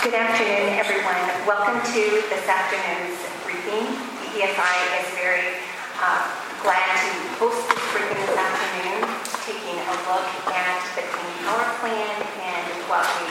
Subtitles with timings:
[0.00, 1.20] Good afternoon, everyone.
[1.44, 2.02] Welcome to
[2.32, 3.84] this afternoon's briefing.
[4.32, 5.60] EESI is very
[6.00, 6.24] uh,
[6.64, 9.04] glad to host this briefing this afternoon,
[9.44, 10.24] taking a look
[10.56, 13.28] at the Clean Power Plan and what we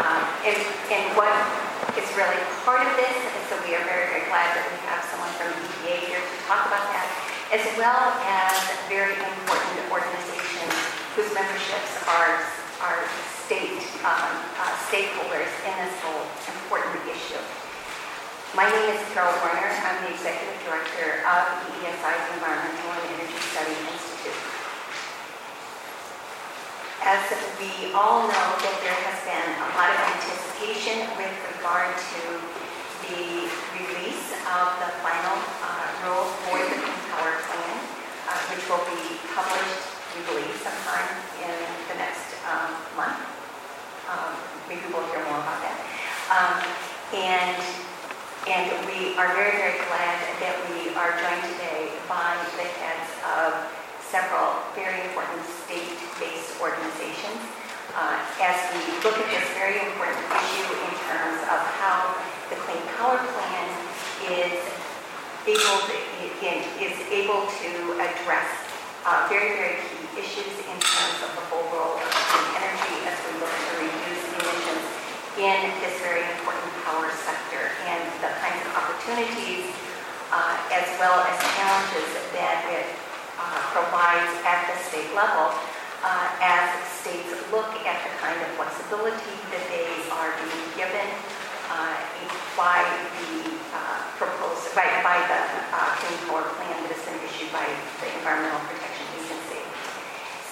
[0.00, 0.56] um, and,
[0.96, 1.36] and what
[2.00, 3.12] is really part of this.
[3.12, 6.36] And so we are very, very glad that we have someone from EPA here to
[6.48, 7.04] talk about that,
[7.52, 8.56] as well as
[8.88, 10.72] very important organizations
[11.12, 13.06] whose memberships are are
[13.46, 17.38] state um, uh, stakeholders in this whole important issue.
[18.58, 19.70] My name is Carol Werner.
[19.70, 24.40] I'm the Executive Director of the EESI's Environmental and Energy Study Institute.
[27.06, 27.22] As
[27.62, 32.22] we all know that there has been a lot of anticipation with regard to
[33.06, 33.46] the
[33.78, 34.26] release
[34.58, 37.74] of the final uh, rule for the Clean Power Plan,
[38.26, 39.86] uh, which will be published,
[40.18, 41.10] we believe, sometime
[41.46, 43.20] in the next um, month.
[44.10, 44.34] Um,
[44.68, 45.78] maybe we'll hear more about that.
[46.30, 46.56] Um,
[47.14, 47.58] and
[48.42, 53.54] and we are very, very glad that we are joined today by the heads of
[54.02, 57.38] several very important state-based organizations
[57.94, 62.18] uh, as we look at this very important issue in terms of how
[62.50, 63.66] the Clean Power Plan
[64.26, 64.58] is
[65.46, 65.94] able to,
[66.82, 67.70] is able to
[68.02, 68.50] address
[69.06, 73.16] uh, very, very key issues in terms of the whole role of clean energy as
[73.24, 74.84] we look to reduce emissions
[75.40, 79.72] in this very important power sector and the kinds of opportunities
[80.32, 82.88] uh, as well as challenges that it
[83.40, 85.48] uh, provides at the state level
[86.04, 86.68] uh, as
[87.00, 91.08] states look at the kind of flexibility that they are being given
[91.72, 91.96] uh,
[92.56, 92.84] by
[93.16, 95.40] the uh, proposed by, by the
[95.72, 97.64] uh, Clean Power Plan that has been issued by
[98.04, 98.81] the Environmental Protection.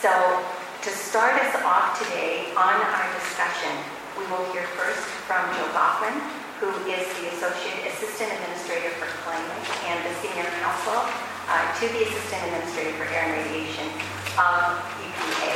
[0.00, 3.68] So to start us off today on our discussion,
[4.16, 6.16] we will hear first from Joe Goffman,
[6.56, 9.60] who is the Associate Assistant Administrator for Climate
[9.92, 11.04] and the Senior Counsel
[11.52, 13.92] uh, to the Assistant Administrator for Air and Radiation
[14.40, 15.52] of EPA.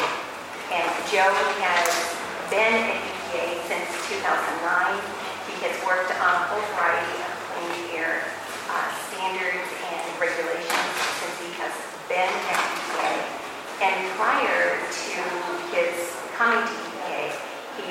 [0.77, 1.33] And Joe
[1.65, 1.89] has
[2.53, 4.61] been at EPA since 2009.
[5.49, 8.29] He has worked on a whole variety of clean air
[8.69, 11.73] uh, standards and regulations since he has
[12.13, 13.41] been at EPA.
[13.83, 15.23] And prior to
[15.75, 17.35] his coming to EPA,
[17.79, 17.91] he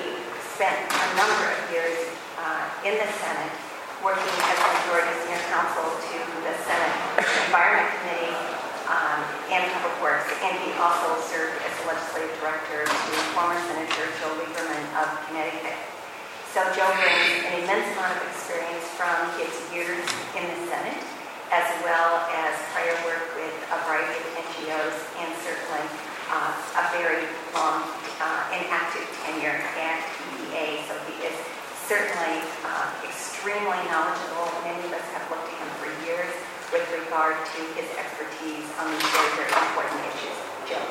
[0.56, 2.00] spent a number of years
[2.40, 3.52] uh, in the Senate
[4.00, 6.18] working as a majority senior counsel to
[6.48, 6.96] the Senate
[7.48, 8.36] Environment Committee
[8.88, 9.20] um,
[9.52, 14.84] and Public Works, and he also served as legislative director to former Senator Joe Lieberman
[15.00, 15.76] of Connecticut.
[16.52, 20.04] So Joe brings an immense amount of experience from his years
[20.40, 21.04] in the Senate
[21.54, 25.86] as well as prior work with a variety of NGOs and certainly
[26.34, 27.86] uh, a very long
[28.18, 30.82] uh, and active tenure at EPA.
[30.90, 31.38] So he is
[31.94, 34.50] certainly uh, extremely knowledgeable.
[34.66, 36.34] Many of us have looked to him for years
[36.74, 40.38] with regard to his expertise on these very, very important issues.
[40.66, 40.82] Joe.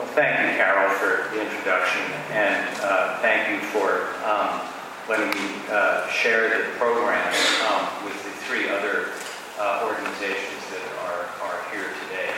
[0.00, 2.00] Well, thank you, Carol, for the introduction,
[2.32, 4.64] and uh, thank you for um,
[5.12, 7.20] letting me uh, share the program
[7.68, 9.12] um, with the three other
[9.60, 12.32] uh, organizations that are, are here today.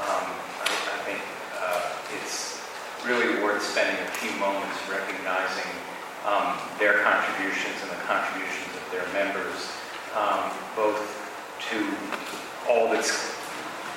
[0.00, 1.20] Um, I, I, think
[1.60, 2.50] uh, it's
[3.04, 5.68] really worth spending a few moments recognizing
[6.24, 9.68] um, their contributions and the contributions of their members,
[10.16, 10.96] um, both
[11.68, 11.76] to
[12.68, 13.36] all that's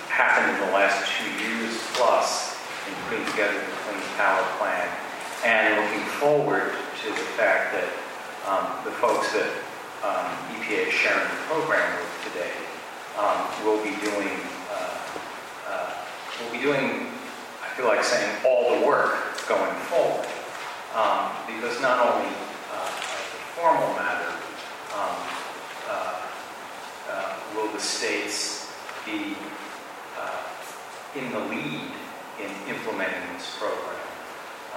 [0.09, 4.87] happened in the last two years plus in putting together the Clean Power Plan
[5.45, 7.87] and looking forward to the fact that
[8.43, 9.47] um, the folks that
[10.03, 10.27] um,
[10.59, 12.51] EPA is sharing the program with today
[13.15, 14.35] um, will be doing,
[14.71, 14.99] uh,
[15.71, 15.93] uh,
[16.43, 17.07] will be doing,
[17.63, 20.27] I feel like saying, all the work going forward.
[20.93, 24.29] Um, because not only uh, as a formal matter
[24.93, 25.17] um,
[25.89, 26.21] uh,
[27.09, 28.71] uh, will the states
[29.05, 29.35] be
[30.19, 30.43] uh,
[31.15, 31.81] in the lead
[32.39, 33.97] in implementing this program,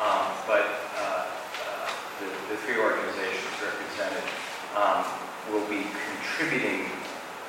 [0.01, 0.65] um, but
[2.21, 4.25] the, the three organizations represented
[4.75, 5.05] um,
[5.53, 5.85] will be
[6.17, 6.89] contributing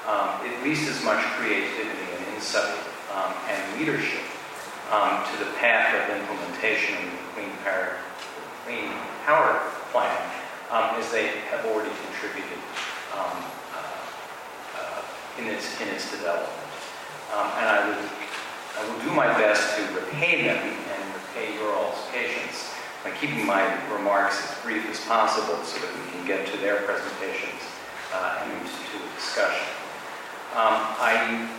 [0.08, 2.78] um, at least as much creativity and insight
[3.16, 4.27] um, and leadership
[4.92, 7.98] um, to the path of implementation of the Clean Power,
[8.66, 8.92] Clean
[9.26, 9.60] Power
[9.92, 10.16] Plan
[10.72, 12.60] um, as they have already contributed
[13.16, 13.38] um,
[13.76, 14.02] uh,
[14.80, 15.02] uh,
[15.40, 16.52] in, its, in its development.
[17.32, 18.10] and I, would,
[18.80, 22.74] I will do my best to repay them and repay your all's patience
[23.04, 23.64] by keeping my
[23.94, 27.62] remarks as brief as possible so that we can get to their presentations
[28.14, 29.68] uh, and to discussion.
[30.56, 31.50] Um, I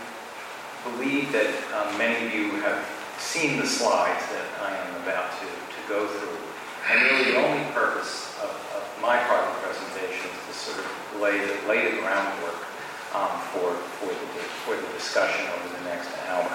[0.85, 5.47] believe that uh, many of you have seen the slides that I am about to,
[5.47, 6.39] to go through.
[6.91, 10.79] And really, the only purpose of, of my part of the presentation is to sort
[10.79, 12.65] of lay the, lay the groundwork
[13.15, 16.49] um, for, for, the, for the discussion over the next hour.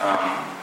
[0.00, 0.54] Um,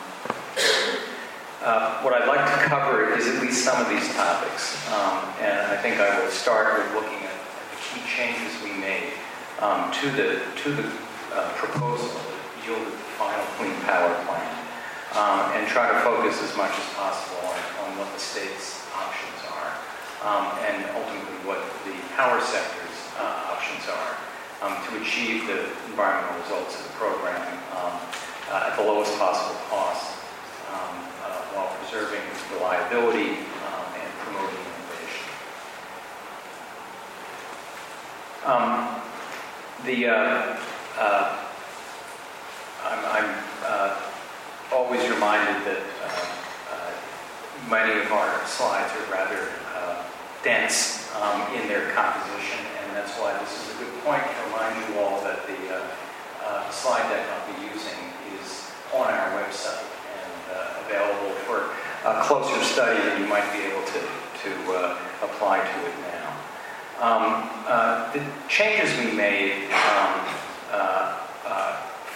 [1.61, 4.75] uh, what I'd like to cover is at least some of these topics.
[4.89, 7.37] Um, and I think I will start with looking at
[7.69, 9.13] the key changes we made
[9.59, 10.89] um, to the, to the
[11.33, 14.60] uh, proposal that yielded the final Clean Power Plan
[15.15, 19.39] um, and try to focus as much as possible on, on what the state's options
[19.51, 19.71] are
[20.23, 24.15] um, and ultimately what the power sector's uh, options are
[24.61, 27.41] um, to achieve the environmental results of the program
[27.75, 27.97] um,
[28.49, 30.17] uh, at the lowest possible cost
[30.71, 32.21] um, uh, while preserving
[32.53, 35.27] reliability um, and promoting innovation.
[39.83, 40.57] The uh,
[40.99, 41.39] uh,
[42.85, 44.10] I'm, I'm uh,
[44.71, 46.25] always reminded that uh,
[46.71, 46.91] uh,
[47.69, 50.03] many of our slides are rather uh,
[50.44, 54.75] dense um, in their composition, and that's why this is a good point to remind
[54.79, 55.88] you all that the uh,
[56.45, 58.00] uh, slide deck I'll be using
[58.39, 61.75] is on our website and uh, available for
[62.07, 64.00] a closer study than you might be able to,
[64.44, 64.51] to
[65.24, 66.29] apply to it now.
[67.00, 67.50] Um,
[68.13, 70.31] the changes we made um,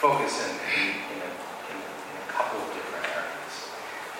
[0.06, 1.32] focus in, in, in, a,
[1.74, 3.54] in, in a couple of different areas.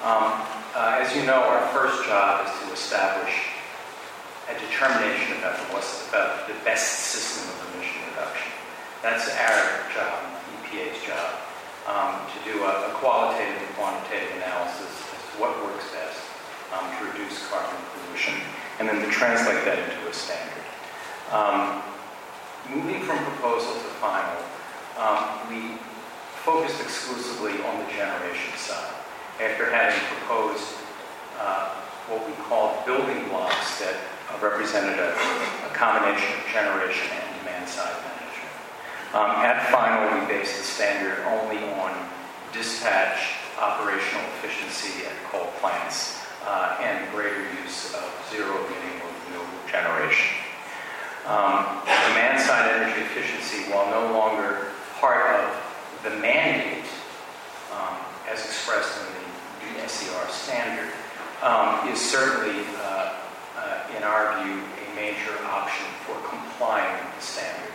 [0.06, 0.38] Um,
[0.78, 3.50] uh, as you know, our first job is to establish
[4.46, 8.54] a determination about the, about the best system of emission reduction.
[9.02, 10.22] That's our job,
[10.62, 11.42] EPA's job,
[11.90, 16.22] um, to do a, a qualitative and quantitative analysis as to what works best
[16.78, 18.38] um, to reduce carbon pollution,
[18.78, 20.66] and then to translate that into a standard.
[21.34, 21.82] Um,
[22.70, 24.38] moving from proposal to final,
[25.02, 25.82] um, we
[26.46, 28.95] focused exclusively on the generation side.
[29.40, 30.64] After having proposed
[31.40, 31.76] uh,
[32.08, 33.96] what we called building blocks that
[34.42, 38.56] represented a, a combination of generation and demand side management.
[39.14, 41.92] Um, at final, we based the standard only on
[42.54, 49.64] dispatch operational efficiency at coal plants uh, and greater use of zero emitting or renewable
[49.68, 50.36] generation.
[51.26, 54.68] Um, demand side energy efficiency, while no longer
[55.00, 55.50] part of
[56.04, 56.86] the mandate
[57.74, 57.98] um,
[58.30, 59.25] as expressed in the
[59.74, 60.92] BSER standard,
[61.42, 63.14] um, is certainly, uh,
[63.58, 67.72] uh, in our view, a major option for complying with the standard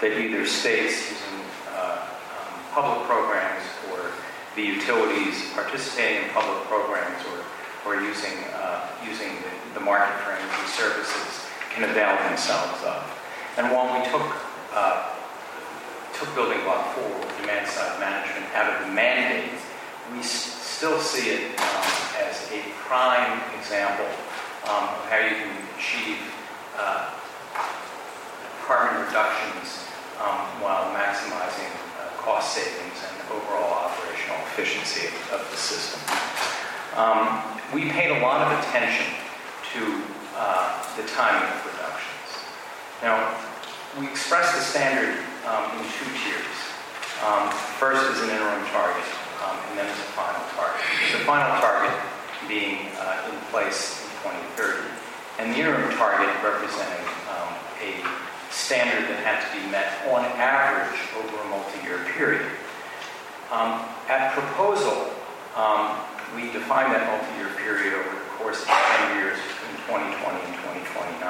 [0.00, 4.10] that either states using uh, um, public programs or
[4.56, 7.40] the utilities participating in public programs or,
[7.86, 13.02] or using, uh, using the, the market for energy services can avail themselves of.
[13.56, 14.26] And while we took,
[14.74, 15.14] uh,
[16.14, 17.10] took building block four,
[17.40, 19.50] demand side management, out of the mandate,
[20.12, 20.22] we
[20.84, 21.88] still see it um,
[22.28, 24.04] as a prime example
[24.68, 25.48] um, of how you can
[25.78, 26.20] achieve
[26.76, 27.08] uh,
[28.68, 29.88] carbon reductions
[30.20, 36.04] um, while maximizing uh, cost savings and overall operational efficiency of, of the system.
[37.00, 37.40] Um,
[37.72, 39.08] we paid a lot of attention
[39.72, 39.80] to
[40.36, 42.28] uh, the timing of reductions.
[43.00, 43.32] Now,
[43.98, 45.16] we express the standard
[45.48, 46.60] um, in two tiers.
[47.24, 47.48] Um,
[47.80, 49.08] first is an interim target,
[49.44, 50.80] um, and then is a final target.
[51.12, 51.92] The final target
[52.48, 54.08] being uh, in place in
[54.56, 54.88] 2030,
[55.38, 57.52] and the interim target representing um,
[57.84, 58.00] a
[58.48, 62.46] standard that had to be met on average over a multi-year period.
[63.52, 65.12] Um, at proposal,
[65.56, 66.00] um,
[66.34, 70.54] we defined that multi-year period over the course of 10 years between 2020 and
[70.88, 71.20] 2029.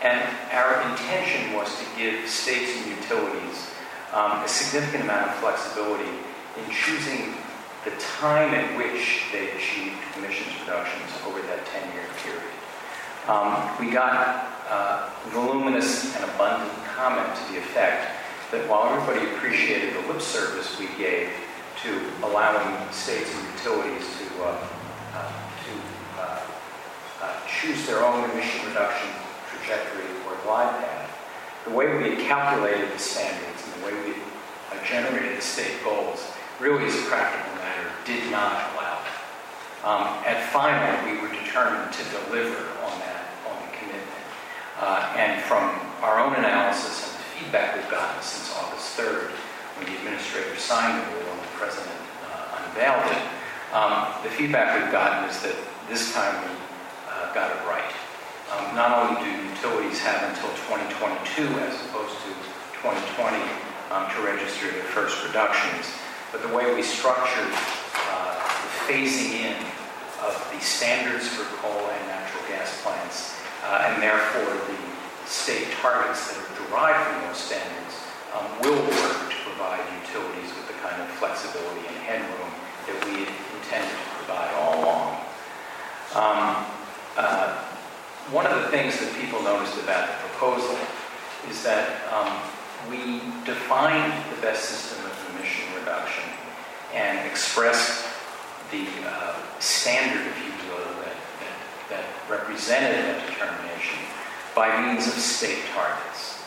[0.00, 0.22] And
[0.54, 3.74] our intention was to give states and utilities
[4.12, 6.08] um, a significant amount of flexibility
[6.58, 7.34] in choosing
[7.84, 12.52] the time at which they achieved emissions reductions over that 10-year period.
[13.28, 18.10] Um, we got uh, voluminous and abundant comment to the effect
[18.50, 21.30] that while everybody appreciated the lip service we gave
[21.82, 24.66] to allowing states and utilities to, uh,
[25.14, 25.32] uh,
[25.64, 26.40] to uh,
[27.22, 29.08] uh, choose their own emission reduction
[29.54, 31.10] trajectory or glide path,
[31.64, 34.14] the way we had calculated the standards and the way we
[34.72, 38.98] uh, generated the state goals really as a practical matter did not allow.
[39.84, 44.26] Um, at final, we were determined to deliver on that, on the commitment.
[44.80, 45.70] Uh, and from
[46.02, 49.30] our own analysis and the feedback we've gotten since August 3rd,
[49.78, 51.94] when the administrator signed the rule and the president
[52.26, 53.22] uh, unveiled it,
[53.72, 55.54] um, the feedback we've gotten is that
[55.88, 56.50] this time we
[57.06, 57.94] uh, got it right.
[58.50, 62.30] Um, not only do utilities have until 2022 as opposed to
[62.82, 63.36] 2020
[63.92, 65.86] um, to register their first reductions,
[66.32, 67.52] but the way we structured
[68.10, 68.34] uh,
[68.86, 69.56] phasing in
[70.20, 74.78] of the standards for coal and natural gas plants, uh, and therefore the
[75.28, 77.94] state targets that are derived from those standards
[78.34, 82.50] um, will work to provide utilities with the kind of flexibility and headroom
[82.86, 83.24] that we
[83.56, 85.08] intended to provide all along.
[86.14, 86.66] Um,
[87.16, 87.64] uh,
[88.30, 90.76] one of the things that people noticed about the proposal
[91.48, 92.32] is that um,
[92.90, 95.07] we defined the best system
[95.88, 96.24] reduction
[96.92, 98.04] and expressed
[98.70, 101.56] the uh, standard, if you will, that, that,
[101.88, 103.96] that, represented that determination
[104.54, 106.44] by means of state targets.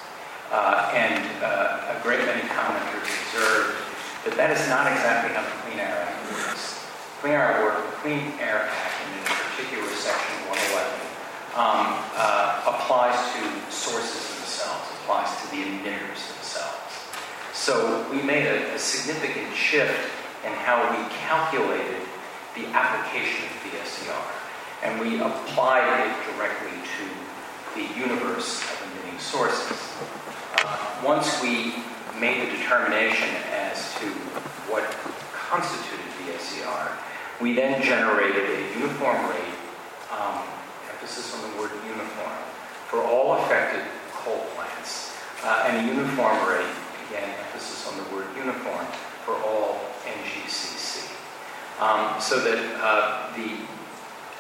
[0.52, 3.82] Uh, and uh, a great many commenters observed
[4.26, 6.86] that that is not exactly how the Clean Air Act works.
[7.22, 11.02] Clean Air, work, Clean Air Act, and in particular Section 111,
[11.58, 13.42] um, uh, applies to
[13.74, 16.41] sources themselves, applies to the emitters.
[17.54, 20.10] So we made a, a significant shift
[20.46, 22.02] in how we calculated
[22.56, 24.22] the application of BSER.
[24.84, 27.22] And we applied it directly to
[27.76, 29.78] the universe of emitting sources.
[30.64, 31.76] Uh, once we
[32.20, 34.08] made the determination as to
[34.72, 34.84] what
[35.34, 36.92] constituted BSER,
[37.40, 39.56] we then generated a uniform rate,
[40.12, 40.42] um,
[40.92, 42.38] emphasis on the word uniform,
[42.88, 46.76] for all affected coal plants, uh, and a uniform rate,
[47.12, 48.86] again, emphasis on the word uniform,
[49.28, 51.12] for all NGCC.
[51.80, 53.58] Um, so that uh, the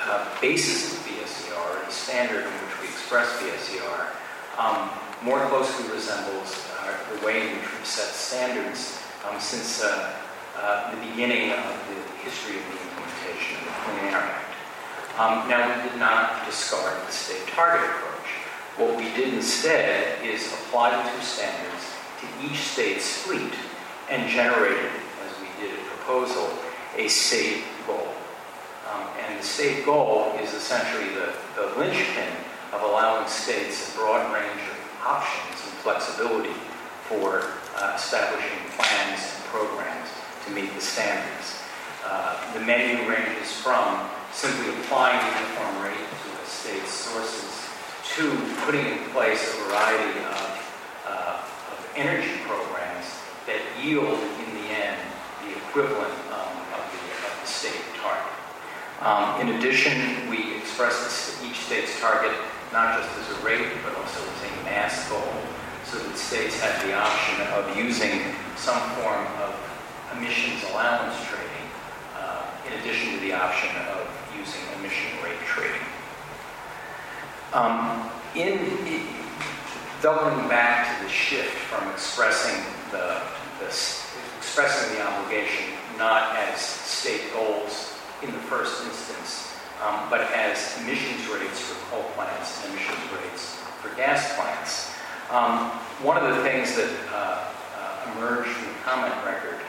[0.01, 4.07] uh, basis of BSER, the standard in which we express BSER,
[4.57, 4.89] um,
[5.23, 10.13] more closely resembles uh, the way in which we've set standards um, since uh,
[10.57, 14.47] uh, the beginning of the history of the implementation of the Clean Air Act.
[15.19, 18.29] Um, now, we did not discard the state target approach.
[18.77, 21.70] What we did instead is apply the two standards
[22.45, 23.53] each state's fleet
[24.09, 24.91] and generated,
[25.25, 26.49] as we did a proposal,
[26.97, 28.07] a state goal.
[28.91, 32.33] Um, and the state goal is essentially the, the linchpin
[32.73, 36.55] of allowing states a broad range of options and flexibility
[37.07, 40.09] for uh, establishing plans and programs
[40.45, 41.59] to meet the standards.
[42.03, 47.69] Uh, the menu ranges from simply applying uniform rate to a state's sources
[48.15, 48.31] to
[48.65, 50.60] putting in place a variety of
[51.95, 54.97] energy programs that yield, in the end,
[55.43, 58.33] the equivalent um, of, the, of, the, state target.
[59.01, 62.31] Um, in addition, we express each state's target
[62.71, 65.33] not just as a rate, but also as a mass goal,
[65.83, 69.51] so that states have the option of using some form of
[70.15, 71.67] emissions allowance trading,
[72.15, 74.07] uh, in addition to the option of
[74.37, 75.81] using emission rate trading.
[77.53, 78.59] Um, in,
[80.01, 83.21] doubling back to the shift from expressing the,
[83.59, 85.65] the expressing the obligation
[85.97, 87.93] not as state goals
[88.23, 89.55] in the first instance,
[89.85, 94.91] um, but as emissions rates for coal plants and emissions rates for gas plants.
[95.29, 95.69] Um,
[96.01, 97.45] one of the things that uh,
[97.77, 99.59] uh, emerged from the comment record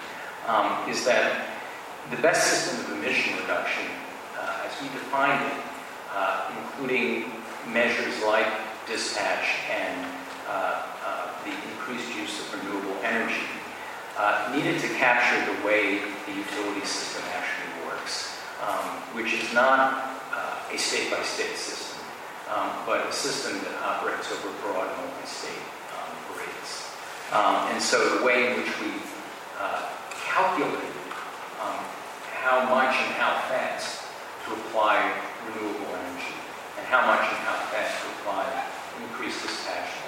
[0.49, 1.49] um, is that
[2.11, 3.85] the best system of emission reduction,
[4.41, 5.63] uh, as we defined it,
[6.15, 7.31] uh, including
[7.69, 8.47] measures like
[8.87, 10.07] dispatch and
[11.45, 13.47] the increased use of renewable energy,
[14.55, 18.33] needed to capture the way the utility system actually works
[18.63, 21.99] um, which is not uh, a state-by-state system,
[22.55, 25.67] um, but a system that operates over broad multi-state
[25.99, 26.15] um.
[27.33, 28.93] Um, and so the way in which we
[29.59, 30.95] uh, calculate
[31.65, 31.81] um,
[32.39, 34.05] how much and how fast
[34.47, 35.01] to apply
[35.49, 36.37] renewable energy,
[36.79, 38.45] and how much and how fast to apply
[39.03, 40.02] increased dispatch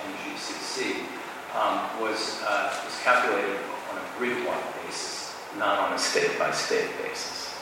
[1.55, 3.57] Um, was, uh, was calculated
[3.89, 7.55] on a grid-wide basis, not on a state-by-state basis.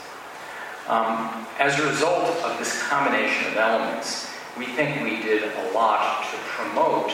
[0.89, 6.25] Um, as a result of this combination of elements, we think we did a lot
[6.25, 7.13] to promote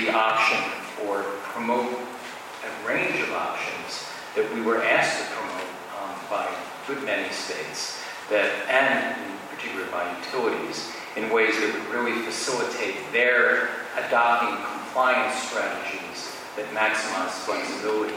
[0.00, 0.58] the option
[1.06, 1.22] or
[1.54, 4.04] promote a range of options
[4.34, 5.70] that we were asked to promote
[6.02, 11.72] um, by a good many states that, and in particular by utilities, in ways that
[11.72, 18.16] would really facilitate their adopting compliance strategies that maximize flexibility,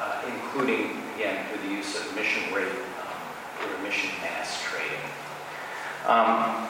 [0.00, 4.98] uh, including, again, through the use of emission rate or emission mass trading.
[6.06, 6.66] Um,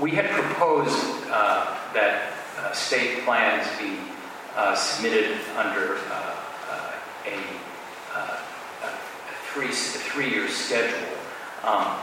[0.00, 0.96] we had proposed
[1.28, 3.98] uh, that uh, state plans be
[4.54, 6.36] uh, submitted under uh,
[6.70, 6.92] uh,
[7.26, 8.48] a, a,
[9.52, 11.18] three, three-year schedule.
[11.64, 11.96] Um,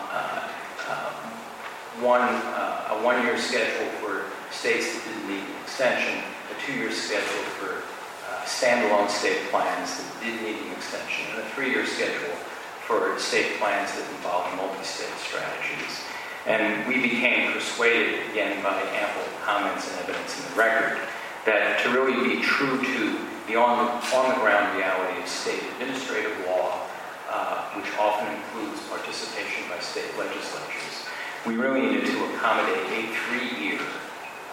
[2.01, 6.21] one, a one-year schedule for states that didn't need an extension,
[6.65, 7.81] two-year schedule for
[8.45, 12.35] standalone state plans that did need an extension, and a three-year schedule
[12.85, 16.05] for state plans that involve multi-state strategies.
[16.45, 21.01] And we became persuaded, again by ample comments and evidence in the record,
[21.45, 26.37] that to really be true to the on, on the ground reality of state administrative
[26.45, 26.85] law,
[27.29, 31.09] uh, which often includes participation by state legislatures,
[31.45, 33.81] we really needed to accommodate a three-year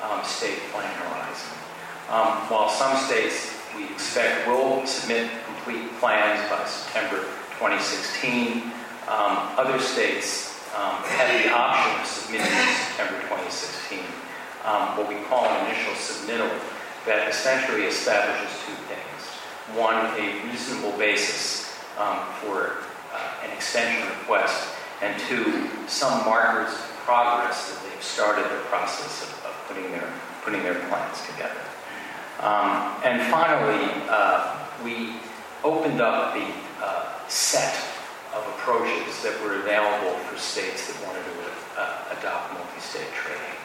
[0.03, 1.57] um, state plan horizon.
[2.13, 7.25] Um, while some states we expect will submit complete plans by September
[7.57, 8.69] 2016,
[9.09, 14.01] um, other states um, had the option of submitting in September 2016
[14.69, 16.53] um, what we call an initial submittal
[17.07, 19.21] that essentially establishes two things.
[19.73, 22.85] One, a reasonable basis um, for
[23.17, 24.69] uh, an extension request,
[25.01, 30.13] and two, some markers of progress that they've started the process of, of putting, their,
[30.45, 31.72] putting their plans together.
[32.41, 35.15] Um, and finally, uh, we
[35.65, 36.47] opened up the
[36.83, 37.75] uh, set
[38.35, 43.57] of approaches that were available for states that wanted to uh, adopt multi-state trading.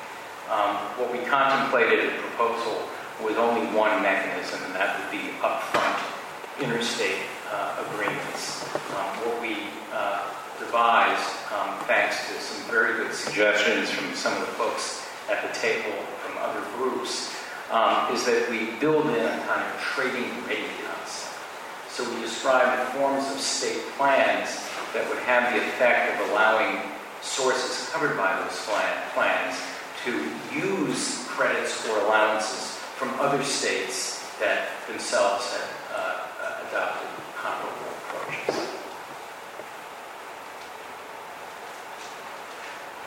[0.51, 2.87] Um, what we contemplated in the proposal
[3.23, 6.17] was only one mechanism, and that would be upfront
[6.61, 7.21] interstate
[7.51, 8.63] uh, agreements.
[8.97, 9.57] Um, what we
[9.93, 10.25] uh,
[10.59, 15.59] devised, um, thanks to some very good suggestions from some of the folks at the
[15.59, 15.93] table
[16.23, 17.36] from other groups,
[17.71, 20.29] um, is that we build in a kind of trading
[20.85, 21.33] concept.
[21.89, 24.49] So we describe the forms of state plans
[24.93, 26.79] that would have the effect of allowing
[27.21, 28.57] sources covered by those
[29.13, 29.57] plans
[30.05, 30.11] to
[30.55, 38.67] use credits or allowances from other states that themselves have uh, adopted comparable approaches.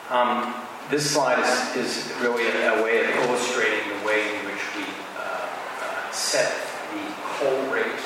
[0.09, 0.53] Um,
[0.89, 4.83] this slide is, is really a, a, way of illustrating the way which we
[5.17, 5.47] uh,
[5.81, 6.51] uh, set
[6.93, 7.03] the
[7.39, 8.03] coal rate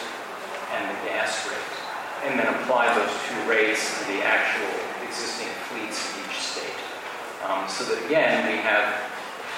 [0.74, 4.71] and the gas rate, and then apply those two rates to the actual
[5.07, 6.79] existing fleets in each state.
[7.45, 9.01] Um, so that again, we have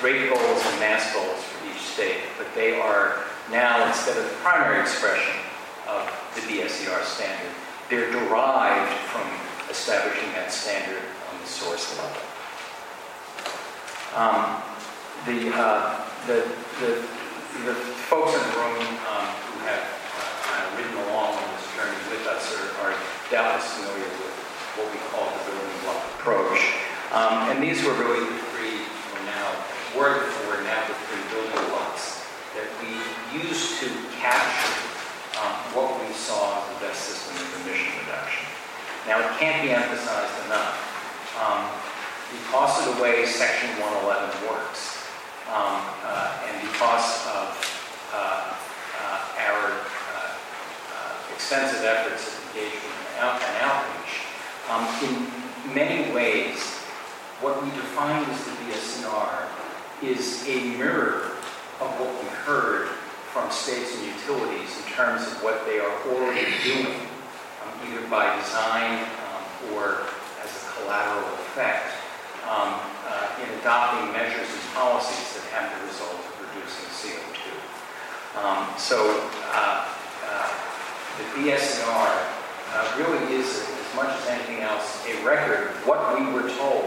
[0.04, 4.36] rate goals and mass goals for each state, but they are now, instead of the
[4.44, 5.34] primary expression
[5.88, 6.04] of
[6.36, 7.52] the BSER standard,
[7.90, 9.26] they're derived from
[9.70, 12.22] establishing that standard on the source level.
[14.16, 14.62] Um,
[15.26, 16.48] the, uh, the,
[16.80, 17.08] the,
[17.66, 17.74] the,
[18.08, 18.80] folks in the room
[19.12, 19.84] um, who have
[20.78, 22.96] ridden along on this journey with us are, are
[23.32, 24.36] doubtless familiar with
[24.78, 26.62] what we call the building block approach.
[27.12, 29.48] Um, and these were really the three, or now,
[29.98, 32.22] were the four, now the three building blocks
[32.54, 32.94] that we
[33.42, 33.88] used to
[34.20, 34.78] capture
[35.42, 38.46] um, what we saw as the best system of emission reduction.
[39.08, 40.78] Now, it can't be emphasized enough.
[41.38, 41.70] Um,
[42.28, 44.97] because of the way Section 111 works,
[45.48, 47.48] um, uh, and because of
[48.14, 48.54] uh,
[49.00, 49.88] uh, our
[51.34, 54.28] extensive efforts of engagement and outreach.
[54.70, 56.60] Um, in many ways,
[57.40, 59.48] what we define as the BSER
[60.04, 61.38] is a mirror
[61.80, 62.90] of what we heard
[63.32, 67.06] from states and utilities in terms of what they are already doing,
[67.62, 70.02] um, either by design um, or
[70.44, 71.94] as a collateral effect,
[72.50, 72.74] um,
[73.06, 77.50] uh, in adopting measures and policies have the result of reducing CO2.
[78.38, 79.10] Um, so
[79.50, 79.90] uh,
[80.30, 80.50] uh,
[81.18, 86.30] the BSER uh, really is, as much as anything else, a record of what we
[86.30, 86.86] were told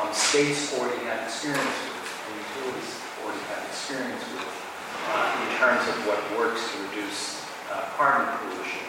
[0.00, 4.48] um, states already have experience with, and utilities already have experience with,
[5.12, 8.80] uh, in terms of what works to reduce uh, carbon pollution.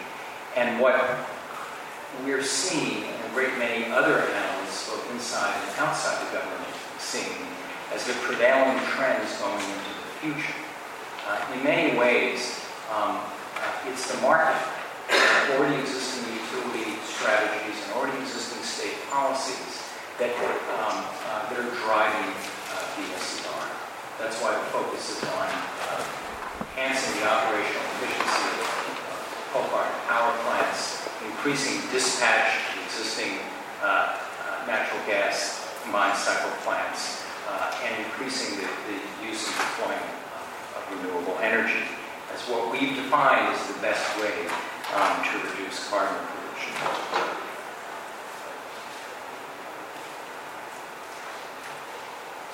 [0.56, 0.96] And what
[2.24, 7.36] we're seeing, and a great many other analysts, both inside and outside the government, seeing
[7.94, 10.58] as the prevailing trends going into the future.
[11.30, 12.58] Uh, in many ways,
[12.90, 14.58] um, uh, it's the market,
[15.54, 19.86] already existing utility strategies and already existing state policies
[20.18, 20.34] that,
[20.74, 22.34] um, uh, that are driving
[22.74, 23.62] uh, BSER.
[24.18, 26.02] That's why the focus is on uh,
[26.74, 33.38] enhancing the operational efficiency of coal-fired power plants, increasing dispatch to existing
[33.82, 37.23] uh, uh, natural gas combined cycle plants,
[37.84, 40.00] and increasing the, the use and deployment
[40.34, 40.44] of,
[40.76, 41.84] of renewable energy
[42.32, 44.46] as what we've defined as the best way
[44.94, 46.74] um, to reduce carbon pollution.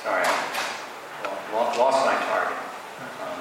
[0.02, 2.56] Sorry, I lost my target.
[3.20, 3.40] Um,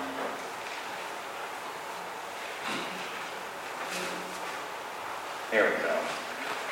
[5.51, 5.95] there we go.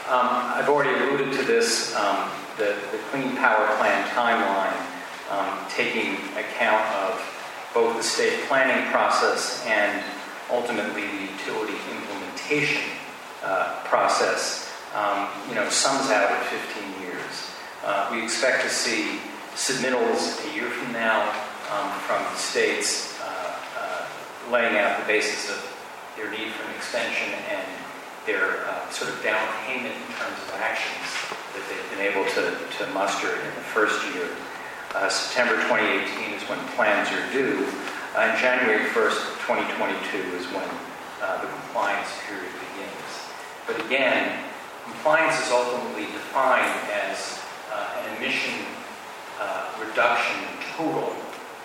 [0.10, 4.78] Um, I've already alluded to this, um, the, the Clean Power Plan timeline,
[5.30, 7.22] um, taking account of
[7.74, 10.04] both the state planning process and
[10.52, 12.84] ultimately the utility implementation
[13.44, 17.52] uh, process um, you know, sums out at 15 years.
[17.84, 19.20] Uh, we expect to see
[19.56, 21.22] submittals a year from now
[21.72, 24.06] um, from states uh, uh,
[24.52, 25.60] laying out the basis of
[26.16, 27.68] their need for an extension and
[28.28, 31.08] their uh, sort of down payment in terms of actions
[31.56, 32.44] that they've been able to,
[32.76, 34.28] to muster in the first year.
[34.94, 37.64] Uh, September 2018 is when plans are due,
[38.14, 40.68] uh, and January 1st, 2022 is when
[41.24, 43.12] uh, the compliance period begins.
[43.66, 44.44] But again,
[44.84, 47.40] compliance is ultimately defined as
[47.72, 48.60] uh, an emission
[49.40, 50.44] uh, reduction
[50.76, 51.16] total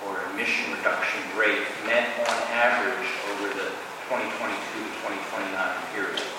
[0.07, 3.71] or emission reduction rate met on average over the
[4.07, 5.57] 2022 to 2029
[5.95, 6.32] period.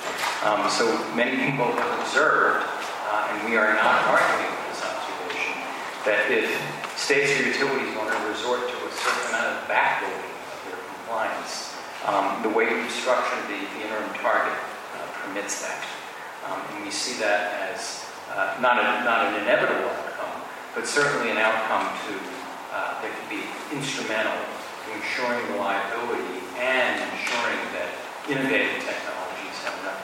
[0.43, 5.56] Um, so many people have observed, uh, and we are not arguing with this observation,
[6.03, 6.51] that if
[6.99, 11.79] states or utilities want to resort to a certain amount of backloading of their compliance,
[12.03, 15.79] um, the way we structure the, the interim target uh, permits that.
[16.43, 18.03] Um, and we see that as
[18.36, 20.43] uh, not, a, not an inevitable outcome,
[20.75, 22.19] but certainly an outcome to
[22.75, 27.88] uh, that could be instrumental to ensuring reliability and ensuring that
[28.27, 30.02] innovative technologies have enough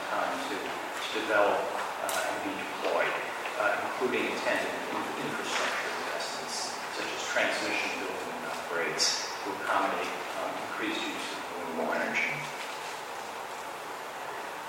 [1.14, 3.14] develop uh, and be deployed,
[3.58, 10.50] uh, including attendant in- infrastructure investments such as transmission building and upgrades to accommodate um,
[10.70, 12.34] increased use of renewable energy.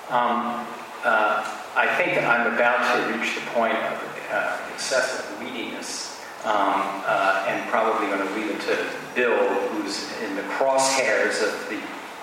[0.09, 0.65] Um,
[1.05, 3.97] uh, I think I'm about to reach the point of
[4.31, 10.35] uh, excessive weediness um, uh, and probably going to leave it to Bill, who's in
[10.35, 11.79] the crosshairs of the,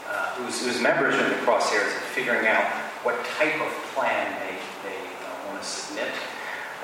[0.09, 2.67] uh, whose, whose members are in the crosshairs of figuring out
[3.03, 4.57] what type of plan they,
[4.89, 6.11] they uh, want to submit.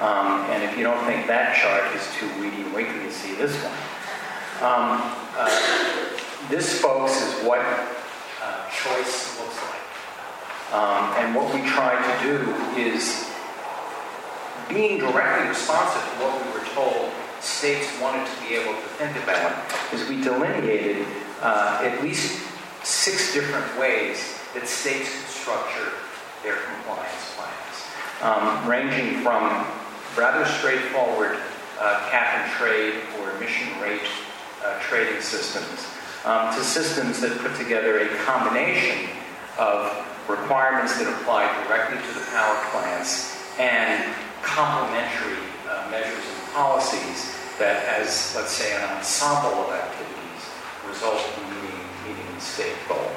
[0.01, 3.35] Um, and if you don't think that chart is too weedy, wait till you see
[3.35, 3.73] this one.
[4.63, 5.03] Um,
[5.37, 5.51] uh,
[6.49, 7.61] this, folks, is what
[8.43, 9.85] uh, choice looks like.
[10.75, 13.31] Um, and what we try to do is
[14.69, 19.17] being directly responsive to what we were told states wanted to be able to think
[19.23, 19.53] about
[19.93, 21.07] is we delineated
[21.43, 22.43] uh, at least
[22.83, 25.93] six different ways that states structure
[26.43, 27.77] their compliance plans,
[28.23, 29.67] um, ranging from
[30.17, 31.37] rather straightforward
[31.81, 34.01] uh, cap and trade or emission rate
[34.65, 35.87] uh, trading systems
[36.25, 39.11] um, to systems that put together a combination
[39.59, 39.93] of
[40.29, 45.37] requirements that apply directly to the power plants and complementary
[45.69, 50.43] uh, measures and policies that, as let's say, an ensemble of activities,
[50.89, 53.11] result in meeting, meeting the state goal.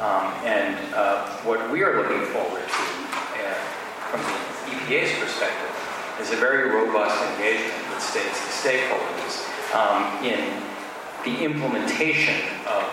[0.00, 2.84] Um, and uh, what we are looking forward to,
[3.42, 3.54] uh,
[4.14, 5.74] from the EPA's perspective,
[6.20, 9.42] is a very robust engagement with states and stakeholders
[9.74, 10.38] um, in
[11.24, 12.36] the implementation
[12.68, 12.86] of,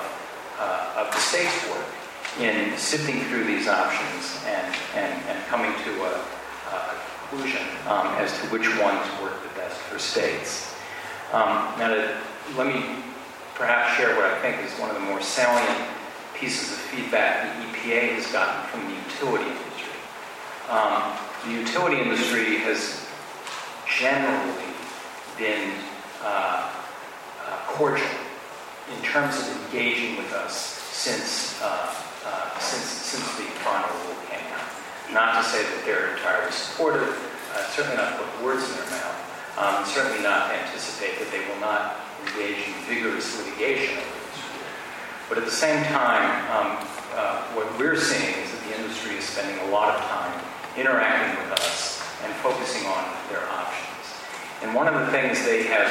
[0.57, 1.85] uh, of the state's work
[2.39, 6.25] in sifting through these options and, and, and coming to a,
[6.73, 6.95] a
[7.29, 10.73] conclusion um, as to which ones work the best for states.
[11.31, 12.17] Um, now, to,
[12.57, 12.83] let me
[13.53, 15.87] perhaps share what I think is one of the more salient
[16.39, 19.99] pieces of feedback the EPA has gotten from the utility industry.
[20.69, 21.13] Um,
[21.45, 23.05] the utility industry has
[23.87, 24.65] generally
[25.37, 25.71] been
[26.23, 26.71] uh,
[27.45, 28.07] uh, cordial
[28.91, 31.93] in terms of engaging with us since, uh,
[32.25, 35.13] uh, since, since the final rule came out.
[35.13, 37.13] Not to say that they're entirely supportive,
[37.53, 41.59] uh, certainly not put words in their mouth, um, certainly not anticipate that they will
[41.61, 41.95] not
[42.25, 43.99] engage in vigorous litigation.
[45.27, 46.77] But at the same time, um,
[47.15, 50.41] uh, what we're seeing is that the industry is spending a lot of time
[50.77, 54.05] interacting with us and focusing on their options.
[54.61, 55.89] And one of the things they have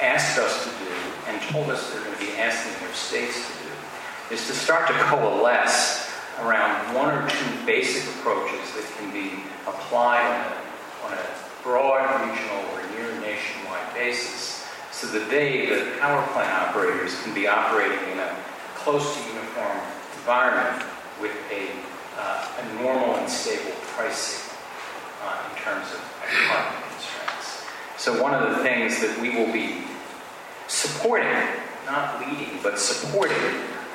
[0.00, 0.94] asked us to do
[1.28, 4.86] and told us they're going to be asking their states to do is to start
[4.88, 10.24] to coalesce around one or two basic approaches that can be applied
[11.04, 11.26] on a, on a
[11.62, 17.46] broad, regional, or near nationwide basis so that they, the power plant operators, can be
[17.46, 18.36] operating in a
[18.82, 19.78] close to uniform
[20.18, 20.84] environment
[21.20, 21.70] with a,
[22.18, 24.56] uh, a normal and stable pricing
[25.22, 26.00] uh, in terms of
[26.48, 27.64] carbon constraints.
[27.96, 29.84] So one of the things that we will be
[30.66, 31.30] supporting,
[31.86, 33.38] not leading, but supporting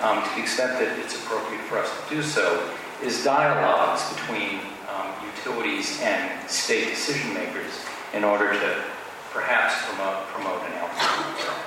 [0.02, 2.70] um, to the extent that it's appropriate for us to do so,
[3.04, 7.74] is dialogues between um, utilities and state decision makers
[8.14, 8.84] in order to
[9.32, 11.58] perhaps promote, promote an outcome.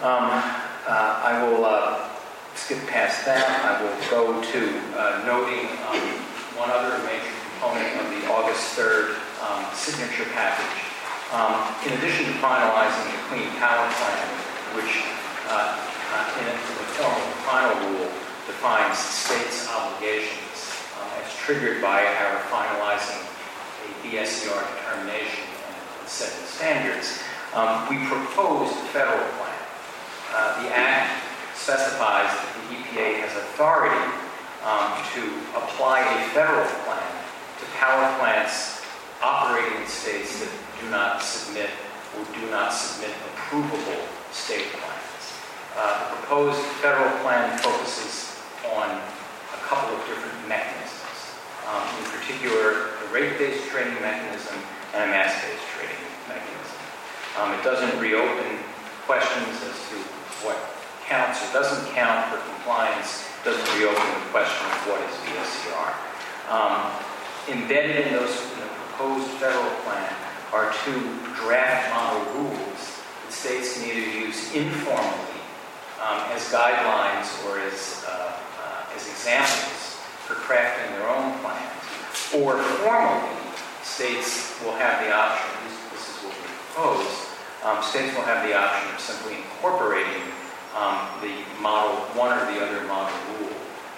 [0.00, 2.08] Um, uh, I will uh,
[2.56, 3.44] skip past that.
[3.44, 4.60] I will go to
[4.96, 6.00] uh, noting um,
[6.56, 10.80] one other major component of the August 3rd um, signature package.
[11.28, 14.28] Um, in addition to finalizing the Clean Power Plan,
[14.80, 15.04] which
[15.52, 18.08] uh, uh, in the form of the final rule
[18.48, 27.20] defines states' obligations um, as triggered by our finalizing a BSER determination and setting standards,
[27.52, 29.57] um, we proposed a federal plan.
[30.34, 31.24] Uh, The act
[31.56, 34.04] specifies that the EPA has authority
[34.64, 35.22] um, to
[35.56, 37.10] apply a federal plan
[37.60, 38.82] to power plants
[39.22, 41.70] operating in states that do not submit
[42.16, 45.24] or do not submit approvable state plans.
[45.76, 48.38] Uh, The proposed federal plan focuses
[48.76, 51.18] on a couple of different mechanisms.
[51.66, 54.56] Um, In particular, a rate-based trading mechanism
[54.94, 56.78] and a mass-based trading mechanism.
[57.40, 58.58] Um, It doesn't reopen
[59.06, 59.96] questions as to
[60.44, 60.56] what
[61.06, 65.88] counts or doesn't count for compliance, doesn't reopen the question of what is BSER.
[66.52, 66.92] Um,
[67.48, 70.12] Embedded in those, in the proposed federal plan
[70.52, 71.00] are two
[71.34, 75.40] draft model rules that states can either use informally
[76.04, 79.96] um, as guidelines or as, uh, uh, as examples
[80.28, 81.72] for crafting their own plans,
[82.36, 83.34] or formally,
[83.82, 87.27] states will have the option, least this is what we propose,
[87.64, 90.22] um, states will have the option of simply incorporating
[90.78, 93.56] um, the model, one or the other model rule,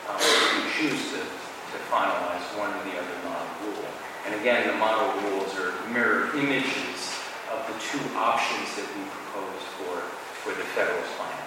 [0.08, 3.84] um, if you choose to, to finalize one or the other model rule.
[4.24, 7.20] And again, the model rules are mirror images
[7.52, 10.00] of the two options that we proposed for,
[10.40, 11.40] for the federal plan,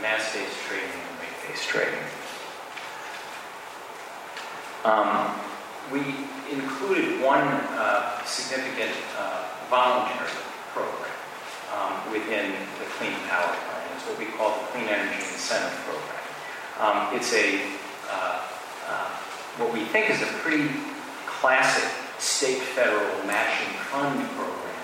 [0.00, 2.00] mass-based trading and rate-based trading.
[4.84, 5.36] Um,
[5.92, 6.00] we
[6.48, 7.44] included one
[7.76, 10.30] uh, significant uh, voluntary
[10.72, 11.17] program
[11.74, 13.82] um, within the Clean Power Plan.
[13.96, 16.18] It's what we call the Clean Energy Incentive Program.
[16.80, 17.60] Um, it's a
[18.10, 18.40] uh,
[18.88, 19.08] uh,
[19.58, 20.70] what we think is a pretty
[21.26, 24.74] classic state-federal matching fund program,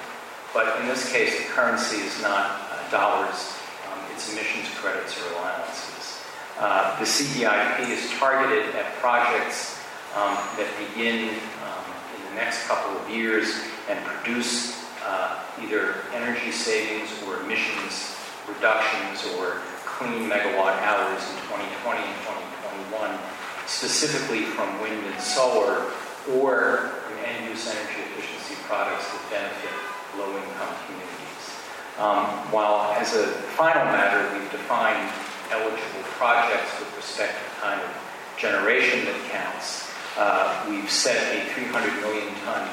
[0.52, 3.56] but in this case, the currency is not uh, dollars;
[3.90, 6.20] um, it's emissions credits or allowances.
[6.58, 9.80] Uh, the CEIP is targeted at projects
[10.14, 11.30] um, that begin
[11.64, 11.84] um,
[12.16, 18.16] in the next couple of years and produce uh, either energy savings or emissions
[18.48, 22.18] reductions or clean megawatt hours in 2020 and
[22.92, 23.18] 2021,
[23.66, 25.90] specifically from wind and solar
[26.32, 26.90] or
[27.24, 29.72] end-use energy efficiency products that benefit
[30.18, 31.44] low-income communities.
[31.98, 35.08] Um, while as a final matter, we've defined
[35.50, 37.88] eligible projects with respect to kind of
[38.36, 42.68] generation that counts, uh, we've set a 300 million ton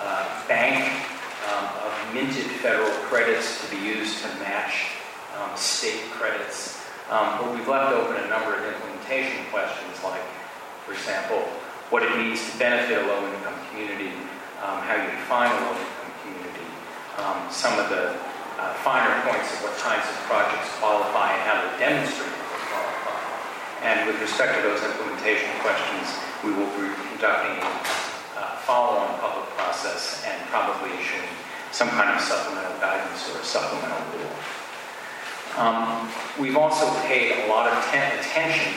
[0.00, 0.92] uh, bank
[1.48, 4.92] um, of minted federal credits to be used to match
[5.36, 6.80] um, state credits.
[7.10, 10.20] Um, but we've left open a number of implementation questions like,
[10.84, 11.40] for example,
[11.88, 14.12] what it means to benefit a low-income community,
[14.60, 16.68] um, how you define a low-income community,
[17.16, 18.12] um, some of the
[18.60, 22.62] uh, finer points of what kinds of projects qualify and how to demonstrate that they
[22.68, 23.18] qualify.
[23.88, 26.12] And with respect to those implementation questions,
[26.44, 27.56] we will be conducting
[28.68, 31.24] follow-on public process and probably issuing
[31.72, 34.36] some kind of supplemental guidance or a supplemental rule.
[35.56, 38.74] Um, we've also paid a lot of ten- attention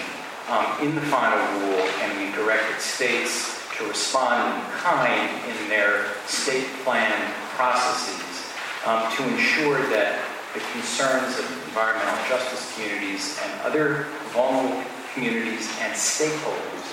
[0.47, 6.05] um, in the final rule, and we've directed states to respond in kind in their
[6.25, 7.11] state plan
[7.59, 8.47] processes
[8.87, 10.23] um, to ensure that
[10.53, 16.87] the concerns of environmental justice communities and other vulnerable communities and stakeholders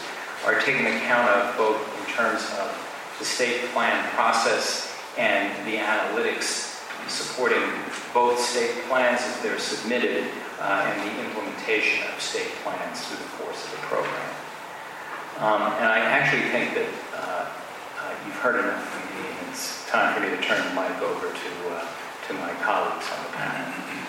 [0.44, 2.87] are taken account of both in terms of
[3.18, 6.68] the state plan process and the analytics
[7.08, 7.62] supporting
[8.12, 10.24] both state plans as they're submitted
[10.60, 14.30] uh, and the implementation of state plans through the course of the program.
[15.38, 17.46] Um, and I actually think that uh,
[17.98, 21.00] uh, you've heard enough from me, and it's time for me to turn the mic
[21.00, 21.86] over to, uh,
[22.26, 24.07] to my colleagues on the panel.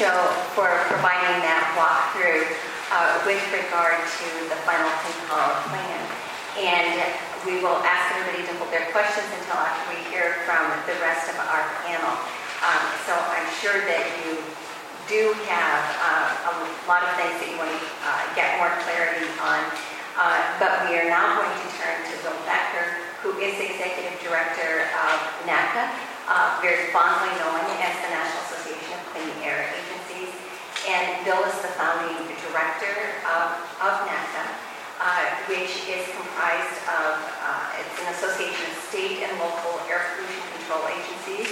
[0.00, 2.48] Joe, for providing that walkthrough
[2.88, 4.88] uh, with regard to the final
[5.68, 6.00] Plan.
[6.56, 6.96] And
[7.44, 11.28] we will ask everybody to hold their questions until after we hear from the rest
[11.28, 12.16] of our panel.
[12.64, 14.40] Um, So I'm sure that you
[15.04, 16.52] do have uh, a
[16.88, 19.60] lot of things that you want to uh, get more clarity on.
[20.16, 24.88] Uh, But we are now going to turn to Bill Becker, who is Executive Director
[24.96, 25.92] of NACA,
[26.24, 29.90] uh, very fondly known as the National Association of Clean Air Agencies.
[30.90, 32.18] And Bill is the founding
[32.50, 33.46] director of,
[33.78, 34.42] of NACA,
[34.98, 37.14] uh, which is comprised of,
[37.46, 41.46] uh, it's an association of state and local air pollution control agencies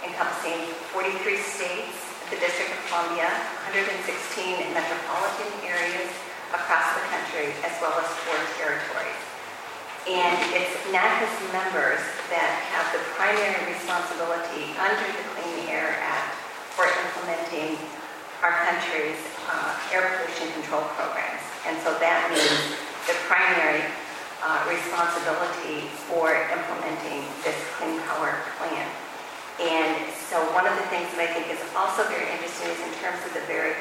[0.00, 2.00] encompassing 43 states,
[2.32, 3.28] the District of Columbia,
[3.68, 6.08] 116 metropolitan areas
[6.56, 9.20] across the country, as well as four territories.
[10.08, 12.00] And it's NACA's members
[12.32, 16.40] that have the primary responsibility under the Clean Air Act
[16.72, 17.76] for implementing
[18.42, 19.18] our country's
[19.50, 21.42] uh, air pollution control programs.
[21.66, 22.78] And so that means
[23.10, 23.82] the primary
[24.44, 28.86] uh, responsibility for implementing this Clean Power Plan.
[29.58, 29.98] And
[30.30, 33.18] so one of the things that I think is also very interesting is in terms
[33.26, 33.74] of the very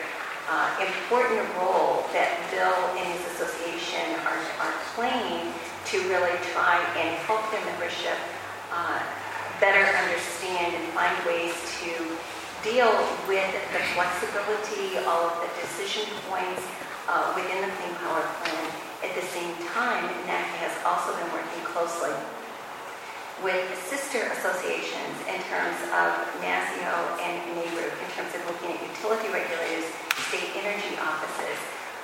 [0.50, 5.54] uh, important role that Bill and his association are, are playing
[5.94, 8.18] to really try and help their membership
[8.74, 8.98] uh,
[9.62, 11.94] better understand and find ways to
[12.64, 12.90] deal
[13.30, 16.64] with the flexibility, all of the decision points
[17.08, 18.66] uh, within the Clean Power Plan.
[19.06, 22.14] At the same time, NACAA has also been working closely
[23.46, 26.10] with sister associations in terms of
[26.42, 29.86] NASEO and NARUC, in terms of looking at utility regulators,
[30.26, 31.58] state energy offices,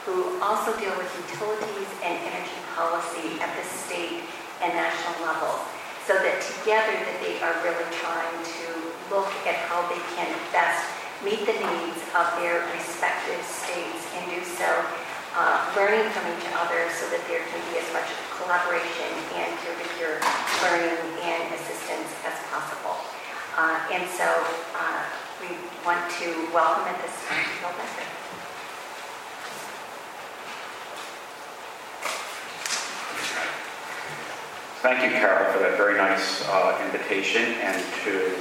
[0.05, 4.21] who also deal with utilities and energy policy at the state
[4.61, 5.57] and national level,
[6.05, 10.85] so that together that they are really trying to look at how they can best
[11.23, 14.67] meet the needs of their respective states and do so
[15.35, 18.05] uh, learning from each other so that there can be as much
[18.37, 20.21] collaboration and peer-to-peer
[20.61, 22.95] learning and assistance as possible.
[23.57, 24.27] Uh, and so
[24.77, 25.01] uh,
[25.41, 25.49] we
[25.85, 28.07] want to welcome at this time Bill Becker.
[34.83, 38.35] Thank you, Carol, for that very nice uh, invitation and to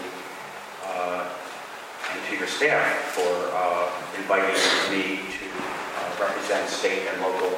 [0.95, 2.85] and to your staff
[3.17, 4.55] for uh, inviting
[4.93, 7.51] me to uh, represent state and local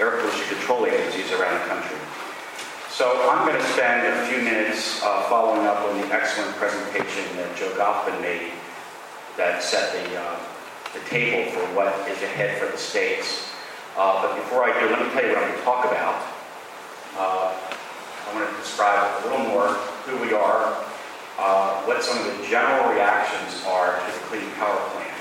[0.00, 1.98] air pollution control agencies around the country.
[2.88, 7.36] So I'm going to spend a few minutes uh, following up on the excellent presentation
[7.36, 8.52] that Joe Goffman made
[9.36, 10.36] that set the, uh,
[10.94, 13.52] the table for what is ahead for the states.
[13.96, 16.22] Uh, but before I do, let me tell you what I'm going to talk about.
[17.16, 19.68] Uh, I want to describe a little more
[20.06, 20.74] who we are,
[21.38, 25.14] uh, what some of the general reactions are to the Clean Power Plan.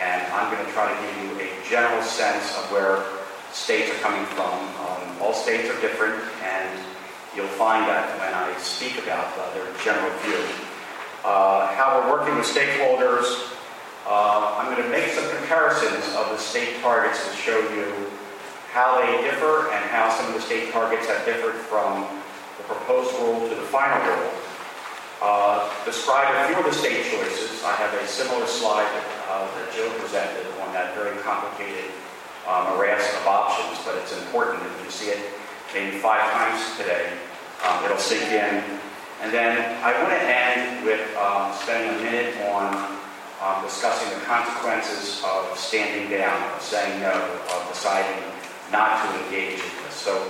[0.00, 3.04] And I'm going to try to give you a general sense of where
[3.52, 4.50] states are coming from.
[4.50, 6.80] Um, all states are different, and
[7.36, 10.40] you'll find that when I speak about uh, their general view.
[11.24, 13.52] Uh, how we're working with stakeholders.
[14.06, 18.10] Uh, I'm going to make some comparisons of the state targets to show you
[18.72, 22.04] how they differ and how some of the state targets have differed from
[22.58, 24.32] the proposed rule to the final rule.
[25.24, 27.64] Uh, describe a few of the state choices.
[27.64, 31.88] I have a similar slide that, uh, that Joe presented on that very complicated
[32.44, 35.24] um, morass of options, but it's important that you see it
[35.72, 37.08] maybe five times today.
[37.64, 38.60] Um, it'll sink in.
[39.24, 42.76] And then I want to end with um, spending a minute on
[43.40, 48.28] um, discussing the consequences of standing down, of saying no, of deciding
[48.70, 49.96] not to engage in this.
[49.96, 50.20] So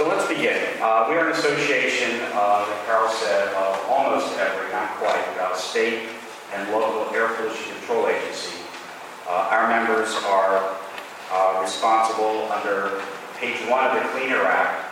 [0.00, 0.56] so let's begin.
[0.80, 5.52] Uh, we are an association, uh, that Carol said, of almost every, not quite, uh,
[5.52, 6.08] state
[6.54, 8.64] and local air pollution control agency.
[9.28, 10.72] Uh, our members are
[11.28, 13.04] uh, responsible under
[13.36, 14.88] page one of the Clean Air Act,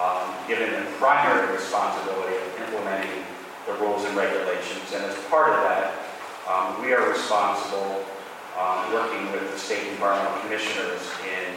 [0.00, 3.12] um, given the primary responsibility of implementing
[3.66, 4.88] the rules and regulations.
[4.96, 5.92] And as part of that,
[6.48, 8.06] um, we are responsible
[8.56, 11.52] um, working with the state environmental commissioners in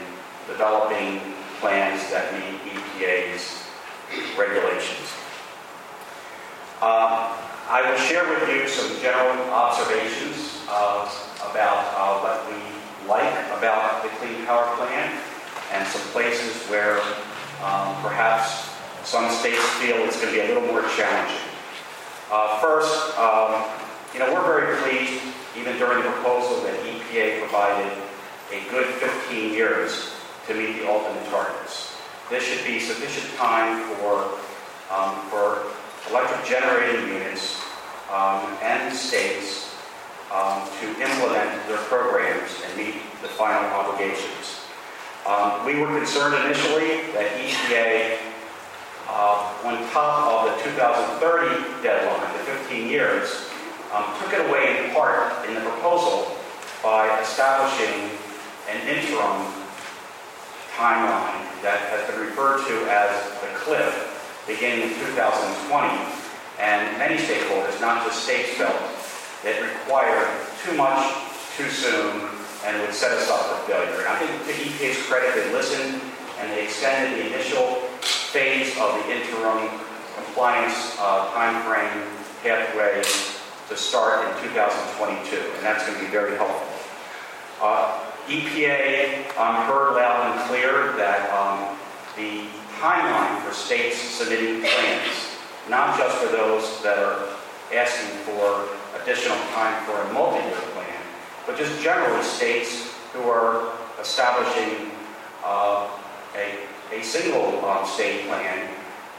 [0.51, 3.67] developing plans that meet EPA's
[4.37, 5.11] regulations.
[6.81, 7.35] Uh,
[7.67, 11.03] I will share with you some general observations uh,
[11.51, 12.57] about uh, what we
[13.07, 15.19] like about the Clean Power Plan
[15.71, 17.01] and some places where
[17.61, 18.71] um, perhaps
[19.03, 21.43] some states feel it's going to be a little more challenging.
[22.31, 23.67] Uh, first, um,
[24.13, 25.21] you know, we're very pleased,
[25.57, 27.91] even during the proposal, that EPA provided
[28.51, 30.18] a good 15 years
[30.49, 31.93] to meet the ultimate targets.
[32.27, 34.33] This should be sufficient time for,
[34.89, 35.69] um, for
[36.09, 37.61] electric generating units
[38.11, 39.75] um, and states
[40.33, 44.65] um, to implement their programs and meet the final obligations.
[45.27, 48.17] Um, we were concerned initially that EPA,
[49.07, 53.49] uh, on top of the 2030 deadline, the 15 years,
[53.93, 56.35] um, took it away in part in the proposal
[56.81, 58.09] by establishing
[58.67, 59.58] an interim
[60.79, 63.11] timeline that has been referred to as
[63.43, 63.91] the cliff
[64.47, 65.91] beginning in 2020.
[66.55, 68.79] And many stakeholders, not just states, felt
[69.43, 70.27] it required
[70.63, 71.03] too much
[71.55, 72.31] too soon
[72.63, 73.99] and would set us up for failure.
[73.99, 76.01] And I think to EPA's credit, they listened
[76.39, 77.83] and they extended the initial
[78.31, 79.67] phase of the interim
[80.15, 82.07] compliance uh, timeframe
[82.41, 83.03] pathway
[83.67, 86.67] to start in 2022, and that's going to be very helpful.
[87.61, 91.75] Uh, EPA um, heard loud and clear that um,
[92.15, 92.45] the
[92.79, 95.35] timeline for states submitting plans,
[95.67, 97.27] not just for those that are
[97.73, 98.69] asking for
[99.01, 101.01] additional time for a multi-year plan,
[101.47, 104.91] but just generally states who are establishing
[105.43, 105.89] uh,
[106.35, 106.59] a,
[106.95, 108.69] a single um, state plan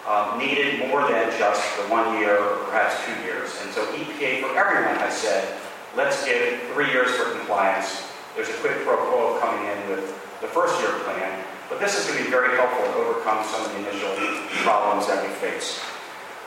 [0.07, 3.51] um, needed more than just the one year or perhaps two years.
[3.63, 5.59] And so EPA for everyone has said,
[5.97, 8.10] let's give three years for compliance.
[8.37, 10.07] There's a quid pro quo coming in with
[10.41, 13.65] the first year plan, but this is going to be very helpful to overcome some
[13.65, 14.15] of the initial
[14.63, 15.81] problems that we face.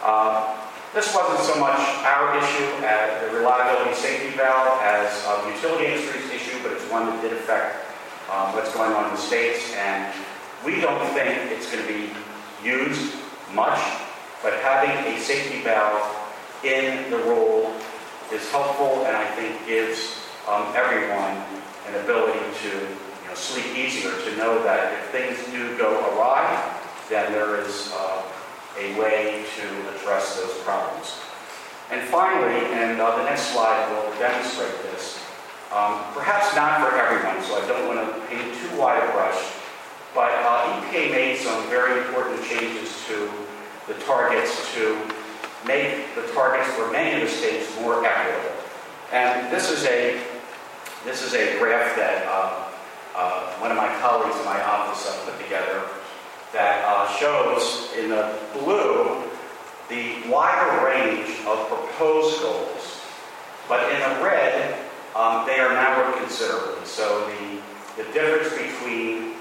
[0.01, 0.59] Uh,
[0.93, 5.85] this wasn't so much our issue as the reliability safety valve as uh, the utility
[5.87, 7.83] industry's issue, but it's one that did affect
[8.29, 9.73] um, what's going on in the states.
[9.73, 10.13] And
[10.63, 12.09] we don't think it's going to be
[12.63, 13.15] used
[13.53, 13.79] much,
[14.41, 16.03] but having a safety valve
[16.63, 17.73] in the role
[18.31, 21.62] is helpful and I think gives um, everyone
[21.93, 26.79] an ability to you know, sleep easier, to know that if things do go awry,
[27.09, 28.23] then there is uh,
[28.79, 31.19] a way to address those problems.
[31.91, 35.19] And finally, and uh, the next slide will demonstrate this,
[35.71, 39.53] um, perhaps not for everyone, so I don't want to paint too wide a brush,
[40.15, 43.29] but uh, EPA made some very important changes to
[43.87, 44.97] the targets to
[45.67, 48.55] make the targets for many of the states more equitable.
[49.11, 50.19] And this is a
[51.05, 52.69] this is a graph that uh,
[53.15, 55.83] uh, one of my colleagues in my office uh, put together
[56.53, 59.21] that uh, shows in the blue
[59.89, 63.01] the wider range of proposed goals,
[63.67, 64.79] but in the red
[65.15, 66.85] um, they are narrowed considerably.
[66.85, 69.35] So the the difference between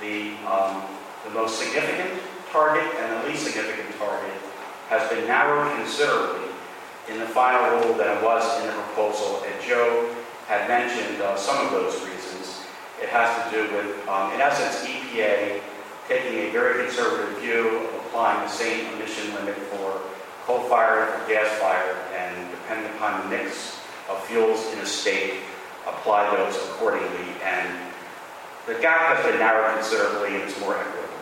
[0.00, 0.82] the um,
[1.24, 4.32] the most significant target and the least significant target
[4.88, 6.48] has been narrowed considerably
[7.08, 9.42] in the final rule than it was in the proposal.
[9.44, 10.08] And Joe
[10.50, 12.66] had mentioned uh, some of those reasons.
[13.00, 15.62] It has to do with, um, in essence, EPA
[16.08, 20.02] taking a very conservative view of applying the same emission limit for
[20.46, 23.78] coal-fired or gas-fired, and depending upon the mix
[24.10, 25.34] of fuels in a state,
[25.86, 27.30] apply those accordingly.
[27.44, 27.78] And
[28.66, 31.14] the gap has been narrowed considerably and it's more equitable.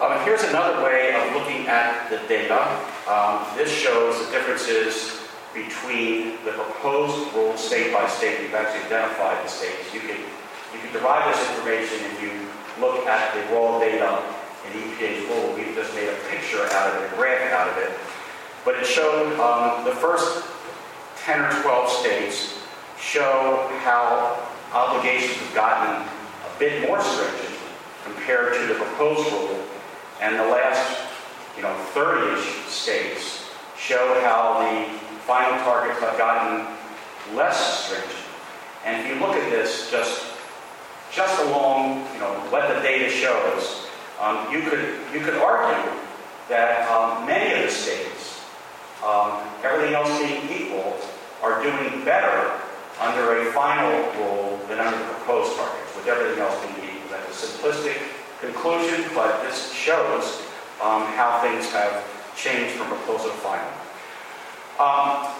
[0.00, 2.66] Um, here's another way of looking at the data.
[3.06, 5.15] Um, this shows the differences
[5.56, 8.40] between the proposed rules state by state.
[8.40, 9.92] We've actually identified the states.
[9.94, 10.20] You can,
[10.72, 12.30] you can derive this information if you
[12.78, 14.22] look at the raw data
[14.68, 15.56] in EPA's rule.
[15.56, 17.90] We've just made a picture out of it, a graph out of it.
[18.66, 20.44] But it showed um, the first
[21.24, 22.58] 10 or 12 states
[23.00, 27.56] show how obligations have gotten a bit more stringent
[28.04, 29.64] compared to the proposed rule
[30.20, 31.00] and the last,
[31.56, 33.48] you know, 30-ish states
[33.78, 36.64] show how the final targets have gotten
[37.34, 38.12] less stringent.
[38.84, 40.24] And if you look at this just
[41.12, 43.88] just along, you know, what the data shows,
[44.20, 45.92] um, you could you could argue
[46.48, 48.40] that um, many of the states,
[49.04, 50.96] um, everything else being equal,
[51.42, 52.52] are doing better
[53.00, 57.10] under a final rule than under the proposed targets, with everything else being equal.
[57.10, 57.98] That's a simplistic
[58.40, 60.42] conclusion, but this shows
[60.80, 62.04] um, how things have
[62.36, 63.85] changed from proposal to final.
[64.76, 65.32] Um,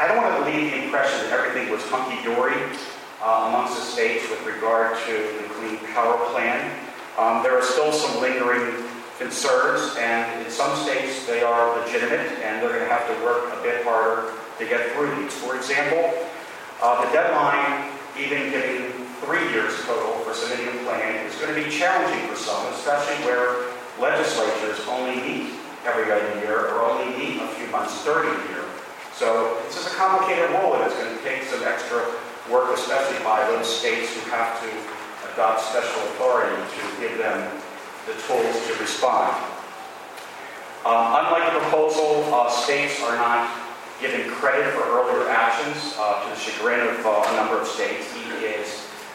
[0.00, 2.56] I don't want to leave the impression that everything was hunky-dory
[3.20, 6.64] uh, amongst the states with regard to the Clean Power Plan.
[7.20, 8.88] Um, there are still some lingering
[9.18, 13.52] concerns, and in some states they are legitimate, and they're going to have to work
[13.52, 15.34] a bit harder to get through these.
[15.36, 16.16] For example,
[16.80, 18.88] uh, the deadline, even giving
[19.20, 23.20] three years total for submitting a plan is going to be challenging for some, especially
[23.28, 23.68] where
[24.00, 25.52] legislatures only meet
[25.86, 28.64] every other year or only meet a few months during the year.
[29.14, 32.04] So this is a complicated role and it's going to take some extra
[32.50, 34.68] work, especially by those states who have to
[35.32, 37.38] adopt special authority to give them
[38.06, 39.34] the tools to respond.
[40.84, 43.50] Um, unlike the proposal, uh, states are not
[44.00, 48.06] given credit for earlier actions uh, to the chagrin of uh, a number of states.
[48.14, 48.62] EPA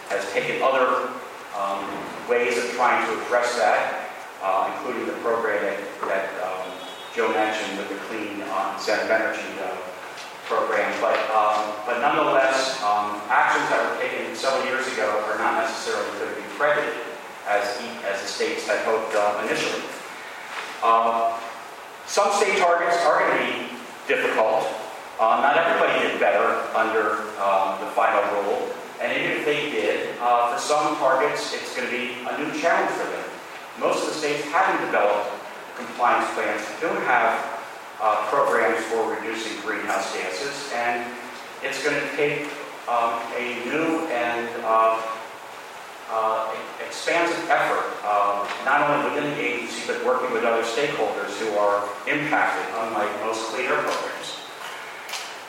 [0.10, 1.08] has taken other
[1.56, 1.86] um,
[2.28, 4.10] ways of trying to address that,
[4.44, 6.51] uh, including the program that, that um,
[7.16, 9.76] Joe mentioned with the Clean uh, Incentive Energy uh,
[10.48, 10.88] program.
[11.04, 16.08] But, um, but nonetheless, um, actions that were taken several years ago are not necessarily
[16.20, 17.04] going to be credited
[17.48, 17.68] as,
[18.08, 19.84] as the states had hoped uh, initially.
[20.84, 21.36] Um,
[22.08, 23.76] some state targets are going to be
[24.08, 24.68] difficult.
[25.20, 28.72] Uh, not everybody did better under um, the final rule.
[29.00, 32.56] And even if they did, uh, for some targets, it's going to be a new
[32.60, 33.26] challenge for them.
[33.80, 35.41] Most of the states haven't developed
[35.86, 37.62] compliance plans, don't have
[38.02, 41.06] uh, programs for reducing greenhouse gases, and
[41.64, 42.50] it's going to take
[42.90, 45.02] um, a new and uh,
[46.10, 46.54] uh,
[46.86, 51.88] expansive effort, um, not only within the agency, but working with other stakeholders who are
[52.10, 54.42] impacted, unlike most clean air programs.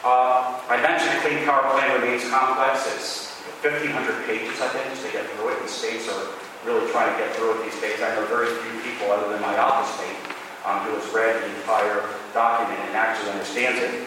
[0.05, 2.87] Uh, I mentioned the Clean Power Plan remains complex.
[2.95, 5.63] It's 1,500 pages, I think, to get through it.
[5.63, 6.27] The states are
[6.65, 8.01] really trying to get through it these days.
[8.01, 10.19] I know very few people, other than my office mate,
[10.65, 14.07] um, who has read the entire document and actually understands it.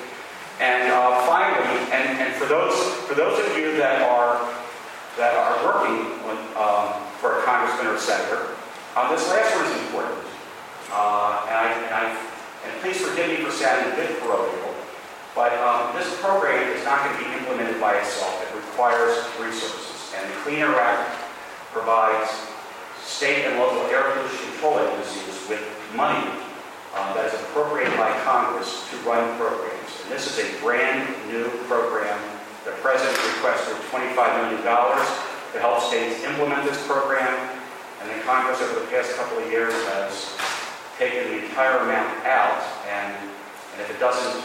[0.59, 2.75] And uh, finally, and, and for those
[3.11, 4.39] for those of you that are
[5.19, 8.55] that are working with, um, for a congressman or senator,
[8.95, 10.23] uh, this last one is important.
[10.91, 12.03] Uh, and, I, and, I,
[12.63, 14.71] and please forgive me for sounding a bit parochial,
[15.35, 18.39] but um, this program is not going to be implemented by itself.
[18.47, 21.24] It requires resources, and the Clean Air Act
[21.75, 22.31] provides
[23.03, 25.59] state and local air pollution control agencies with
[25.93, 26.23] money
[26.95, 29.91] uh, that is appropriated by Congress to run programs.
[30.03, 32.15] And this is a brand new program.
[32.63, 37.27] The President requested $25 million to help states implement this program,
[37.99, 40.31] and the Congress over the past couple of years has
[40.97, 44.43] taken the entire amount out, and, and if it doesn't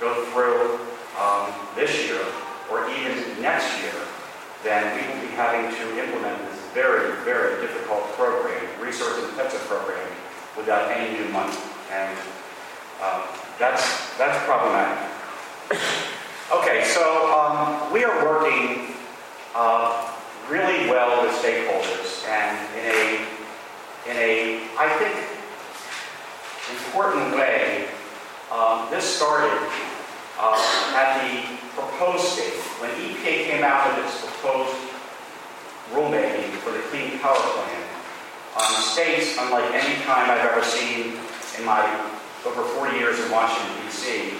[0.00, 0.80] go through
[1.20, 2.24] um, this year
[2.72, 3.92] or even next year,
[4.64, 10.08] then we will be having to implement this very, very difficult program, resource-intensive program,
[10.56, 11.56] without any new money.
[11.90, 12.18] And
[13.02, 13.22] um,
[13.58, 14.98] that's, that's problematic.
[16.52, 18.94] Okay, so um, we are working
[19.54, 20.10] uh,
[20.48, 23.26] really well with stakeholders and in a,
[24.10, 25.14] in a, I think,
[26.86, 27.86] important way.
[28.50, 29.52] Um, this started
[30.38, 32.54] uh, at the proposed stage.
[32.80, 34.74] When EPA came out with its proposed
[35.90, 37.82] rulemaking for the Clean Power Plan,
[38.56, 41.18] um, states, unlike any time I've ever seen
[41.58, 41.82] in my
[42.46, 44.34] over 40 years in Washington, D.C.,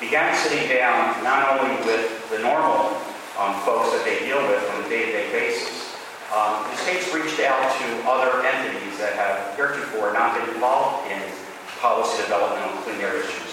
[0.00, 2.92] began sitting down not only with the normal
[3.38, 5.94] um, folks that they deal with on a day-to-day basis,
[6.34, 11.22] um, the states reached out to other entities that have heretofore not been involved in
[11.78, 13.45] policy development on clean air issues,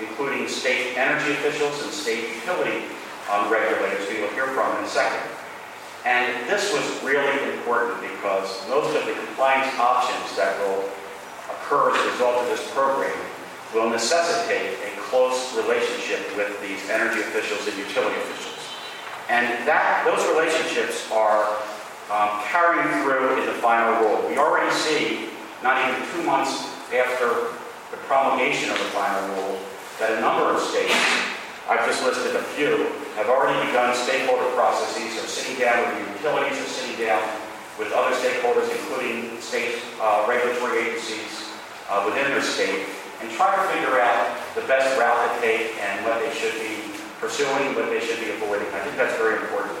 [0.00, 2.84] including state energy officials and state utility
[3.30, 5.22] um, regulators who you'll hear from in a second.
[6.04, 10.90] And this was really important because most of the compliance options that will
[11.46, 13.14] occur as a result of this program
[13.72, 18.58] will necessitate a close relationship with these energy officials and utility officials.
[19.28, 21.46] And that those relationships are
[22.10, 24.28] um, carrying through in the final rule.
[24.28, 25.30] We already see,
[25.62, 27.54] not even two months after
[27.94, 29.60] the promulgation of the final rule,
[30.02, 30.98] that a number of states,
[31.70, 36.18] I've just listed a few, have already begun stakeholder processes of sitting down with the
[36.18, 37.22] utilities or sitting down
[37.78, 41.54] with other stakeholders, including state uh, regulatory agencies
[41.86, 42.90] uh, within their state,
[43.22, 44.26] and try to figure out
[44.58, 46.82] the best route to take and what they should be
[47.22, 48.66] pursuing, what they should be avoiding.
[48.74, 49.78] I think that's very important.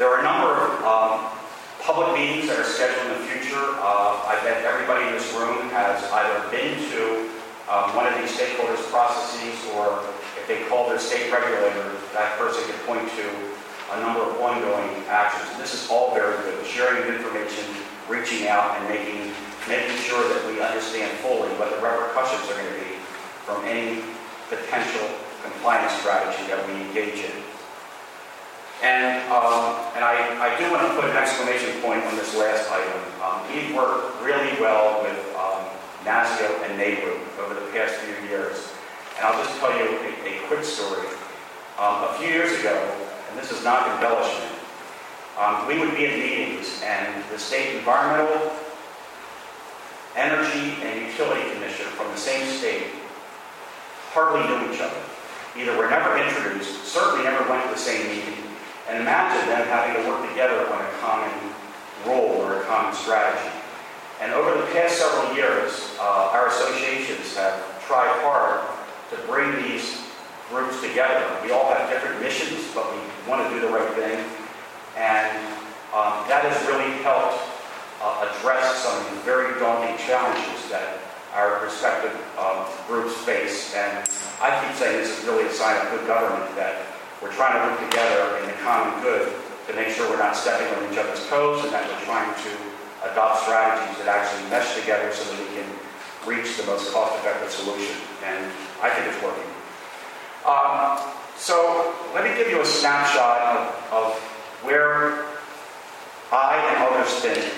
[0.00, 1.36] There are a number of um,
[1.84, 3.60] public meetings that are scheduled in the future.
[3.76, 7.28] Uh, I bet everybody in this room has either been to
[7.68, 10.00] um, one of these stakeholders processes or
[10.40, 13.26] if they call their state regulator, that person can point to
[13.92, 15.48] a number of ongoing actions.
[15.52, 16.64] And this is all very good.
[16.64, 17.64] Sharing information,
[18.08, 19.32] reaching out, and making,
[19.68, 22.96] making sure that we understand fully what the repercussions are going to be
[23.44, 24.00] from any
[24.48, 25.08] potential
[25.44, 27.36] compliance strategy that we engage in.
[28.80, 32.70] And, um, and I, I do want to put an exclamation point on this last
[32.70, 33.00] item.
[33.20, 35.66] Um, we've worked really well with um,
[36.08, 38.72] NASEO and NARUC over the past few years.
[39.16, 41.06] And I'll just tell you a, a quick story.
[41.76, 42.72] Um, a few years ago,
[43.28, 44.56] and this is not embellishment,
[45.36, 48.50] um, we would be at meetings and the state environmental,
[50.16, 52.88] energy, and utility commissioner from the same state
[54.16, 54.96] hardly knew each other.
[55.56, 58.42] Either were never introduced, certainly never went to the same meeting,
[58.88, 61.30] and imagine them having to work together on a common
[62.06, 63.57] role or a common strategy.
[64.20, 67.54] And over the past several years, uh, our associations have
[67.86, 68.66] tried hard
[69.10, 70.02] to bring these
[70.50, 71.24] groups together.
[71.44, 72.98] We all have different missions, but we
[73.30, 74.18] want to do the right thing.
[74.96, 75.38] And
[75.94, 77.38] um, that has really helped
[78.02, 80.98] uh, address some of the very daunting challenges that
[81.32, 83.74] our respective um, groups face.
[83.74, 84.08] And
[84.42, 86.86] I keep saying this is really a sign of good government that
[87.22, 89.32] we're trying to work together in the common good
[89.68, 92.67] to make sure we're not stepping on each other's toes and that we're trying to
[93.04, 95.68] adopt strategies that actually mesh together so that we can
[96.26, 97.96] reach the most cost-effective solution.
[98.24, 98.50] And
[98.82, 99.46] I think it's working.
[100.44, 100.98] Um,
[101.36, 104.14] so let me give you a snapshot of, of
[104.62, 105.26] where
[106.32, 107.54] I and others think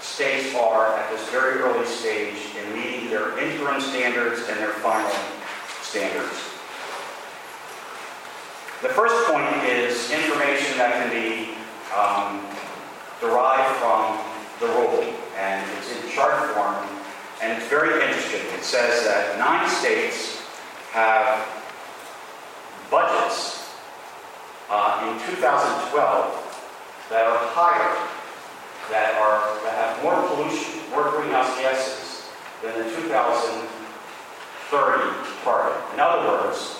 [0.00, 5.10] states are at this very early stage in meeting their interim standards and their final
[5.82, 6.36] standards.
[8.82, 11.56] The first point is information that can be
[11.96, 12.44] um,
[13.20, 15.02] derived from the rule,
[15.36, 16.76] and it's in chart form,
[17.42, 18.40] and it's very interesting.
[18.54, 20.40] It says that nine states
[20.92, 21.46] have
[22.90, 23.74] budgets
[24.70, 25.90] uh, in 2012
[27.10, 27.94] that are higher,
[28.90, 32.30] that are that have more pollution, more greenhouse gases
[32.62, 33.64] than the 2030
[35.42, 35.76] target.
[35.94, 36.78] In other words,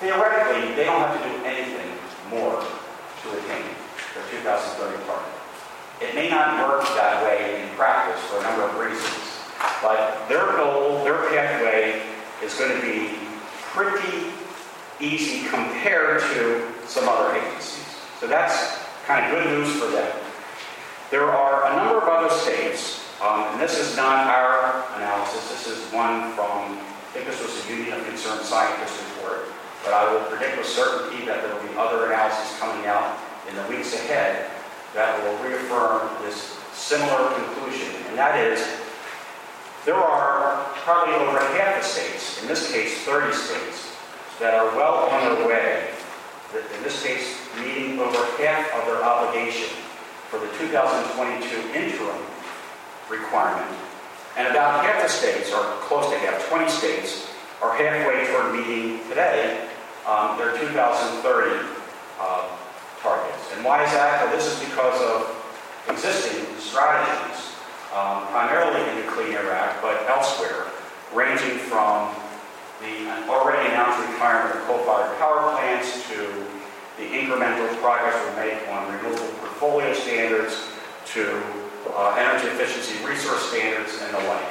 [0.00, 1.90] theoretically, they don't have to do anything
[2.30, 3.66] more to attain
[4.14, 5.33] their 2030 target.
[6.00, 9.38] It may not work that way in practice for a number of reasons,
[9.80, 12.02] but their goal, their pathway
[12.42, 13.14] is going to be
[13.70, 14.30] pretty
[14.98, 17.86] easy compared to some other agencies.
[18.18, 20.10] So that's kind of good news for them.
[21.10, 25.66] There are a number of other states, um, and this is not our analysis, this
[25.68, 29.46] is one from, I think this was a Union of Concerned Scientists report,
[29.84, 33.16] but I will predict with certainty that there will be other analyses coming out
[33.48, 34.50] in the weeks ahead
[34.94, 38.62] that will reaffirm this similar conclusion, and that is
[39.84, 43.92] there are probably over half the states, in this case 30 states,
[44.40, 45.90] that are well on their way,
[46.54, 49.68] in this case meeting over half of their obligation
[50.30, 52.22] for the 2022 interim
[53.10, 53.76] requirement,
[54.36, 57.28] and about half the states, or close to half, 20 states,
[57.60, 59.68] are halfway toward meeting today
[60.06, 61.66] um, their 2030
[62.20, 62.48] uh,
[63.04, 63.52] targets.
[63.52, 64.24] And why is that?
[64.24, 65.28] Well, this is because of
[65.92, 67.52] existing strategies,
[67.92, 70.72] um, primarily in the Clean Air Act, but elsewhere,
[71.12, 72.08] ranging from
[72.80, 76.16] the already announced retirement of coal-fired power plants to
[76.96, 80.68] the incremental progress we make on renewable portfolio standards
[81.04, 81.42] to
[81.94, 84.48] uh, energy efficiency resource standards and the like.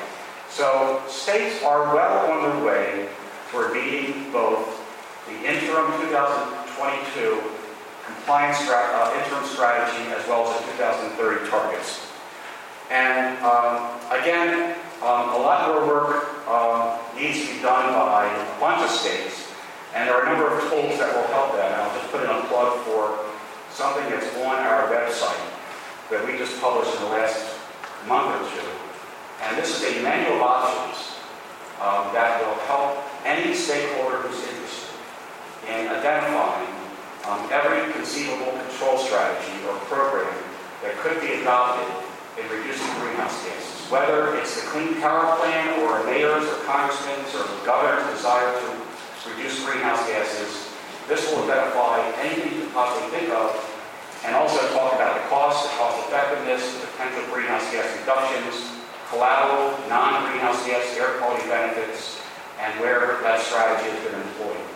[0.49, 3.09] So states are well on their way
[3.49, 4.79] toward meeting both
[5.27, 7.62] the interim 2022
[8.24, 12.07] stra- uh, interim strategy as well as the 2030 targets.
[12.91, 18.59] And um, again, um, a lot more work um, needs to be done by a
[18.59, 19.51] bunch of states,
[19.95, 21.71] and there are a number of tools that will help that.
[21.71, 23.19] And I'll just put in a plug for
[23.71, 25.41] something that's on our website
[26.09, 27.59] that we just published in the last
[28.07, 28.67] month or two.
[29.41, 31.19] And this is a manual of options
[31.82, 34.95] um, that will help any stakeholder who's interested
[35.67, 36.72] in identifying
[37.26, 40.32] um, every conceivable control strategy or program
[40.84, 41.88] that could be adopted
[42.36, 43.88] in reducing greenhouse gases.
[43.88, 48.67] Whether it's the Clean Power Plan or a mayor's or congressman's or governor's desire to
[49.30, 50.74] reduce greenhouse gases,
[51.07, 53.53] this will identify anything you can possibly think of
[54.26, 58.71] and also talk about the cost, the cost effectiveness, the potential greenhouse gas reductions,
[59.09, 62.19] collateral, non-greenhouse gas air quality benefits,
[62.59, 64.72] and where that strategy has been employed.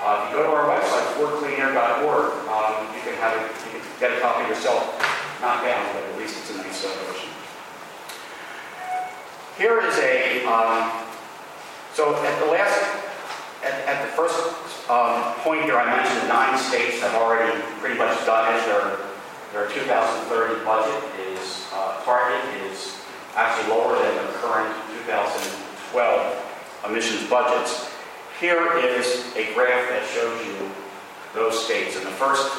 [0.00, 4.16] Uh, if you go to our website, 4cleanair.org, um, you can have you can get
[4.16, 4.96] a copy yourself.
[5.42, 7.28] Not down, but at least it's a nice uh, version.
[9.60, 11.04] Here is a, um,
[11.92, 12.80] so at the last,
[13.62, 14.40] at, at the first
[14.88, 18.64] um, point here, I mentioned nine states have already pretty much done it.
[18.64, 19.04] Their,
[19.52, 20.96] their 2030 budget
[21.28, 23.04] is, uh, target is
[23.36, 24.74] actually lower than the current
[25.04, 27.89] 2012 emissions budgets.
[28.40, 30.70] Here is a graph that shows you
[31.34, 31.94] those states.
[31.96, 32.50] And the first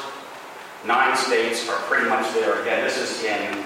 [0.86, 2.62] nine states are pretty much there.
[2.62, 3.64] Again, this is in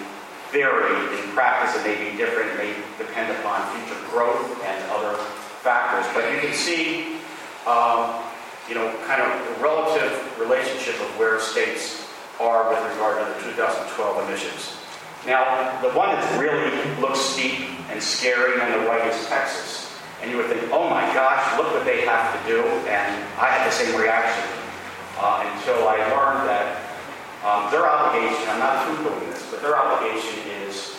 [0.49, 0.97] theory.
[1.21, 2.53] In practice, it may be different.
[2.53, 5.15] It may depend upon future growth and other
[5.61, 6.11] factors.
[6.15, 7.19] But you can see,
[7.67, 8.25] um,
[8.67, 12.09] you know, kind of the relative relationship of where states
[12.41, 14.79] are with regard to the 2012 emissions.
[15.27, 17.61] Now, the one that really looks steep
[17.91, 19.86] and scary on the right is Texas.
[20.23, 22.63] And you would think, oh my gosh, look what they have to do.
[22.89, 24.45] And I had the same reaction
[25.19, 26.83] uh, until I learned that
[27.45, 30.97] um, their obligation, I'm not poo-pooing this, but their obligation is,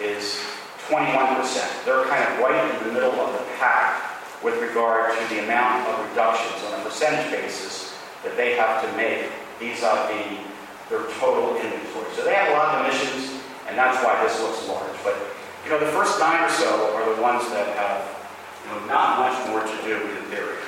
[0.00, 0.42] is
[0.88, 1.84] 21%.
[1.84, 4.06] They're kind of right in the middle of the pack
[4.42, 8.96] with regard to the amount of reductions on a percentage basis that they have to
[8.96, 10.38] make vis-a-vis
[10.88, 12.06] their total inventory.
[12.14, 14.94] So they have a lot of emissions, and that's why this looks large.
[15.02, 15.16] But,
[15.64, 18.15] you know, the first nine or so are the ones that have,
[18.66, 20.58] know, not much more to do in theory.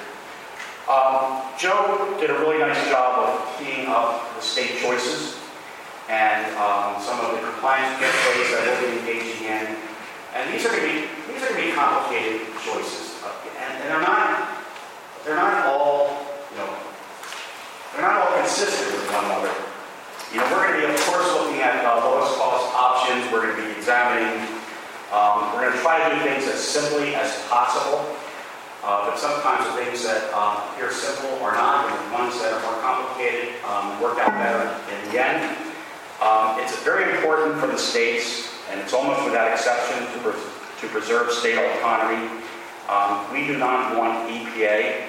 [0.88, 5.36] Um, Joe did a really nice job of keying up the state choices
[6.08, 9.76] and um, some of the compliance pathways that we'll be engaging in.
[10.32, 13.20] And these are going to be these are going to be complicated choices,
[13.60, 14.64] and, and they're not
[15.24, 16.72] they're not all you know
[17.92, 19.52] they're not all consistent with one another.
[20.32, 23.30] You know, we're going to be of course looking at uh, lowest cost options.
[23.32, 24.57] We're going to be examining.
[25.12, 28.04] Um, we're going to try to do things as simply as possible.
[28.84, 32.52] Uh, but sometimes the things that um, appear simple are not, and the ones that
[32.52, 35.56] are more complicated um, work out better in the end.
[36.22, 40.46] Um, It's very important for the states, and it's almost without exception, to pres-
[40.80, 42.30] to preserve state autonomy.
[42.88, 45.08] Um, We do not want EPA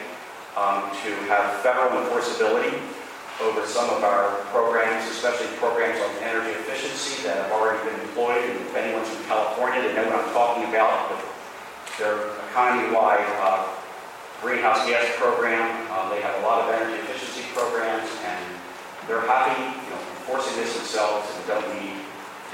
[0.58, 2.74] um, to have federal enforceability
[3.42, 8.44] over some of our programs, especially programs on energy efficiency that have already been employed.
[8.44, 11.10] And if anyone's from California, they know what I'm talking about.
[11.10, 11.20] But
[11.98, 13.68] Their economy-wide uh,
[14.42, 18.44] greenhouse gas program, um, they have a lot of energy efficiency programs, and
[19.08, 21.96] they're happy, you know, enforcing this themselves and don't need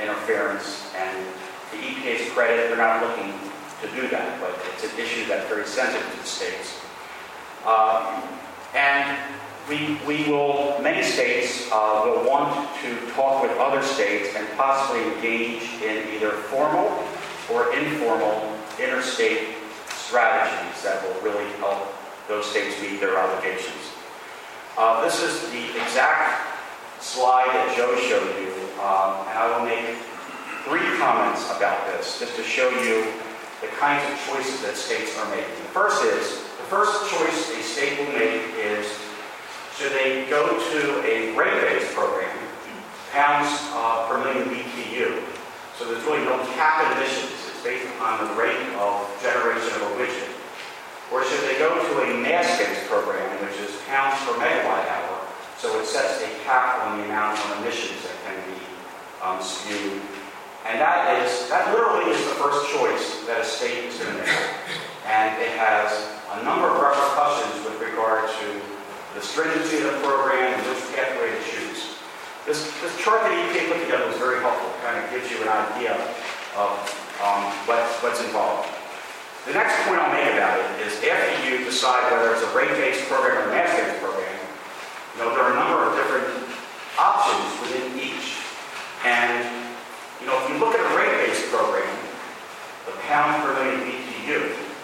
[0.01, 0.91] interference.
[0.95, 1.25] And
[1.71, 3.33] the EPA's credit, they're not looking
[3.81, 6.79] to do that, but it's an issue that's very sensitive to the states.
[7.65, 8.21] Uh,
[8.75, 9.17] And
[9.69, 15.03] we, we will, many states uh, will want to talk with other states and possibly
[15.15, 17.03] engage in either formal
[17.51, 19.55] or informal interstate
[19.89, 21.87] strategies that will really help
[22.27, 23.93] those states meet their obligations.
[24.77, 26.45] Uh, This is the exact
[26.99, 28.51] slide that Joe showed you,
[28.81, 29.97] um, and I will make
[30.65, 33.05] three comments about this, just to show you
[33.61, 35.55] the kinds of choices that states are making.
[35.69, 38.85] The first is, the first choice a state will make is,
[39.77, 42.31] should they go to a rate-based program,
[43.11, 45.21] pounds uh, per million BTU?
[45.77, 49.91] So there's really no cap emissions, it's based upon the rate of generation of a
[49.99, 50.31] widget.
[51.11, 55.79] Or should they go to a mass-based program, which is pounds per megawatt hour, so
[55.79, 58.61] it sets a cap on the amount of emissions that can be
[59.21, 60.01] um, spewed
[60.65, 64.25] and that is, that literally is the first choice that a state is going to
[64.25, 64.49] make.
[65.05, 65.93] And it has
[66.33, 68.74] a number of repercussions with regard to
[69.15, 71.95] the stringency of the program and which pathway to choose.
[72.43, 74.67] This, this chart that EPA put together was very helpful.
[74.75, 75.95] It kind of gives you an idea
[76.59, 76.75] of
[77.23, 78.67] um, what, what's involved.
[79.47, 83.07] The next point I'll make about it is after you decide whether it's a rate-based
[83.07, 84.35] program or a mass-based program,
[85.15, 86.27] you know, there are a number of different
[86.99, 88.43] options within each.
[89.07, 89.47] And
[90.19, 91.87] you know, if you look at a rate-based program,
[92.85, 94.74] the pound per million BTU,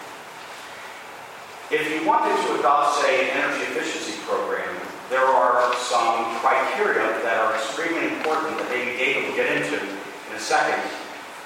[1.72, 4.68] if you wanted to adopt, say, an energy efficiency program,
[5.08, 10.32] there are some criteria that are extremely important that maybe David will get into in
[10.36, 10.84] a second,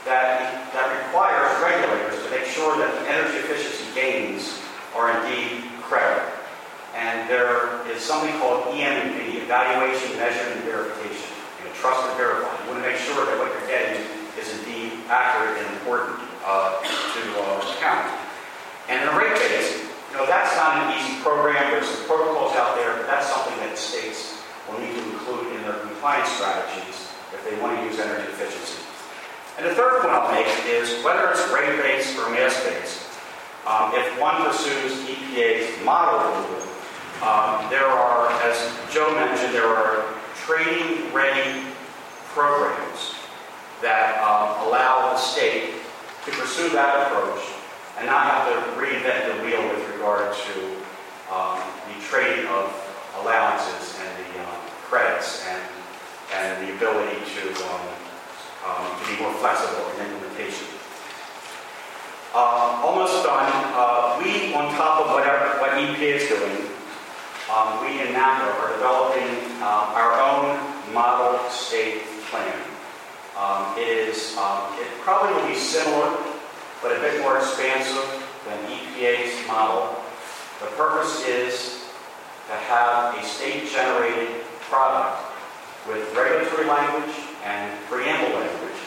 [0.03, 4.59] that, that requires regulators to make sure that the energy efficiency gains
[4.99, 6.27] are indeed credible.
[6.99, 11.31] And there is something called EM&V, Evaluation, Measurement, and Verification
[11.63, 12.51] you know, trust and verify.
[12.67, 14.03] You want to make sure that what you're getting
[14.35, 18.11] is indeed accurate and important uh, to uh, count.
[18.89, 19.86] And in a rate case,
[20.17, 21.71] know, that's not an easy program.
[21.71, 25.63] There's some protocols out there, but that's something that states will need to include in
[25.63, 28.81] their compliance strategies if they want to use energy efficiency.
[29.59, 33.03] And the third point I'll make is whether it's rate-based or mass-based,
[33.67, 36.63] um, if one pursues EPA's model rule,
[37.25, 38.57] um, there are, as
[38.93, 40.05] Joe mentioned, there are
[40.45, 41.65] trading-ready
[42.29, 43.17] programs
[43.83, 45.75] that um, allow the state
[46.25, 47.56] to pursue that approach
[47.99, 50.55] and not have to reinvent the wheel with regard to
[51.33, 52.71] um, the trading of
[53.21, 55.63] allowances and the um, credits and,
[56.35, 57.81] and the ability to, um,
[58.67, 60.69] um, to be more flexible in implementation.
[62.35, 63.51] Uh, almost done.
[63.73, 66.69] Uh, we, on top of whatever what EPA is doing,
[67.49, 72.61] um, we in NACAA are developing uh, our own model state plan.
[73.39, 76.17] Um, it is, um, it probably will be similar,
[76.83, 78.07] but a bit more expansive
[78.47, 79.97] than EPA's model.
[80.61, 81.85] The purpose is
[82.49, 85.23] to have a state-generated product
[85.89, 87.15] with regulatory language
[87.45, 88.81] and preamble language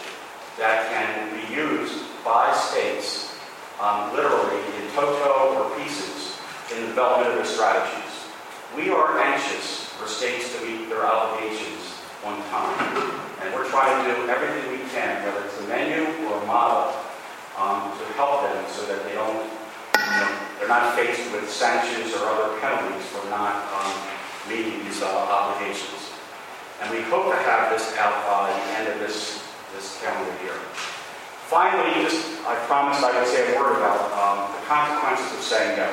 [0.58, 3.36] that can be used by states
[3.80, 6.38] um, literally in toto or pieces
[6.72, 8.28] in the development of their strategies.
[8.76, 14.16] We are anxious for states to meet their obligations on time, and we're trying to
[14.16, 16.94] do everything we can, whether it's a menu or a model,
[17.58, 22.14] um, to help them so that they don't, you know, they're not faced with sanctions
[22.14, 23.98] or other penalties for not um,
[24.46, 26.14] meeting these uh, obligations.
[26.80, 29.42] And we hope to have this out by the end of this,
[29.74, 30.54] this calendar year.
[31.50, 35.78] Finally, just I promised I would say a word about um, the consequences of saying
[35.78, 35.90] no.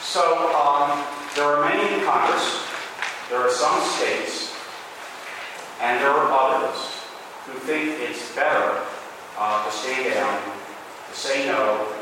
[0.00, 1.02] So um,
[1.34, 2.62] there are many in Congress,
[3.28, 4.54] there are some states,
[5.82, 6.78] and there are others
[7.46, 8.86] who think it's better
[9.36, 10.40] uh, to stay down,
[11.10, 11.92] to say no,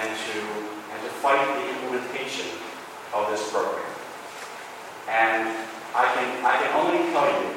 [0.00, 0.71] and to
[1.02, 2.46] to fight the implementation
[3.12, 3.84] of this program.
[5.08, 5.50] And
[5.94, 7.50] I can I can only tell you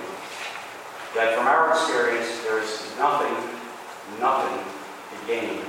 [1.15, 3.33] that from our experience, there's nothing,
[4.19, 5.61] nothing to gain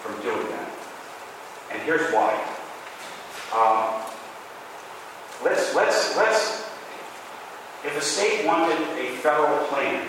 [0.00, 0.70] from doing that.
[1.72, 2.38] And here's why.
[3.52, 4.02] Um,
[5.42, 6.62] let's let's let's
[7.84, 10.06] If the state wanted a federal plan,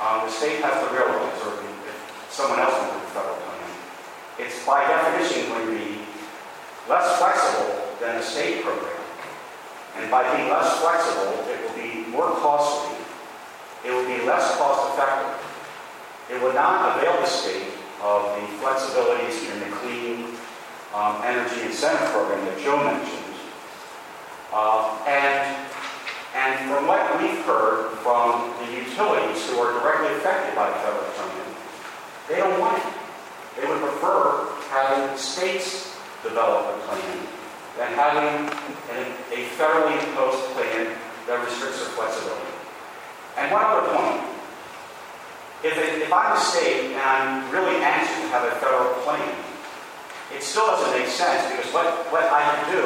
[0.00, 1.52] um, the state has to realize, or
[1.84, 3.68] if someone else wanted a federal plan,
[4.38, 5.99] it's by definition going to be
[6.90, 8.98] less flexible than a state program.
[9.96, 12.98] And by being less flexible, it will be more costly,
[13.86, 15.38] it will be less cost effective.
[16.30, 17.70] It will not avail the state
[18.02, 20.34] of the flexibilities in the clean
[20.94, 23.18] um, energy incentive program that Joe mentioned.
[24.52, 25.66] Uh, and,
[26.34, 31.04] and from what we've heard from the utilities who are directly affected by the federal
[31.14, 31.54] plan,
[32.28, 32.92] they don't want it.
[33.60, 35.89] They would prefer having states
[36.22, 37.26] develop a plan
[37.76, 38.48] than having
[38.92, 40.96] an, a federally imposed plan
[41.26, 42.52] that restricts their flexibility.
[43.38, 44.26] And one other point.
[45.62, 49.28] If, it, if I'm a state and I'm really anxious to have a federal plan,
[50.34, 52.84] it still doesn't make sense because what, what I can do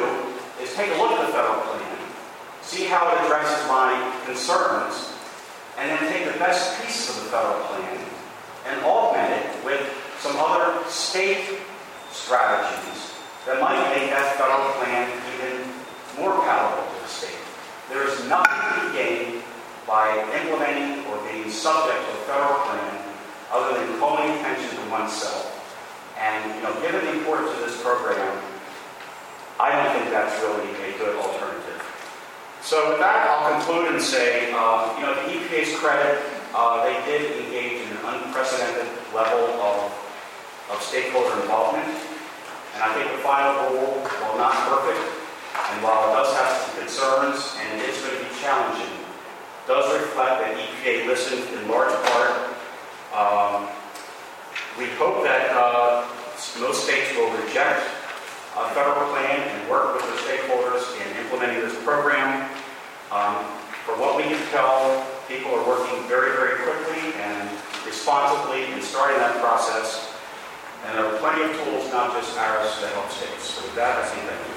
[0.61, 1.97] is take a look at the federal plan,
[2.61, 5.11] see how it addresses my concerns,
[5.77, 7.99] and then take the best pieces of the federal plan
[8.67, 9.81] and augment it with
[10.19, 11.59] some other state
[12.11, 13.14] strategies
[13.45, 15.05] that might make that federal plan
[15.37, 15.61] even
[16.17, 17.37] more palatable to the state.
[17.89, 19.43] There is nothing to be gained
[19.85, 23.05] by implementing or being subject to a federal plan
[23.53, 25.53] other than calling attention to oneself.
[26.17, 28.41] And, you know, given the importance of this program,
[29.59, 31.81] I don't think that's really a good alternative.
[32.61, 36.17] So with that, I'll conclude and say, uh, you know, the EPA's credit,
[36.55, 39.93] uh, they did engage in an unprecedented level of,
[40.71, 41.85] of stakeholder involvement.
[42.75, 44.99] And I think the final rule, while not perfect,
[45.71, 48.91] and while it does have some concerns and it is going to be challenging,
[49.65, 52.51] does reflect that EPA listened in large part.
[53.15, 53.71] Um,
[54.77, 56.03] we hope that uh,
[56.59, 57.87] most states will reject
[58.59, 62.43] a federal plan and work with the stakeholders in implementing this program.
[63.11, 63.39] Um,
[63.87, 67.49] from what we can tell, people are working very, very quickly and
[67.85, 70.14] responsibly in starting that process.
[70.85, 73.09] And there are plenty of tools, not just ours, to help.
[73.09, 73.25] So
[73.65, 74.55] with that, I say thank you.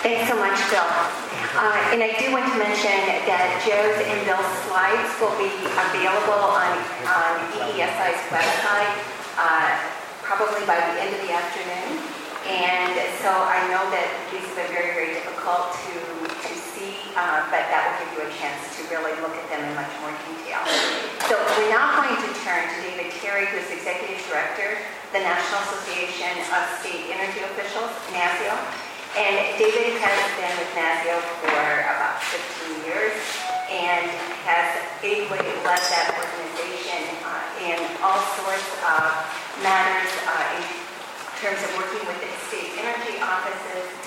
[0.00, 0.84] Thanks so much, Bill.
[1.56, 2.92] Uh, And I do want to mention
[3.28, 6.72] that Joe's and Bill's slides will be available on
[7.04, 7.32] on
[7.64, 8.96] EESI's website
[9.40, 9.72] uh,
[10.20, 12.00] probably by the end of the afternoon.
[12.48, 16.19] And so I know that these have been very, very difficult to
[17.16, 19.90] uh, but that will give you a chance to really look at them in much
[20.02, 20.62] more detail.
[21.26, 24.78] So we're now going to turn to David Terry, who's Executive Director,
[25.14, 28.54] the National Association of State Energy Officials, NASEO.
[29.18, 31.62] And David has been with NASEO for
[31.98, 33.18] about 15 years
[33.70, 34.06] and
[34.46, 34.70] has
[35.02, 39.10] ably led that organization uh, in all sorts of
[39.62, 40.62] matters uh, in
[41.42, 43.99] terms of working with the state energy offices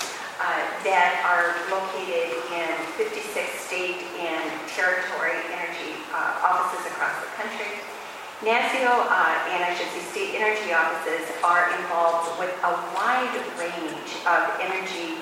[0.44, 2.68] uh, that are located in
[3.00, 3.32] 56
[3.64, 4.44] state and
[4.76, 7.80] territory energy uh, offices across the country.
[8.44, 14.10] NASEO, uh, and I should say state energy offices, are involved with a wide range
[14.28, 15.16] of energy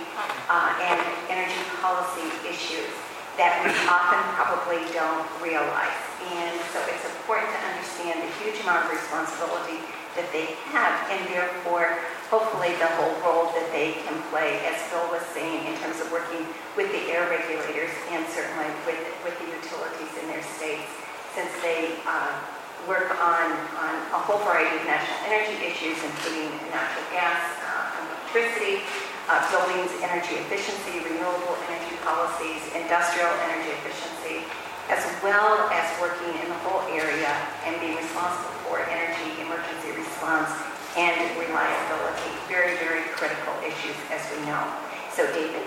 [0.51, 0.99] uh, and
[1.31, 2.91] energy policy issues
[3.39, 6.03] that we often probably don't realize.
[6.35, 9.87] And so it's important to understand the huge amount of responsibility
[10.19, 12.03] that they have, and therefore,
[12.33, 16.09] hopefully, the whole role that they can play, as Bill was saying, in terms of
[16.09, 16.41] working
[16.81, 20.89] with the air regulators and certainly with, with the utilities in their states,
[21.37, 22.33] since they uh,
[22.89, 27.37] work on, on a whole variety of national energy issues, including natural gas,
[27.69, 28.81] uh, electricity,
[29.29, 34.49] uh, buildings, energy efficiency, renewable energy policies, industrial energy efficiency,
[34.89, 37.29] as well as working in the whole area
[37.69, 40.49] and being responsible for energy emergency response
[40.97, 42.33] and reliability.
[42.49, 43.97] Very, very critical issues,
[44.53, 45.65] So, David.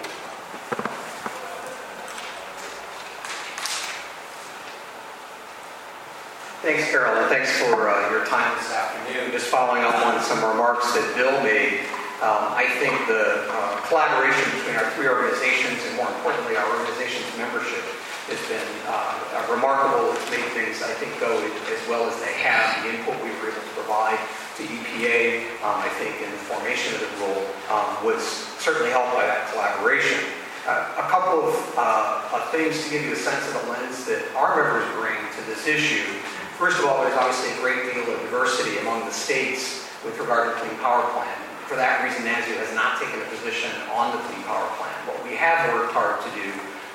[6.62, 9.32] Thanks, Carol, and thanks for uh, your time this afternoon.
[9.32, 11.82] Just following up on some remarks that Bill made,
[12.22, 17.26] um, I think the uh, collaboration between our three organizations and more importantly our organization's
[17.42, 17.82] membership
[18.30, 20.14] has been uh, remarkable.
[20.14, 22.86] It's made things, I think, go as well as they have.
[22.86, 24.22] The input we were able to provide
[24.58, 28.24] to EPA, um, I think, in the formation of the rule um, was
[28.64, 30.16] certainly helped by that collaboration.
[30.66, 32.26] Uh, a couple of, uh,
[32.56, 35.68] things to give you a sense of the lens that our members bring to this
[35.68, 36.08] issue.
[36.56, 40.56] First of all, there's obviously a great deal of diversity among the states with regard
[40.56, 41.36] to Clean Power Plan.
[41.68, 44.96] For that reason, NASEO has not taken a position on the Clean Power Plan.
[45.04, 46.48] What we have worked hard to do,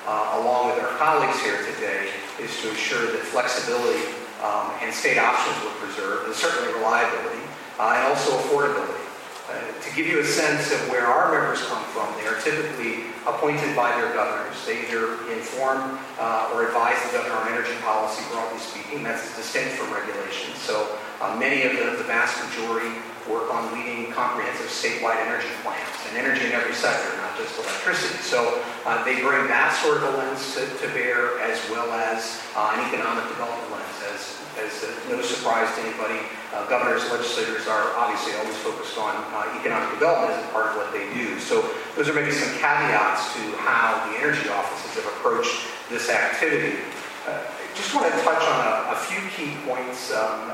[0.09, 2.09] uh, along with our colleagues here today,
[2.41, 4.01] is to ensure that flexibility
[4.43, 7.39] um, and state options were preserved, and certainly reliability.
[7.79, 9.01] uh, and also affordability.
[9.49, 13.09] Uh, To give you a sense of where our members come from, they are typically
[13.25, 14.53] appointed by their governors.
[14.65, 19.01] They either inform uh, or advise the governor on energy policy, broadly speaking.
[19.03, 20.53] That's distinct from regulation.
[20.55, 20.75] So
[21.21, 22.93] uh, many of the, the vast majority
[23.29, 28.17] work on leading comprehensive statewide energy plans and energy in every sector, not just electricity.
[28.23, 32.41] So uh, they bring that sort of a lens to, to bear as well as
[32.55, 33.97] uh, an economic development lens.
[34.11, 34.21] As,
[34.59, 36.19] as uh, no surprise to anybody,
[36.53, 40.75] uh, governors, legislators are obviously always focused on uh, economic development as a part of
[40.75, 41.39] what they do.
[41.39, 41.63] So
[41.95, 46.79] those are maybe some caveats to how the energy offices have approached this activity.
[47.27, 50.51] Uh, I just want to touch on a, a few key points, um,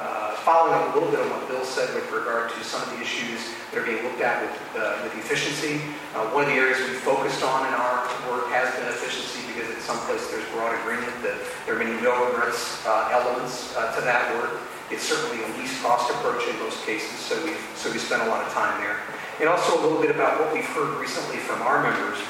[0.48, 3.04] following up a little bit on what Bill said with regard to some of the
[3.04, 5.84] issues that are being looked at with, uh, with efficiency.
[6.16, 9.68] Uh, one of the areas we focused on in our work has been efficiency because
[9.68, 11.36] at some place there's broad agreement that
[11.68, 14.64] there are many no regrets uh, elements uh, to that work.
[14.88, 18.32] It's certainly a least cost approach in most cases, so we so we spent a
[18.32, 19.04] lot of time there.
[19.44, 22.24] And also a little bit about what we've heard recently from our members.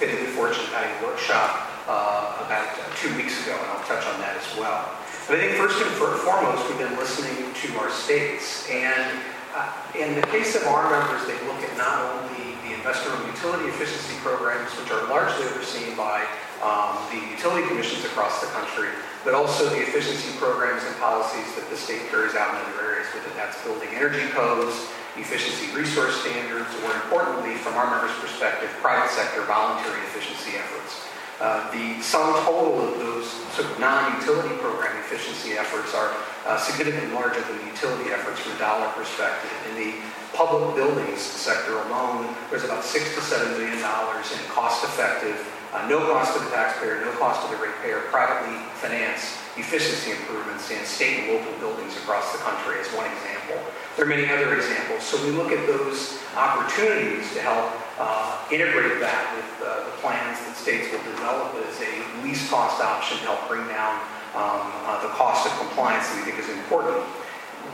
[0.00, 2.64] Been fortune of having workshop uh, about
[2.96, 4.88] two weeks ago, and I'll touch on that as well.
[5.28, 8.66] But I think first and foremost, we've been listening to our states.
[8.68, 9.22] And
[9.54, 13.70] uh, in the case of our members, they look at not only the investor-owned utility
[13.70, 16.26] efficiency programs, which are largely overseen by
[16.58, 18.90] um, the utility commissions across the country,
[19.22, 23.06] but also the efficiency programs and policies that the state carries out in other areas,
[23.14, 29.10] whether that's building energy codes, efficiency resource standards, or importantly, from our members' perspective, private
[29.14, 31.11] sector voluntary efficiency efforts.
[31.40, 36.14] Uh, the sum total of those sort of non-utility program efficiency efforts are
[36.46, 39.50] uh, significantly larger than the utility efforts from a dollar perspective.
[39.70, 39.94] In the
[40.34, 45.36] public buildings sector alone, there's about six to seven billion dollars in cost-effective,
[45.72, 50.70] uh, no cost to the taxpayer, no cost to the ratepayer, privately financed efficiency improvements
[50.70, 53.60] in state and local buildings across the country as one example.
[53.96, 55.02] There are many other examples.
[55.02, 60.38] So we look at those opportunities to help uh, integrate that with uh, the plans
[60.46, 61.92] that states will develop as a
[62.24, 64.00] least cost option to help bring down
[64.32, 67.04] um, uh, the cost of compliance that we think is important.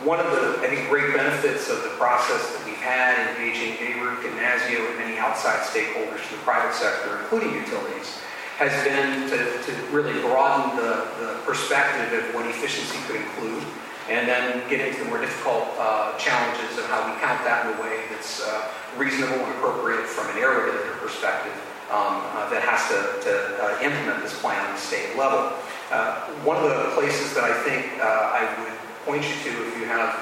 [0.02, 4.26] One of the, I think, great benefits of the process that we've had engaging NARUC
[4.26, 8.18] and NASEO and many outside stakeholders from the private sector, including utilities,
[8.58, 13.62] has been to, to really broaden the, the perspective of what efficiency could include
[14.08, 17.76] and then get into the more difficult uh, challenges of how we count that in
[17.76, 21.52] a way that's uh, reasonable and appropriate from an air regulator perspective
[21.92, 25.52] um, uh, that has to, to uh, implement this plan on the state level.
[25.92, 29.76] Uh, one of the places that I think uh, I would point you to if
[29.80, 30.12] you have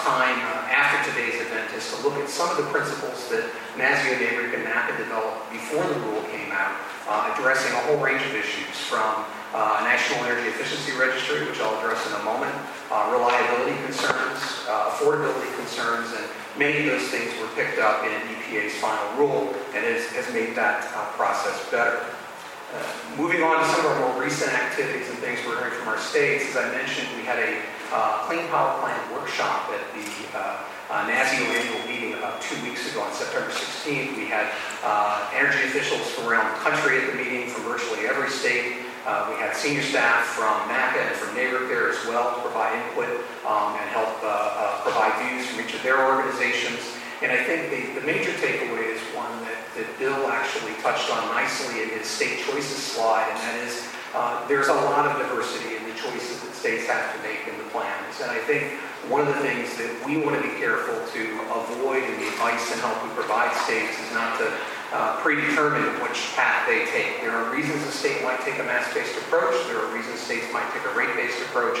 [0.00, 0.36] time
[0.68, 4.64] after today's event is to look at some of the principles that NASEO, NARUC, and
[4.64, 6.72] NACAA developed before the rule came out,
[7.32, 9.24] addressing a whole range of issues from
[9.84, 12.54] National Energy Efficiency Registry, which I'll address in a moment,
[12.90, 16.26] uh, reliability concerns, uh, affordability concerns, and
[16.58, 20.56] many of those things were picked up in EPA's final rule and has, has made
[20.56, 22.02] that uh, process better.
[22.74, 22.82] Uh,
[23.16, 25.98] moving on to some of our more recent activities and things we're hearing from our
[25.98, 27.62] states, as I mentioned, we had a
[27.94, 30.06] uh, Clean Power plant workshop at the
[30.38, 30.58] uh,
[31.06, 34.16] NASEO annual meeting about two weeks ago on September 16th.
[34.16, 34.50] We had
[35.34, 38.89] energy officials from around the country at the meeting from virtually every state.
[39.06, 42.76] Uh, we had senior staff from NACAA and from NARUC there as well to provide
[42.76, 43.08] input
[43.48, 46.80] um, and help uh, uh, provide views from each of their organizations.
[47.22, 51.24] And I think the, the major takeaway is one that, that Bill actually touched on
[51.32, 55.76] nicely in his state choices slide, and that is uh, there's a lot of diversity
[55.76, 58.20] in the choices that states have to make in the plans.
[58.20, 58.72] And I think
[59.08, 61.22] one of the things that we want to be careful to
[61.56, 64.50] avoid in the advice and help we provide states is not to
[64.92, 67.20] uh, predetermine which path they take.
[67.20, 69.54] There are reasons a state might take a mass-based approach.
[69.66, 71.78] There are reasons states might take a rate-based approach.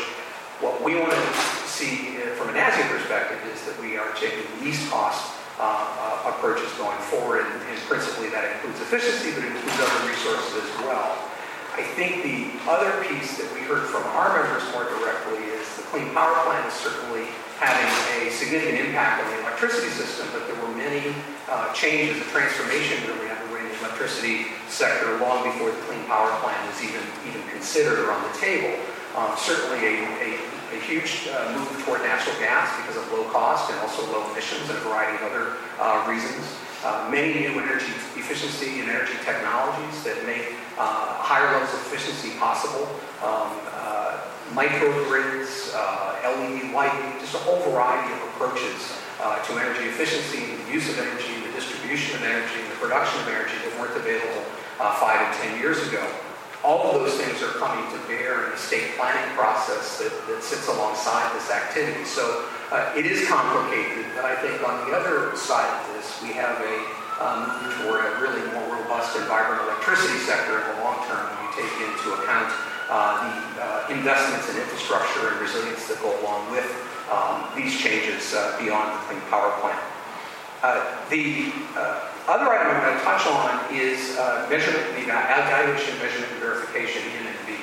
[0.60, 1.22] What we want to
[1.66, 6.30] see uh, from an NASEO perspective is that we are taking least cost uh, uh,
[6.36, 11.16] approaches going forward, and, and principally that includes efficiency, but includes other resources as well.
[11.74, 15.82] I think the other piece that we heard from our members more directly is the
[15.88, 17.88] Clean Power Plan is certainly having
[18.20, 21.14] a significant impact on the electricity system, but there were many
[21.50, 26.30] uh, changes, a transformation really underway in the electricity sector long before the Clean Power
[26.40, 28.70] Plan was even, even considered or on the table.
[29.18, 30.28] Um, certainly a, a,
[30.72, 34.70] a huge uh, move toward natural gas because of low cost and also low emissions
[34.70, 36.46] and a variety of other uh, reasons.
[36.84, 42.38] Uh, many new energy efficiency and energy technologies that make uh, higher levels of efficiency
[42.38, 42.88] possible.
[43.22, 43.50] Um,
[44.54, 50.72] microgrids, uh, LED lighting, just a whole variety of approaches uh, to energy efficiency, the
[50.72, 54.44] use of energy, the distribution of energy, and the production of energy that weren't available
[54.80, 56.02] uh, five and ten years ago.
[56.64, 60.44] All of those things are coming to bear in the state planning process that, that
[60.44, 62.04] sits alongside this activity.
[62.04, 66.36] So uh, it is complicated, but I think on the other side of this, we
[66.36, 67.52] have a um,
[67.84, 71.50] toward a really more robust and vibrant electricity sector in the long term when you
[71.52, 72.48] take into account
[72.88, 76.64] uh, the uh, investments in infrastructure and resilience that go along with
[77.10, 79.78] um, these changes uh, beyond the Clean Power Plan.
[80.62, 85.98] Uh, the uh, other item I'm going to touch on is uh, measurement, the evaluation,
[85.98, 87.56] measurement, and verification EM&V.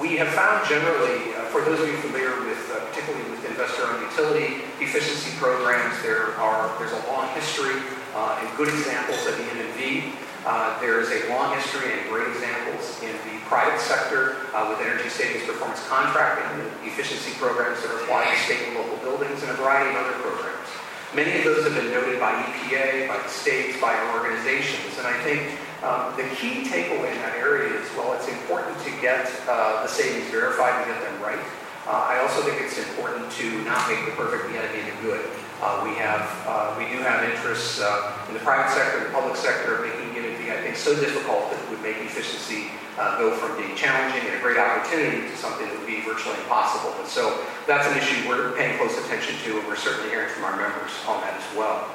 [0.00, 2.58] We have found generally, for those of you familiar with,
[2.90, 7.78] particularly with investor-owned utility efficiency programs, there are there's a long history
[8.16, 10.12] and good examples of the EM&V.
[10.44, 14.80] Uh, there is a long history and great examples in the private sector uh, with
[14.80, 16.48] energy savings performance contracting,
[16.88, 20.16] efficiency programs that are applied to state and local buildings, and a variety of other
[20.24, 20.64] programs.
[21.12, 25.04] Many of those have been noted by EPA, by the states, by our organizations, and
[25.04, 25.52] I think
[25.84, 29.88] um, the key takeaway in that area is while it's important to get uh, the
[29.92, 31.44] savings verified and get them right,
[31.84, 35.28] uh, I also think it's important to not make the perfect the enemy the good.
[35.62, 39.14] Uh, we have, uh, we do have interests uh, in the private sector, and the
[39.14, 43.30] public sector, making it, I think, so difficult that it would make efficiency uh, go
[43.30, 46.90] from being challenging and a great opportunity to something that would be virtually impossible.
[46.98, 50.50] And so that's an issue we're paying close attention to, and we're certainly hearing from
[50.50, 51.86] our members on that as well.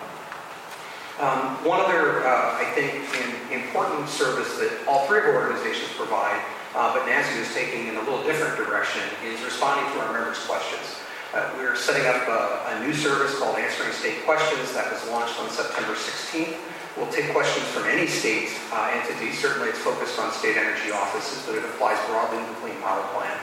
[1.20, 5.92] Um, one other, uh, I think, in, important service that all three of our organizations
[6.00, 6.40] provide,
[6.72, 10.40] uh, but NASEO is taking in a little different direction, is responding to our members'
[10.48, 11.04] questions.
[11.34, 15.36] Uh, we're setting up a, a new service called Answering State Questions that was launched
[15.44, 16.56] on September 16th.
[16.96, 19.36] We'll take questions from any state uh, entity.
[19.36, 23.04] Certainly it's focused on state energy offices, but it applies broadly to the Clean Power
[23.12, 23.36] Plan.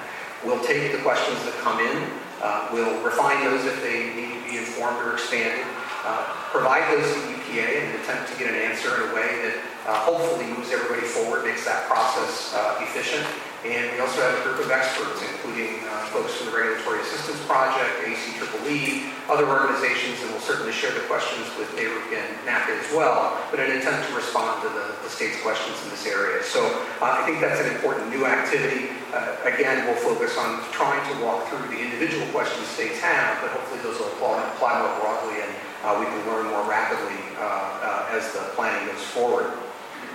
[0.43, 2.09] We'll take the questions that come in.
[2.41, 5.65] Uh, we'll refine those if they need to be informed or expanded.
[6.09, 6.25] Uh,
[6.57, 9.57] provide those to EPA in an attempt to get an answer in a way that
[9.87, 13.25] uh, hopefully moves everybody forward, makes that process uh, efficient.
[13.65, 17.41] And we also have a group of experts, including uh, folks from the Regulatory Assistance
[17.49, 22.93] Project, ACEEE, other organizations, and we'll certainly share the questions with NARUC and NACAA as
[22.93, 26.45] well, but an attempt to respond to the, the state's questions in this area.
[26.45, 26.61] So
[27.01, 28.93] uh, I think that's an important new activity.
[29.17, 33.49] Uh, again, we'll focus on trying to walk through the individual questions states have, but
[33.49, 35.53] hopefully those will apply, apply more broadly and
[35.85, 39.53] uh, we can learn more rapidly uh, uh, as the planning moves forward.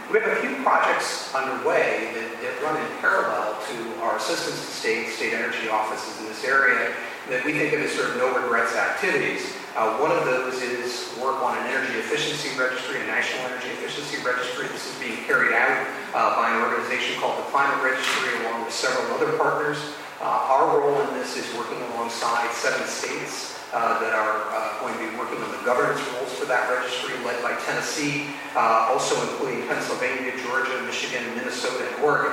[0.09, 4.71] We have a few projects underway that, that, run in parallel to our assistance to
[4.73, 6.97] state, state energy offices in this area
[7.29, 9.53] that we think of as sort of no regrets activities.
[9.77, 14.17] Uh, one of those is work on an energy efficiency registry, a national energy efficiency
[14.25, 14.65] registry.
[14.73, 15.85] This is being carried out
[16.17, 19.77] uh, by an organization called the Climate Registry along with several other partners.
[20.17, 24.97] Uh, our role in this is working alongside seven states uh, that are uh, going
[24.97, 29.19] to be working on the governance rules for that registry, led by Tennessee, uh, also
[29.27, 32.31] including Pennsylvania, Georgia, Michigan, Minnesota, and Oregon.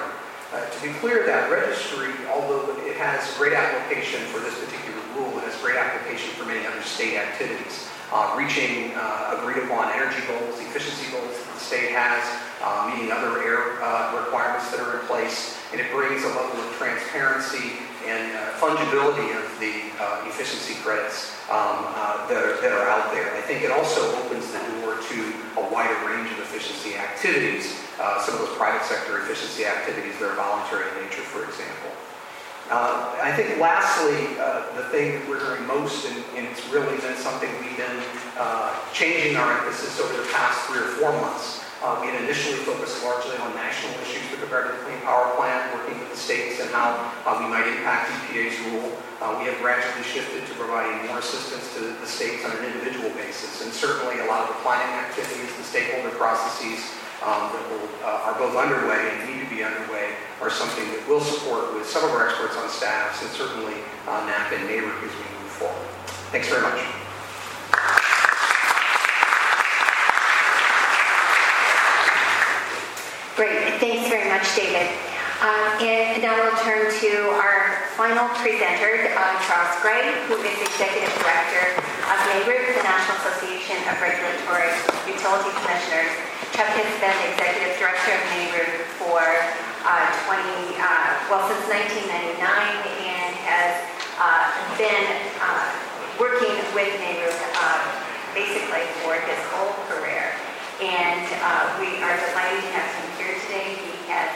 [0.54, 5.34] Uh, to be clear, that registry, although it has great application for this particular rule,
[5.38, 7.90] it has great application for many other state activities.
[8.14, 12.22] Uh, reaching uh, agreed upon energy goals, efficiency goals that the state has,
[12.86, 13.74] meeting other air
[14.14, 19.34] requirements that are in place, and it brings a level of transparency and uh, fungibility
[19.34, 23.34] of the uh, efficiency credits um, uh, that, are, that are out there.
[23.34, 25.18] I think it also opens the door to
[25.58, 30.30] a wider range of efficiency activities, uh, some of those private sector efficiency activities that
[30.30, 31.90] are voluntary in nature, for example.
[32.70, 36.98] Uh, I think lastly, uh, the thing that we're hearing most, and, and, it's really
[36.98, 38.02] been something we've been
[38.92, 43.36] changing our emphasis over the past three or four months, uh, we initially focused largely
[43.36, 46.70] on national issues with regard to the Clean Power Plan, working with the states and
[46.70, 46.96] how
[47.28, 48.96] uh, we might impact EPA's rule.
[49.20, 53.10] Uh, we have gradually shifted to providing more assistance to the states on an individual
[53.16, 53.60] basis.
[53.64, 56.80] And certainly a lot of the planning activities, the stakeholder processes
[57.24, 61.00] um, that will, uh, are both underway and need to be underway are something that
[61.08, 63.74] we'll support with some of our experts on staffs and certainly
[64.06, 65.88] uh, NACAA and NARUC as we move forward.
[66.32, 67.05] Thanks very much.
[73.36, 73.76] Great.
[73.84, 74.88] Thanks very much, David.
[75.44, 81.12] Um, and now we'll turn to our final presenter, uh, Charles Gray, who is Executive
[81.20, 84.72] Director of NARUC, the National Association of Regulatory
[85.04, 86.16] Utility Commissioners.
[86.56, 88.72] Chuck has been Executive Director of NARUC
[89.04, 89.20] for
[89.84, 93.84] uh, 20, uh, well, since 1999 and has
[94.16, 94.48] uh,
[94.80, 95.12] been
[95.44, 95.76] uh,
[96.16, 97.84] working with NARUC uh,
[98.32, 100.32] basically for his whole career.
[100.80, 101.28] And
[101.76, 103.15] we are delighted to have him
[103.46, 103.78] today.
[103.78, 104.34] He has,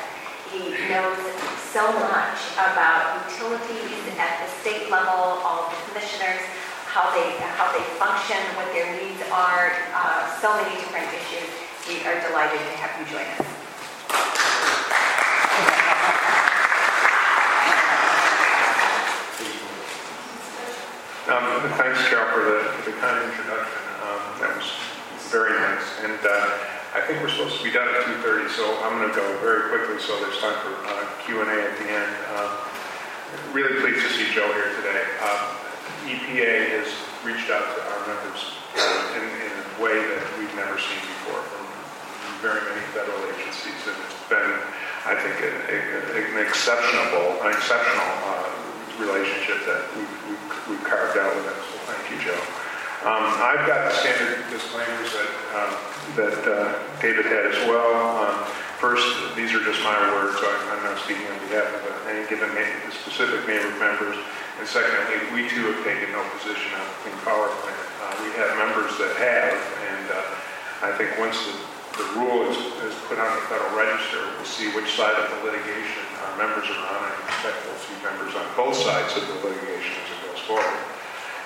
[0.55, 1.19] he knows
[1.75, 6.43] so much about utilities at the state level, all the commissioners,
[6.87, 11.51] how they how they function, what their needs are, uh, so many different issues.
[11.91, 13.47] We are delighted to have you join us.
[21.31, 21.47] Um,
[21.79, 23.79] thanks, Carol, for the, the kind introduction.
[24.03, 24.67] Um, that was
[25.31, 25.87] very nice.
[26.03, 29.15] And uh, I think we're supposed to be done at 2:30, so I'm going to
[29.15, 32.13] go very quickly so there's time for uh, Q and A at the end.
[32.37, 32.51] Um,
[33.55, 35.07] Really pleased to see Joe here today.
[35.23, 35.55] Um,
[36.11, 36.91] EPA has
[37.23, 38.43] reached out to our members
[38.75, 41.63] uh, in in a way that we've never seen before from
[42.43, 43.79] very many federal agencies.
[43.87, 44.51] And it's been,
[45.07, 48.51] I think, a- a- an exceptional, an exceptional uh,
[48.99, 51.59] relationship that we've- we've we've carved out with them.
[51.71, 52.60] So thank you, Joe.
[53.01, 55.73] Um, I've got the standard disclaimers that, um,
[56.21, 57.97] that uh, David had as well.
[58.25, 58.45] Um,
[58.81, 62.49] First, these are just my words, so I'm not speaking on behalf of any given
[62.89, 64.17] specific NARUC members.
[64.57, 67.77] And secondly, we too have taken no position on the Clean Power Plan.
[67.77, 71.61] Uh, We have members that have, and uh, I think once the,
[72.01, 72.57] the rule is,
[72.89, 76.65] is put on the Federal Register, we'll see which side of the litigation our members
[76.65, 77.01] are on.
[77.05, 80.90] I expect we'll see members on both sides of the litigation as it goes forward.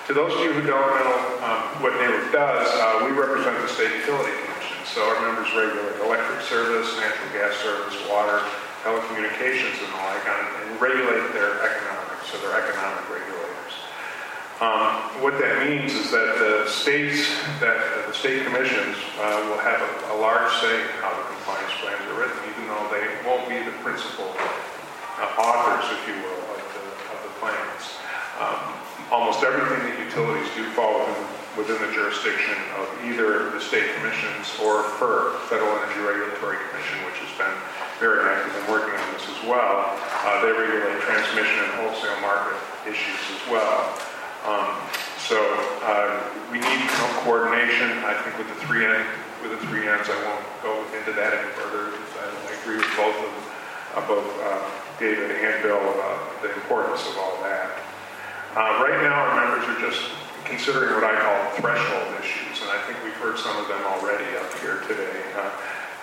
[0.06, 3.68] To those of you who don't know um, what NARUC does, uh, we represent the
[3.72, 4.76] State Utility Commission.
[4.84, 8.44] So our members regulate electric service, natural gas service, water,
[8.84, 13.72] telecommunications and the like, on- and regulate their economics, so they're economic regulators.
[14.60, 17.24] Um, What that means is that the states,
[17.64, 21.72] that the state commissions uh, will have a- a large say in how the compliance
[21.80, 26.44] plans are written, even though they won't be the principal uh, authors, if you will,
[26.52, 27.82] of the, of the plans.
[28.36, 28.73] Um,
[29.14, 31.22] Almost everything that utilities do fall within,
[31.54, 37.22] within the jurisdiction of either the state commissions or FERC, Federal Energy Regulatory Commission, which
[37.22, 37.54] has been
[38.02, 39.86] very active in working on this as well.
[40.26, 42.58] Uh, They regulate transmission and wholesale market
[42.90, 43.86] issues as well.
[44.50, 44.82] Um,
[45.22, 45.38] So
[45.86, 46.18] uh,
[46.50, 48.98] we need co- coordination, I think, with the three N,
[49.46, 50.10] with the three Ns.
[50.10, 51.94] I won't go into that any further.
[52.18, 53.32] I agree with both of,
[53.94, 54.58] uh, both uh,
[54.98, 57.93] David and Bill about the importance of all that.
[58.54, 60.00] Uh, Right now, our members are just
[60.44, 64.28] considering what I call threshold issues, and I think we've heard some of them already
[64.38, 65.22] up here today.
[65.36, 65.50] uh,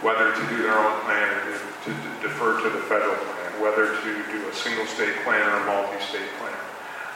[0.02, 1.56] Whether to do their own plan or to
[1.86, 1.92] to
[2.26, 6.30] defer to the federal plan, whether to do a single state plan or a multi-state
[6.42, 6.58] plan,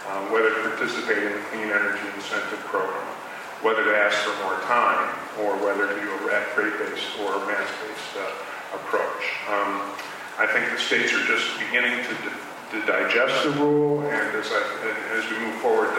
[0.10, 3.06] uh, whether to participate in the Clean Energy Incentive Program,
[3.66, 5.10] whether to ask for more time,
[5.41, 9.24] or whether to do a rat- rate-based or mass-based uh, approach.
[9.49, 9.82] Um,
[10.38, 12.38] I think the states are just beginning to di-
[12.76, 14.61] to digest the rule, and as I,
[15.15, 15.95] as we move forward,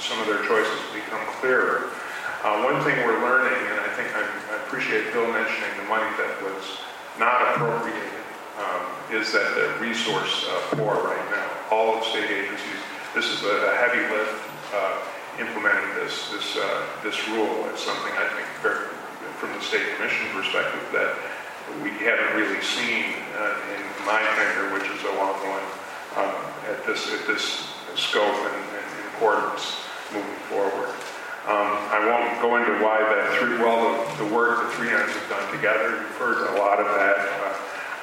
[0.00, 1.90] some of their choices become clearer.
[2.42, 6.08] Uh, One thing we're learning, and I think I I appreciate Bill mentioning the money
[6.16, 6.64] that was
[7.18, 8.24] not appropriated,
[8.58, 8.82] um,
[9.12, 11.48] is that the resource uh, poor right now.
[11.70, 12.80] All of state agencies,
[13.14, 14.34] this is a a heavy lift
[14.74, 14.96] uh,
[15.40, 17.66] implementing this, this, uh, this rule.
[17.70, 18.88] It's something I think very-
[19.42, 21.16] from the state commission perspective that
[21.82, 25.64] we haven't really seen uh, in my tenure, which is a long one,
[26.16, 26.34] um,
[26.70, 29.78] at this, at this scope and and importance
[30.12, 30.90] moving forward.
[31.44, 35.12] Um, I won't go into why that three, well, the, the work the three ends
[35.12, 37.16] have done together, you've heard a lot of that.
[37.20, 37.52] Uh,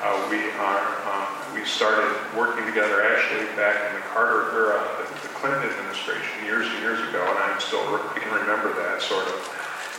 [0.02, 2.06] uh, we are, um, we started
[2.38, 7.02] working together actually back in the Carter, uh, the the Clinton administration years and years
[7.10, 9.42] ago, and I'm still, I can remember that sort of.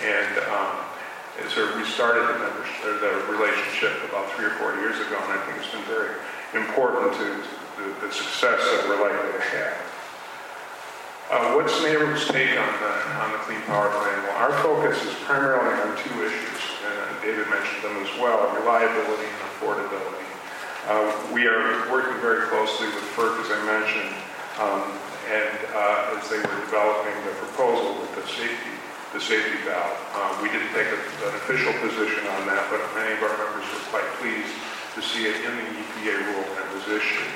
[0.02, 0.74] And, um,
[1.50, 2.50] so we started the
[3.02, 6.14] the relationship about three or four years ago, and I think it's been very
[6.54, 7.42] important to
[7.78, 9.76] the, the success that we're likely to have.
[11.32, 12.92] Uh, What's NARUC's take on the,
[13.24, 14.18] on the Clean Power Plan?
[14.28, 18.52] Well, our focus is primarily on two issues, and uh, David mentioned them as well,
[18.52, 20.26] reliability and affordability.
[20.88, 24.12] Uh, We are working very closely with FERC, as I mentioned,
[24.60, 24.84] um,
[25.32, 28.74] and uh, as they were developing the proposal with the safety,
[29.16, 29.96] the safety valve.
[30.12, 33.64] Uh, We didn't take a- an official position on that, but many of our members
[33.72, 34.52] were quite pleased
[34.96, 36.44] to see it in the EPA rule
[36.74, 37.30] was issued.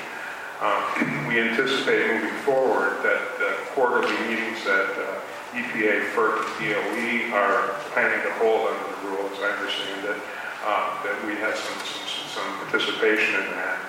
[0.61, 5.19] Um, We anticipate moving forward that the quarterly meetings that uh,
[5.53, 10.17] EPA, FERC, and DOE are planning to hold under the rule, as I understand it,
[10.65, 12.05] uh, that we have some, some-
[12.41, 13.79] some participation in that.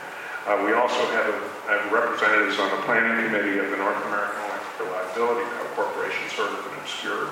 [0.46, 4.40] Uh, We also have a- have representatives on the planning committee of the North American
[4.48, 5.46] Electric Reliability
[5.76, 7.28] Corporation, sort of an obscure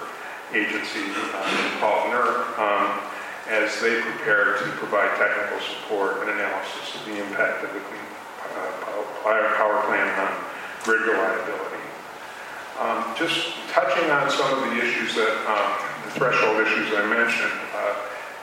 [0.55, 3.01] agency uh, called NERC, um,
[3.49, 8.06] as they prepare to provide technical support and analysis of the impact of the Clean
[9.23, 10.33] Power Power Plant on
[10.85, 11.83] grid reliability.
[12.79, 15.71] Um, Just touching on some of the issues that, um,
[16.05, 17.95] the threshold issues I mentioned, uh,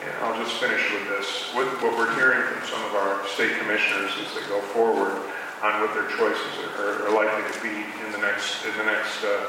[0.04, 1.54] and I'll just finish with this.
[1.54, 5.16] What what we're hearing from some of our state commissioners as they go forward
[5.64, 9.24] on what their choices are are likely to be in the next, in the next
[9.24, 9.48] uh,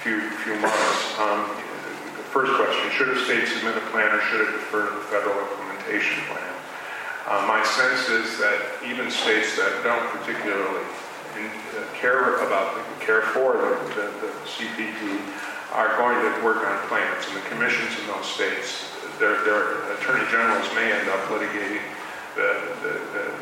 [0.00, 1.18] few, few months.
[1.18, 1.48] Um,
[2.18, 5.06] The first question, should a state submit a plan or should it defer to the
[5.08, 6.47] federal implementation plan?
[7.28, 8.56] Uh, My sense is that
[8.88, 10.80] even states that don't particularly
[11.36, 15.20] and uh, care about, the- care for the, the- the CPP
[15.76, 18.88] are going to work on plans, and the commissions in those states,
[19.20, 21.84] their, their attorney generals may end up litigating
[22.34, 22.48] the,
[22.82, 23.34] the, the-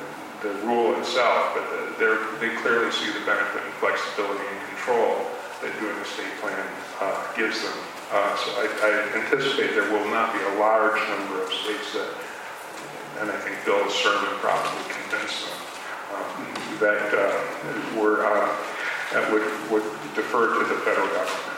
[0.42, 2.18] the rule itself, but the- they're,
[2.62, 5.30] clearly see the benefit and flexibility and control
[5.62, 6.58] that doing the state plan
[7.00, 7.72] uh, gives them.
[8.10, 8.90] Uh, So I, I
[9.22, 12.10] anticipate there will not be a large number of states that,
[13.20, 15.60] and I think Bill's sermon probably convinced them,
[16.14, 16.28] um,
[16.80, 17.40] that uh,
[17.96, 18.48] were, uh,
[19.12, 21.56] that would, would defer to the federal government.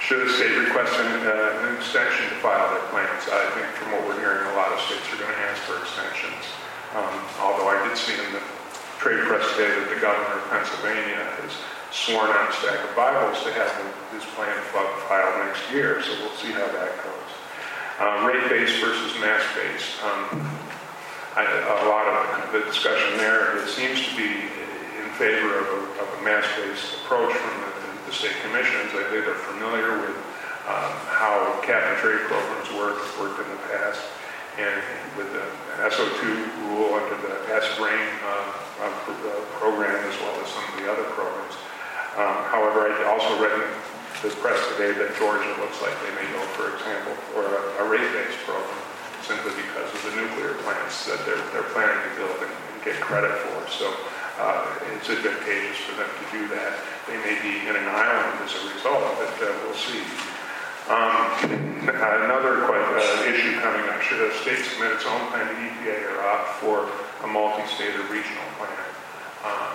[0.00, 3.92] Should a state request an, uh, an extension to file their plans, I think from
[3.92, 6.44] what we're hearing, a lot of states are going to ask for extensions.
[6.96, 8.42] Um, Although I did see in the
[8.98, 11.52] trade press today that the governor of Pennsylvania has
[11.92, 13.70] sworn on a stack of Bibles to have
[14.12, 17.30] his plan fi- filed next year, so we'll see how that goes.
[18.00, 20.00] Uh, Rate-based versus mass-based.
[20.04, 20.48] Um,
[21.36, 24.30] I- A lot of the discussion there, it seems to be
[24.98, 27.70] in favor of a, of a mass-based approach from the,
[28.10, 28.90] the state commissions.
[28.94, 30.16] I think they're familiar with
[30.66, 34.02] um, how cap and trade programs work, worked in the past,
[34.58, 34.82] and
[35.16, 35.46] with the
[35.86, 36.20] SO2
[36.68, 38.52] rule under the acid rain uh,
[38.82, 41.54] uh, uh, program as well as some of the other programs.
[42.18, 43.70] Um, However, I also read in
[44.26, 47.88] the press today that Georgia looks like they may go, for example, for a a
[47.88, 48.79] rate-based program
[49.30, 52.50] simply because of the nuclear plants that they're, they're planning to build and
[52.82, 53.62] get credit for.
[53.70, 53.86] So
[54.42, 56.82] uh, it's advantageous for them to do that.
[57.06, 60.02] They may be in an island as a result, but uh, we'll see.
[60.90, 65.54] Um, Another quite, uh, issue coming up, should a state submit its own plan to
[65.54, 66.90] EPA or opt for
[67.24, 68.74] a multi-state or regional plan?
[69.44, 69.72] Uh,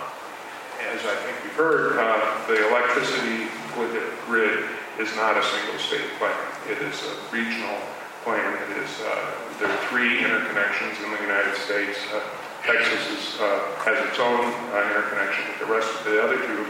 [0.92, 4.64] As I think we've heard, uh, the electricity grid- grid
[5.00, 6.36] is not a single state plan.
[6.70, 7.74] It is a regional
[8.26, 8.58] plan.
[8.82, 9.30] Is, uh,
[9.62, 11.94] there are three interconnections in the United States.
[12.10, 12.18] Uh,
[12.66, 14.42] Texas is, uh, has its own
[14.74, 16.66] interconnection, but the rest of the other two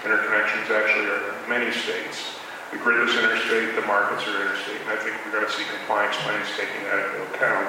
[0.00, 2.40] interconnections actually are many states.
[2.72, 5.68] The grid is interstate, the markets are interstate, and I think we're going to see
[5.68, 7.68] compliance plans taking that into account.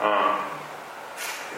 [0.00, 0.40] Um,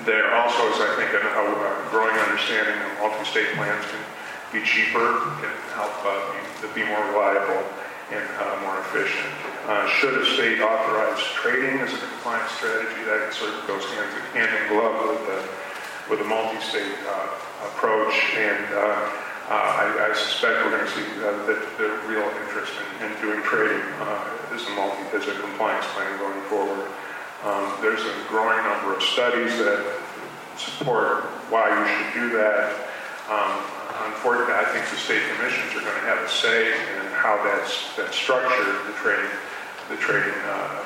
[0.02, 4.02] There also is, I think, a a growing understanding that multi-state plans can
[4.50, 6.18] be cheaper, can help uh,
[6.66, 7.62] be- be more reliable
[8.10, 9.53] and uh, more efficient.
[9.64, 14.10] Uh, Should a state authorize trading as a compliance strategy, that sort of goes hand
[14.12, 15.40] in- hand in glove with the,
[16.10, 17.28] with a multi-state uh,
[17.72, 18.12] approach.
[18.36, 19.08] And uh,
[19.48, 21.32] uh, I I suspect we're going to see uh,
[21.80, 26.12] the real interest in in doing trading uh, as a multi, as a compliance plan
[26.18, 26.84] going forward.
[27.44, 29.80] Um, There's a growing number of studies that
[30.56, 32.68] support why you should do that.
[33.32, 33.64] Um,
[33.94, 37.94] Unfortunately, I think the state commissions are going to have a say in how that's,
[37.96, 39.30] that's structured, the trading,
[39.88, 40.84] the trading uh,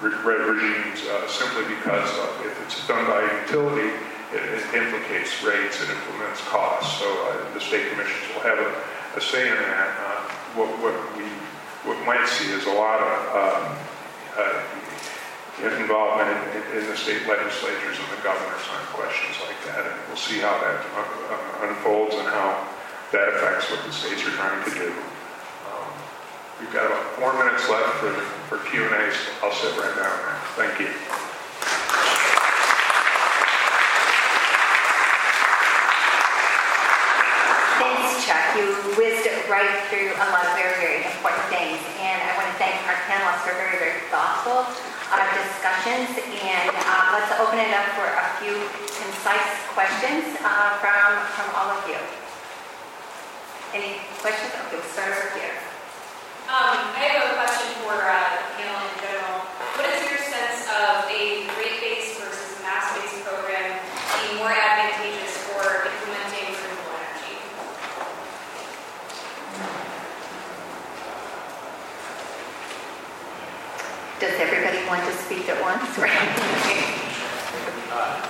[0.00, 3.88] re- re- regimes, uh, simply because of if it's done by a utility,
[4.32, 6.98] it it implicates rates, it implements costs.
[7.00, 8.70] So uh, the state commissions will have a,
[9.16, 9.90] a say in that.
[10.00, 10.20] Uh,
[10.52, 11.24] What, what we,
[11.88, 13.62] what might see is a lot of um,
[14.36, 14.60] uh,
[15.80, 19.80] involvement in, in- the state legislatures and the governors on questions like that.
[19.88, 22.68] And we'll see how that uh, uh, unfolds and how
[23.16, 24.92] that affects what the states are trying to do.
[26.62, 28.14] We've got about four minutes left for,
[28.46, 29.18] for Q and As.
[29.42, 30.14] I'll sit right now.
[30.54, 30.94] Thank you.
[37.82, 38.46] Thanks, Chuck.
[38.54, 41.82] You whizzed right through a lot of very, very important things.
[41.98, 46.14] And I want to thank our panelists for very, very thoughtful uh, discussions.
[46.46, 48.54] And uh, let's open it up for a few
[49.02, 51.98] concise questions uh, from, from all of you.
[53.74, 54.54] Any questions?
[54.70, 55.71] Okay, we'll start over here.
[74.20, 75.98] Does everybody want to speak at once?
[77.92, 78.22] Uh,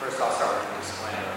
[0.00, 1.28] First, I'll start with a disclaimer.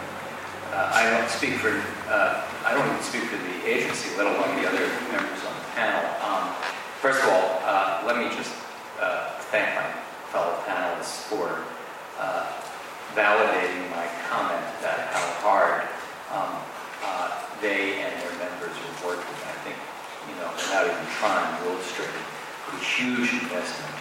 [0.72, 4.60] Uh, I don't speak for, uh, I don't even speak for the agency, let alone
[4.60, 6.03] the other members on the panel.
[6.19, 6.52] Um,
[6.99, 8.52] First of all, uh, let me just
[8.99, 9.85] uh, thank my
[10.34, 11.64] fellow panelists for
[12.19, 12.52] uh,
[13.14, 15.85] validating my comment that how hard
[16.34, 16.57] um,
[17.06, 19.38] uh, they and their members are working.
[19.45, 19.77] I think,
[20.26, 22.10] you know, without even trying to illustrate
[22.73, 23.95] the huge investment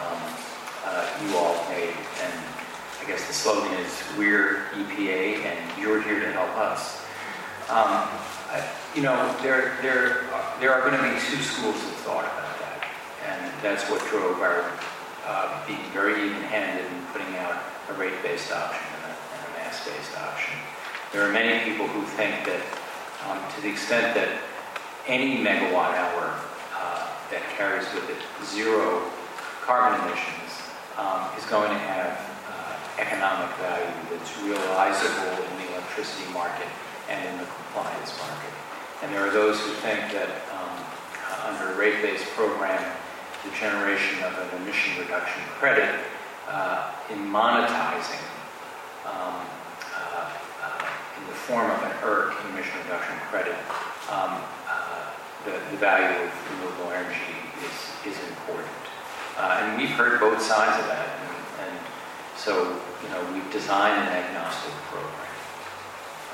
[0.00, 0.18] um,
[0.88, 1.94] uh, you all made.
[2.24, 2.34] And
[2.98, 7.03] I guess the slogan is, "We're EPA and you're here to help us."
[7.70, 8.08] Um,
[8.52, 10.22] I- You know, there, there,
[10.60, 12.86] there are going to be two schools of thought about that.
[13.26, 14.70] And that's what drove our
[15.26, 17.58] uh, being very even-handed in putting out
[17.90, 20.54] a rate-based option and a, and a mass-based option.
[21.12, 22.62] There are many people who think that
[23.26, 24.28] um, to the extent that
[25.08, 26.38] any megawatt hour
[26.78, 29.02] uh, that carries with it zero
[29.66, 30.52] carbon emissions
[30.98, 32.14] um, is going to have
[32.46, 36.68] uh, economic value that's realizable in the electricity market
[37.08, 38.54] and in the compliance market.
[39.02, 40.74] And there are those who think that um,
[41.44, 42.80] under a rate-based program,
[43.44, 45.88] the generation of an emission reduction credit
[46.48, 48.24] uh, in monetizing
[49.04, 49.44] um,
[49.92, 50.32] uh,
[50.62, 50.88] uh,
[51.20, 53.56] in the form of an ERC, emission reduction credit,
[54.08, 55.10] um, uh,
[55.44, 58.72] the, the value of renewable energy is, is important.
[59.36, 61.08] Uh, and we've heard both sides of that.
[61.20, 61.86] And, and
[62.36, 65.23] so, you know, we've designed an agnostic program.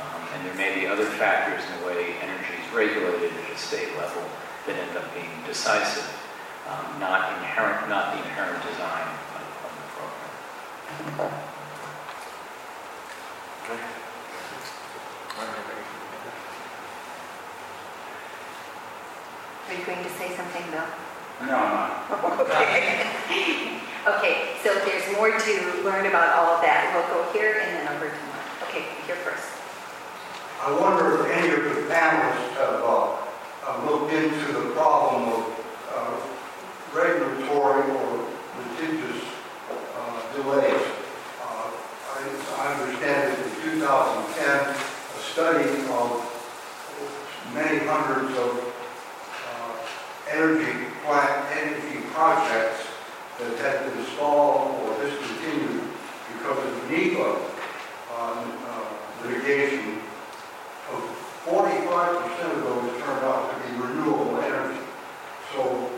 [0.00, 3.58] Um, and there may be other factors in the way energy is regulated at a
[3.58, 4.22] state level
[4.66, 6.08] that end up being decisive,
[6.68, 9.06] um, not inherent, not the inherent design
[9.36, 11.36] of, of the program.
[19.68, 20.82] Are you going to say something, Bill?
[21.46, 21.90] No, I'm not.
[22.40, 23.80] Okay.
[24.06, 26.88] Okay, so there's more to learn about all of that.
[26.96, 28.68] We'll go here and then over to Mark.
[28.68, 29.49] Okay, here first.
[30.62, 33.16] I wonder if any of the panelists have uh,
[33.64, 35.42] uh, looked into the problem of
[35.88, 36.20] uh,
[36.92, 38.28] regulatory or
[38.58, 39.24] litigious
[39.96, 40.86] uh, delays.
[41.40, 41.70] Uh,
[42.12, 42.20] I
[42.58, 45.64] I understand that in 2010, a study
[45.96, 46.08] of
[47.54, 48.74] many hundreds of
[49.48, 49.72] uh,
[50.28, 52.84] energy plant, energy projects
[53.38, 55.88] that had been stalled or discontinued
[56.36, 57.50] because of NEPA
[59.24, 60.00] litigation
[61.50, 64.80] of 45% of those turned out to be renewable energy.
[65.54, 65.90] So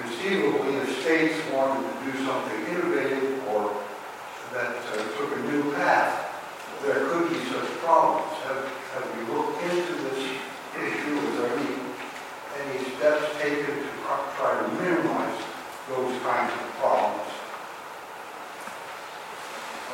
[0.00, 3.74] conceivably, the states wanted to do something innovative or
[4.52, 6.28] that uh, took a new path.
[6.84, 8.36] There could be such problems.
[8.44, 10.36] Have, have we looked into this
[10.76, 11.16] issue?
[11.16, 11.74] Is there any,
[12.60, 13.88] any steps taken to
[14.36, 15.42] try- to minimize
[15.88, 17.30] those kinds of problems?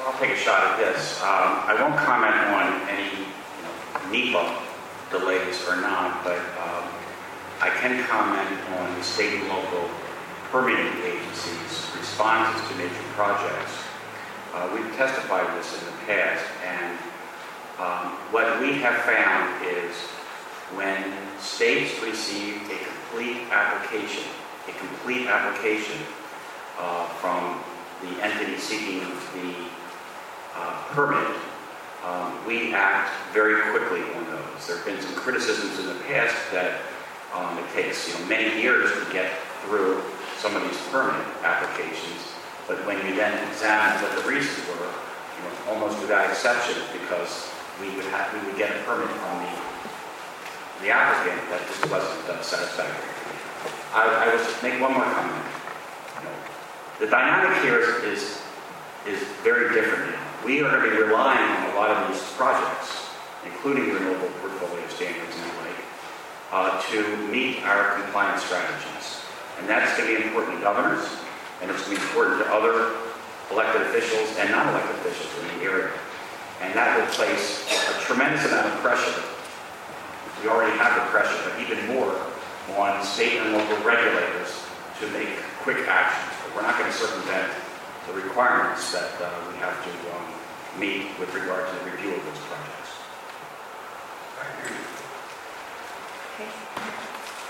[0.05, 1.21] I'll take a shot at this.
[1.21, 3.28] Um, I won't comment on any you
[4.11, 4.63] NEPA
[5.11, 6.85] delays or not, but um,
[7.61, 9.89] I can comment on the state and local
[10.51, 13.73] permitting agencies' responses to major projects.
[14.55, 16.99] Uh, We've testified this in the past, and
[17.79, 19.95] um, what we have found is
[20.75, 24.25] when states receive a complete application,
[24.69, 25.99] a complete application
[26.79, 27.61] uh, from
[28.03, 29.01] the entity seeking
[29.35, 29.55] the
[30.55, 31.29] uh, permit,
[32.09, 34.67] um, we act very quickly on those.
[34.67, 36.81] There have been some criticisms in the past that
[37.35, 39.31] um, it takes, you know, many years to get
[39.65, 40.01] through
[40.39, 42.33] some of these permit applications,
[42.67, 47.53] but when you then examine what the reasons were, you know, almost without exception, because
[47.81, 49.53] we would have, we would get a permit from the,
[50.87, 53.05] the applicant that just wasn't uh, satisfactory.
[53.93, 55.45] I, I will make one more comment.
[56.17, 56.37] You know,
[57.01, 58.43] The dynamic here is, is,
[59.07, 60.28] is very different now.
[60.45, 63.11] We are going to be relying on a lot of these projects,
[63.45, 65.79] including renewable portfolio standards and the like,
[66.53, 69.27] uh, to meet our compliance strategies.
[69.59, 71.05] And that's going to be important to governors,
[71.61, 72.95] and it's going to be important to other
[73.51, 75.91] elected officials and non-elected officials in the area.
[76.63, 79.23] And that will place a tremendous amount of pressure.
[80.43, 82.15] We already have the pressure, but even more
[82.79, 84.63] on state and local regulators
[85.01, 85.35] to make
[85.67, 86.31] quick actions.
[86.47, 87.51] But we're not going to circumvent
[88.07, 90.28] the requirements that uh, we have to um,
[90.79, 92.93] meet with regard to the review of those projects.
[94.39, 94.71] Thank you.
[96.39, 96.51] Okay.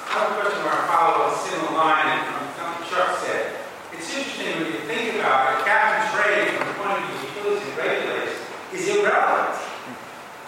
[0.08, 3.60] I have a question or a follow-up similar line from something Chuck said.
[3.92, 7.16] It's interesting when you think about it, cap and trade from the point of view
[7.16, 8.34] of utilities and regulators
[8.72, 9.60] is irrelevant.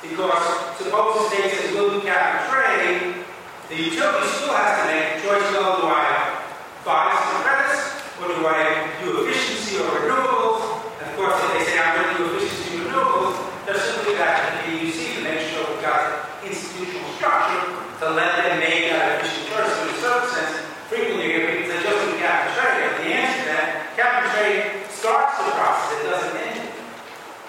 [0.00, 0.44] Because
[0.80, 3.24] suppose the state says we'll do cap and trade,
[3.68, 6.40] the utility still has to make a choice, well, do I
[6.88, 10.88] buy some credits or do I do efficiency or renewables?
[11.00, 13.36] And of course, if they say I'm going to do efficiency or renewables,
[13.68, 17.60] they're simply back to the PUC to make sure we've got institutional structure
[18.00, 19.68] to let them make that efficient choice.
[19.68, 20.54] So in a certain sense,
[20.88, 22.80] frequently you hear people say just do cap and trade.
[22.88, 26.72] And the answer to that, cap and trade starts the process, it doesn't end it.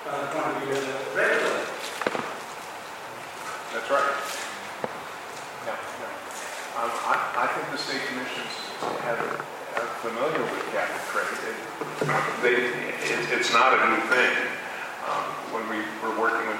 [0.04, 1.68] From the point of view of the regulator.
[3.72, 4.12] That's right.
[5.64, 6.84] Yeah, yeah.
[6.84, 8.52] Um, I, I think the state commissions
[9.08, 9.20] have,
[9.80, 11.32] are familiar with cap and trade.
[11.40, 14.34] They- They, it, it's not a new thing.
[15.06, 16.58] Um, when we were working with,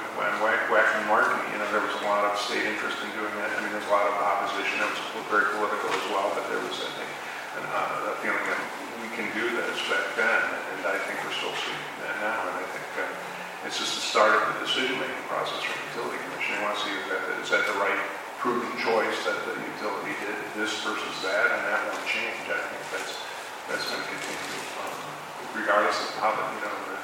[0.70, 3.50] Waxman-Markey, you know, there was a lot of state interest in doing that.
[3.54, 4.78] I mean, there's a lot of opposition.
[4.78, 7.10] It was very political as well, but there was, I think,
[7.58, 8.62] an, uh, a feeling that
[9.02, 10.40] we can do this back then,
[10.74, 12.46] and I think we're still seeing that now.
[12.46, 16.18] And I think, uh, It's just the start of the decision-making process for the utility
[16.30, 16.58] commission.
[16.58, 18.02] They want to see is that, is that the right
[18.42, 22.38] prudent choice that the utility did, this versus that, and that won't change.
[22.50, 23.14] I think that's,
[23.70, 24.98] that's going to continue, um,
[25.54, 26.96] regardless of how, the you know, the,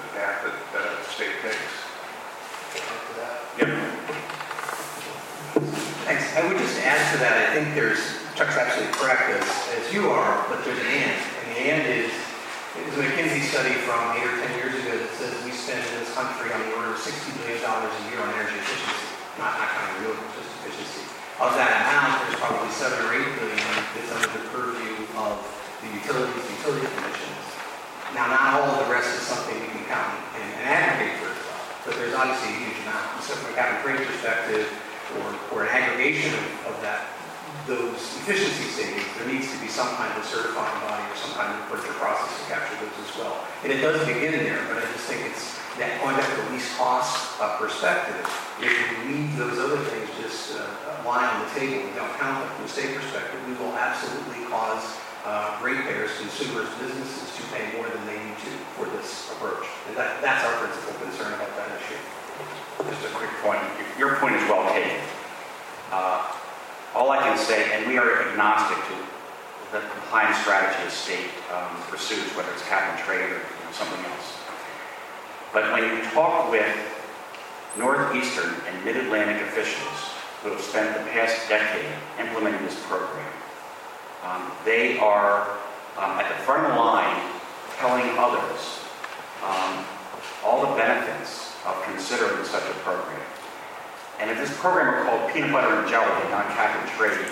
[0.00, 1.72] the path that, that a state takes.
[2.76, 3.36] After that.
[3.58, 3.70] Yep.
[6.06, 6.24] Thanks.
[6.36, 8.00] I would just add to that, I think there's,
[8.36, 9.44] Chuck's absolutely correct as,
[9.76, 11.12] as you are, but there's an and.
[11.12, 15.12] And the and is, is a McKinsey study from eight or 10 years ago that
[15.18, 17.10] says we spend in this country on the order of $60
[17.42, 19.06] billion a year on energy efficiency.
[19.36, 21.04] Not, not counting renewables, just efficiency.
[21.40, 23.64] Of that amount, there's probably seven or eight billion
[23.96, 25.40] that's under the purview of
[25.80, 27.49] the utilities, utility commissions.
[28.14, 31.30] Now, not all of the rest is something we can count and and aggregate for
[31.84, 33.24] but there's obviously a huge amount.
[33.24, 34.68] So from a and trade perspective,
[35.16, 37.08] or, or an aggregation of, of that,
[37.66, 41.50] those efficiency savings, there needs to be some kind of certifying body or some kind
[41.50, 43.42] of purchase process to capture those as well.
[43.64, 46.48] And it does begin there, but I just think it's that going back to the
[46.52, 48.20] least cost uh, perspective,
[48.60, 52.48] if we leave those other things just uh, on the table and don't count them
[52.54, 58.06] from a state perspective, we will absolutely cause uh, ratepayers, consumers, businesses pay more than
[58.06, 59.66] they need to for this approach.
[59.88, 61.98] And that, that's our principal concern about that issue.
[62.88, 63.60] Just a quick point.
[63.98, 64.96] Your point is well taken.
[65.92, 66.32] Uh,
[66.94, 68.94] All I can say, and we are agnostic to
[69.72, 73.72] the compliance strategy the state um, pursues, whether it's cap and trade or you know,
[73.72, 74.38] something else.
[75.52, 76.66] But when you talk with
[77.78, 80.10] Northeastern and Mid-Atlantic officials
[80.42, 81.86] who have spent the past decade
[82.18, 83.30] implementing this program,
[84.24, 85.58] um, they are
[85.98, 87.20] um, at the front of the line
[87.80, 88.84] telling others
[89.40, 89.84] um,
[90.44, 93.24] all the benefits of considering such a program.
[94.20, 97.24] And if this program were called peanut butter and jelly and not cap and trade,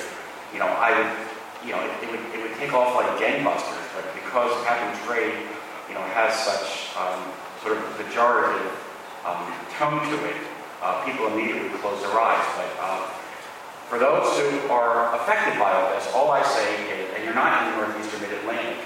[0.53, 1.13] you know, I would,
[1.61, 4.97] you know, it, it would, it would take off like gangbusters, but because cap and
[5.05, 5.37] trade,
[5.89, 7.21] you know, has such um,
[7.61, 8.73] sort of pejorative
[9.29, 10.37] um, tone to it,
[10.81, 12.45] uh, people immediately close their eyes.
[12.57, 13.05] But uh,
[13.93, 17.69] for those who are affected by all this, all I say is, and you're not
[17.69, 18.81] in the Northeastern Mid-Atlantic,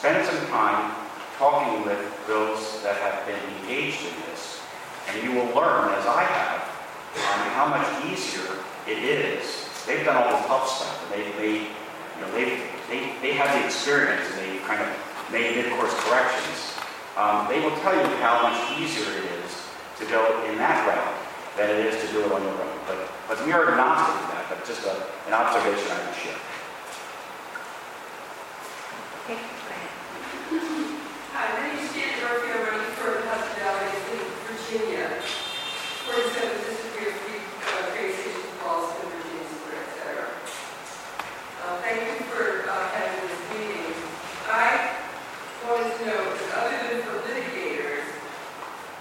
[0.00, 0.96] spend some time
[1.36, 4.58] talking with those that have been engaged in this,
[5.08, 6.64] and you will learn, as I have,
[7.20, 8.48] um, how much easier
[8.88, 9.68] it is.
[9.84, 13.66] They've done all the tough stuff, and they've you know, they they they have the
[13.66, 14.88] experience, and they kind of
[15.30, 16.80] made mid-course corrections.
[17.20, 19.52] Um, they will tell you how much easier it is
[20.00, 21.12] to go in that route
[21.60, 22.78] than it is to do it on your own.
[22.88, 24.48] But but we are agnostic to that.
[24.48, 24.96] But just a,
[25.28, 26.40] an observation I would share.
[29.28, 29.88] Okay, go ahead.
[31.30, 32.50] Hi, my name is Janet Murphy.
[32.52, 35.06] I'm running for hospitality in Virginia.
[36.04, 40.26] For example, disagree with free uh, train station calls in Virginia Square, et cetera.
[40.26, 43.94] Uh, Thank you for uh, having this meeting.
[44.50, 44.98] I
[45.70, 48.10] wanted to know, that other than for litigators,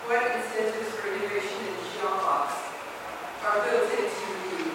[0.05, 2.53] what incentives for innovation in jobs
[3.41, 4.69] are built into the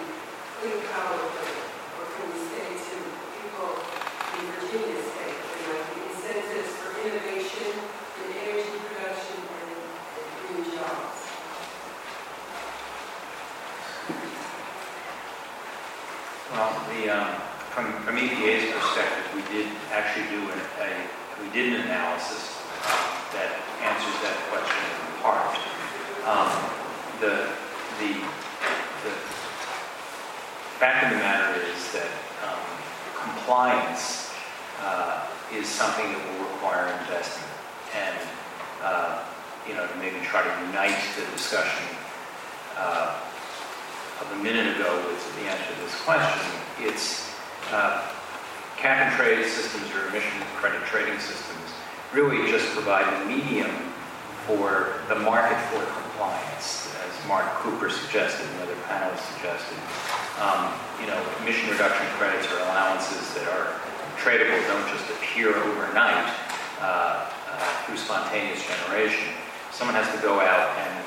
[0.59, 1.55] clean power plan?
[1.95, 2.95] Or can we say to
[3.39, 10.27] people in Virginia state, there might be incentives for innovation in energy production and and
[10.41, 11.21] green jobs?
[16.51, 17.31] Well, the, um,
[17.75, 20.89] from, from EPA's perspective, we did actually do an, a,
[21.43, 22.57] we did an analysis
[22.87, 22.95] uh,
[23.35, 23.51] that
[23.83, 25.51] answers that question in part.
[26.23, 26.47] Um,
[27.19, 27.51] the,
[27.99, 28.11] the,
[29.03, 29.13] the
[30.79, 32.07] fact of the matter is that
[32.47, 32.63] um,
[33.55, 34.33] compliance
[34.81, 37.47] uh, is something that will require investment.
[37.95, 38.19] And,
[38.83, 39.23] uh,
[39.65, 41.87] you know, to maybe try to unite the discussion
[42.75, 43.17] uh,
[44.19, 46.51] of a minute ago with the answer to this question,
[46.81, 47.31] it's
[47.71, 48.03] uh,
[48.75, 51.71] cap and trade systems or emission credit trading systems
[52.11, 53.71] really just provide a medium
[54.47, 56.84] for the market for compliance,
[57.27, 59.77] Mark Cooper suggested and other panelists suggested.
[60.39, 60.69] Um,
[61.01, 63.73] you know, emission reduction credits or allowances that are
[64.17, 66.33] tradable don't just appear overnight
[66.81, 69.29] uh, uh, through spontaneous generation.
[69.71, 71.05] Someone has to go out and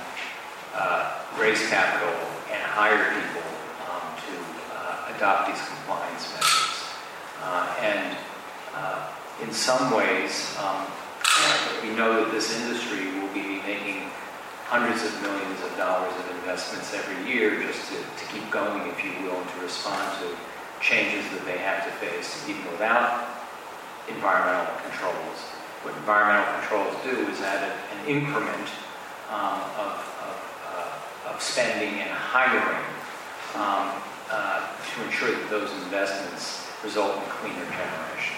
[0.75, 2.15] uh, raise capital
[2.51, 3.47] and hire people
[3.87, 4.35] um, to
[4.75, 6.85] uh, adopt these compliance measures.
[7.43, 8.17] Uh, and
[8.75, 9.09] uh,
[9.43, 10.87] in some ways, um,
[11.83, 14.11] we know that this industry will be making
[14.69, 19.03] hundreds of millions of dollars of investments every year just to, to keep going, if
[19.03, 20.29] you will, and to respond to
[20.85, 23.33] changes that they have to face, even without
[24.09, 25.41] environmental controls.
[25.83, 28.69] What environmental controls do is add an increment
[29.33, 29.97] um, of,
[30.29, 30.37] of,
[30.69, 32.85] uh, of spending and hiring
[33.57, 33.89] um,
[34.31, 38.38] uh, to ensure that those investments result in cleaner generation.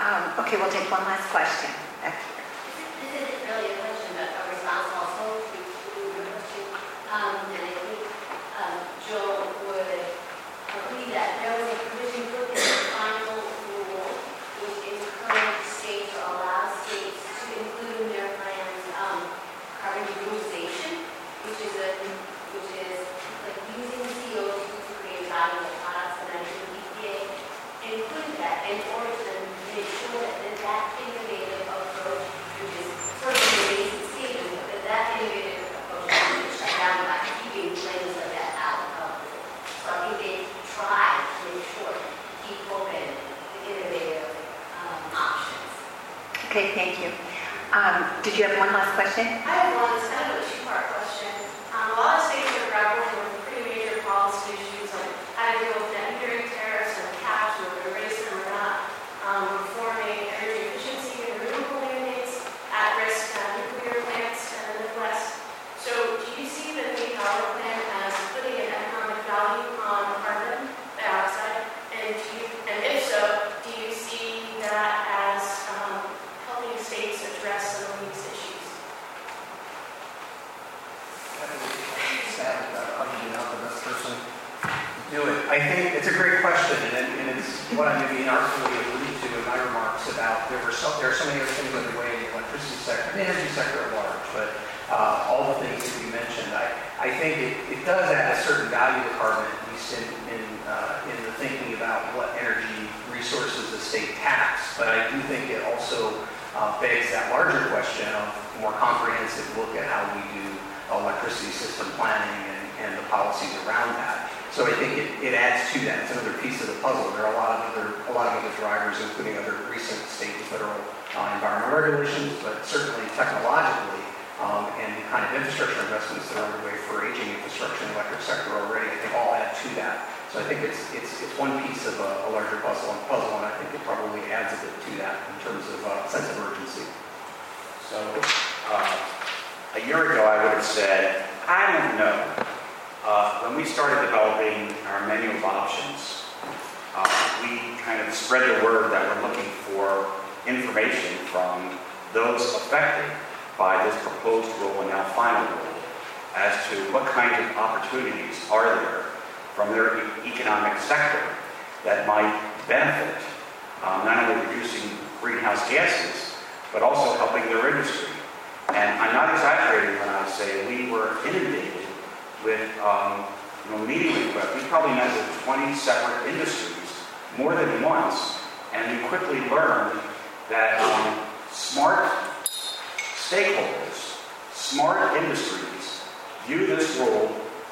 [0.00, 1.68] Um, Okay, we'll take one last question.
[2.00, 6.64] This isn't really a question, but a response also to to your question.
[7.12, 7.49] Um,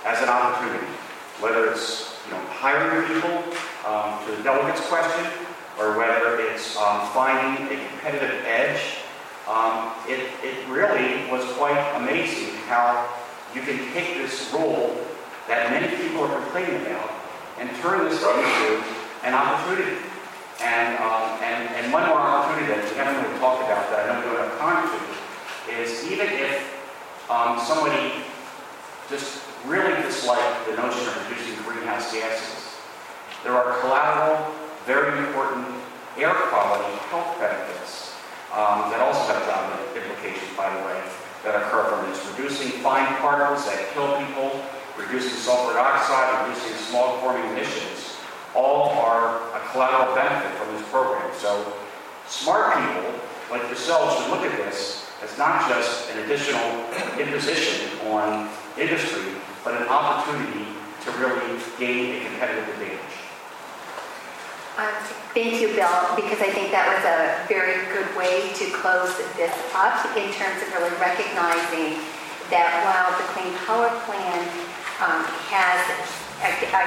[0.09, 0.87] as an opportunity,
[1.41, 3.37] whether it's, you know, hiring people
[3.87, 5.25] um, to the delegates question,
[5.79, 8.99] or whether it's um, finding a competitive edge
[9.49, 13.09] um, it, it really was quite amazing how
[13.55, 14.95] you can take this rule
[15.49, 17.11] that many people are complaining about
[17.59, 18.85] and turn this into
[19.25, 19.97] an opportunity.
[20.61, 24.21] And, um, and, and one more opportunity that we haven't really talked about that I
[24.21, 28.25] don't have time to is even if um, somebody
[29.09, 32.77] just really dislike the notion of reducing greenhouse gases,
[33.45, 34.55] there are collateral,
[34.87, 35.67] very important
[36.19, 38.15] air quality health benefits
[38.53, 41.01] um, that also have job implications, by the way,
[41.45, 42.19] that occur from this.
[42.37, 44.51] Reducing fine particles that kill people,
[44.97, 48.17] reducing sulfur dioxide, reducing smog forming emissions,
[48.55, 51.31] all are a collateral benefit from this program.
[51.39, 51.73] So
[52.27, 53.15] smart people
[53.51, 56.63] like yourselves should look at this as not just an additional
[57.19, 58.49] imposition on
[58.79, 59.38] industry,
[59.69, 60.65] but an opportunity
[61.05, 63.17] to really gain a competitive advantage.
[64.81, 64.97] Um,
[65.37, 69.53] Thank you, Bill, because I think that was a very good way to close this
[69.77, 72.01] up in terms of really recognizing
[72.49, 74.41] that while the Clean Power Plan
[75.05, 75.21] um,
[75.53, 75.85] has
[76.41, 76.83] a, a,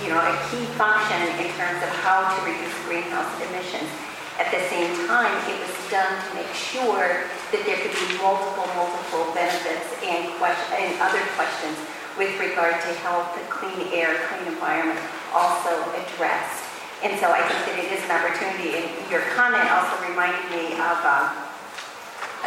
[0.00, 3.92] you know, a key function in terms of how to reduce greenhouse emissions,
[4.40, 8.64] at the same time, it was done to make sure that there could be multiple,
[8.72, 11.76] multiple benefits and question, and other questions
[12.16, 15.00] with regard to health, the clean air, clean environment
[15.36, 16.64] also addressed.
[17.04, 20.76] And so I think that it is an opportunity, and your comment also reminded me
[20.80, 21.28] of um,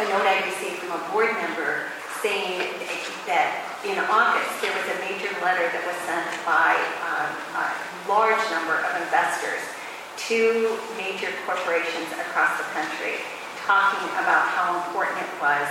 [0.00, 1.92] a note I received from a board member
[2.24, 2.66] saying
[3.30, 7.30] that in August, there was a major letter that was sent by um,
[7.62, 7.66] a
[8.10, 9.75] large number of investors
[10.16, 13.20] two major corporations across the country
[13.64, 15.68] talking about how important it was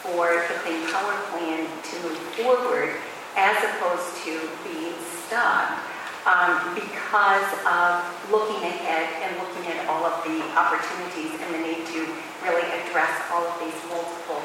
[0.00, 2.96] for the Clean Power Plan to move forward
[3.36, 4.94] as opposed to being
[5.24, 5.76] stuck
[6.24, 8.00] um, because of
[8.32, 12.08] looking ahead and looking at all of the opportunities and the need to
[12.44, 14.40] really address all of these multiple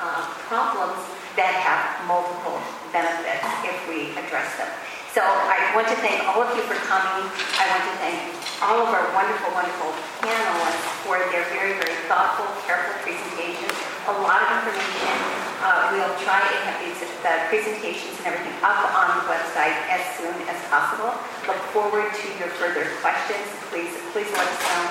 [0.00, 1.04] uh, problems
[1.36, 2.56] that have multiple
[2.92, 4.70] benefits if we address them.
[5.12, 7.28] So I want to thank all of you for coming.
[7.60, 12.50] I want to thank all of our wonderful, wonderful panelists for their very, very thoughtful,
[12.66, 13.70] careful presentations.
[14.10, 15.14] A lot of information.
[15.62, 20.02] Uh, we'll try and have these the presentations and everything up on the website as
[20.18, 21.14] soon as possible.
[21.46, 23.46] Look forward to your further questions.
[23.70, 24.82] Please, please let us know.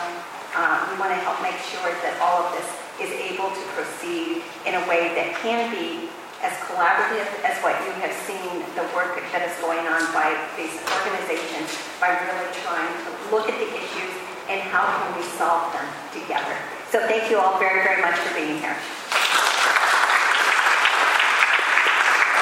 [0.55, 2.67] Uh, we want to help make sure that all of this
[3.03, 6.06] is able to proceed in a way that can be
[6.43, 10.77] as collaborative as what you have seen the work that is going on by these
[11.01, 14.13] organizations by really trying to look at the issues
[14.49, 16.55] and how can we solve them together.
[16.89, 18.77] So thank you all very, very much for being here.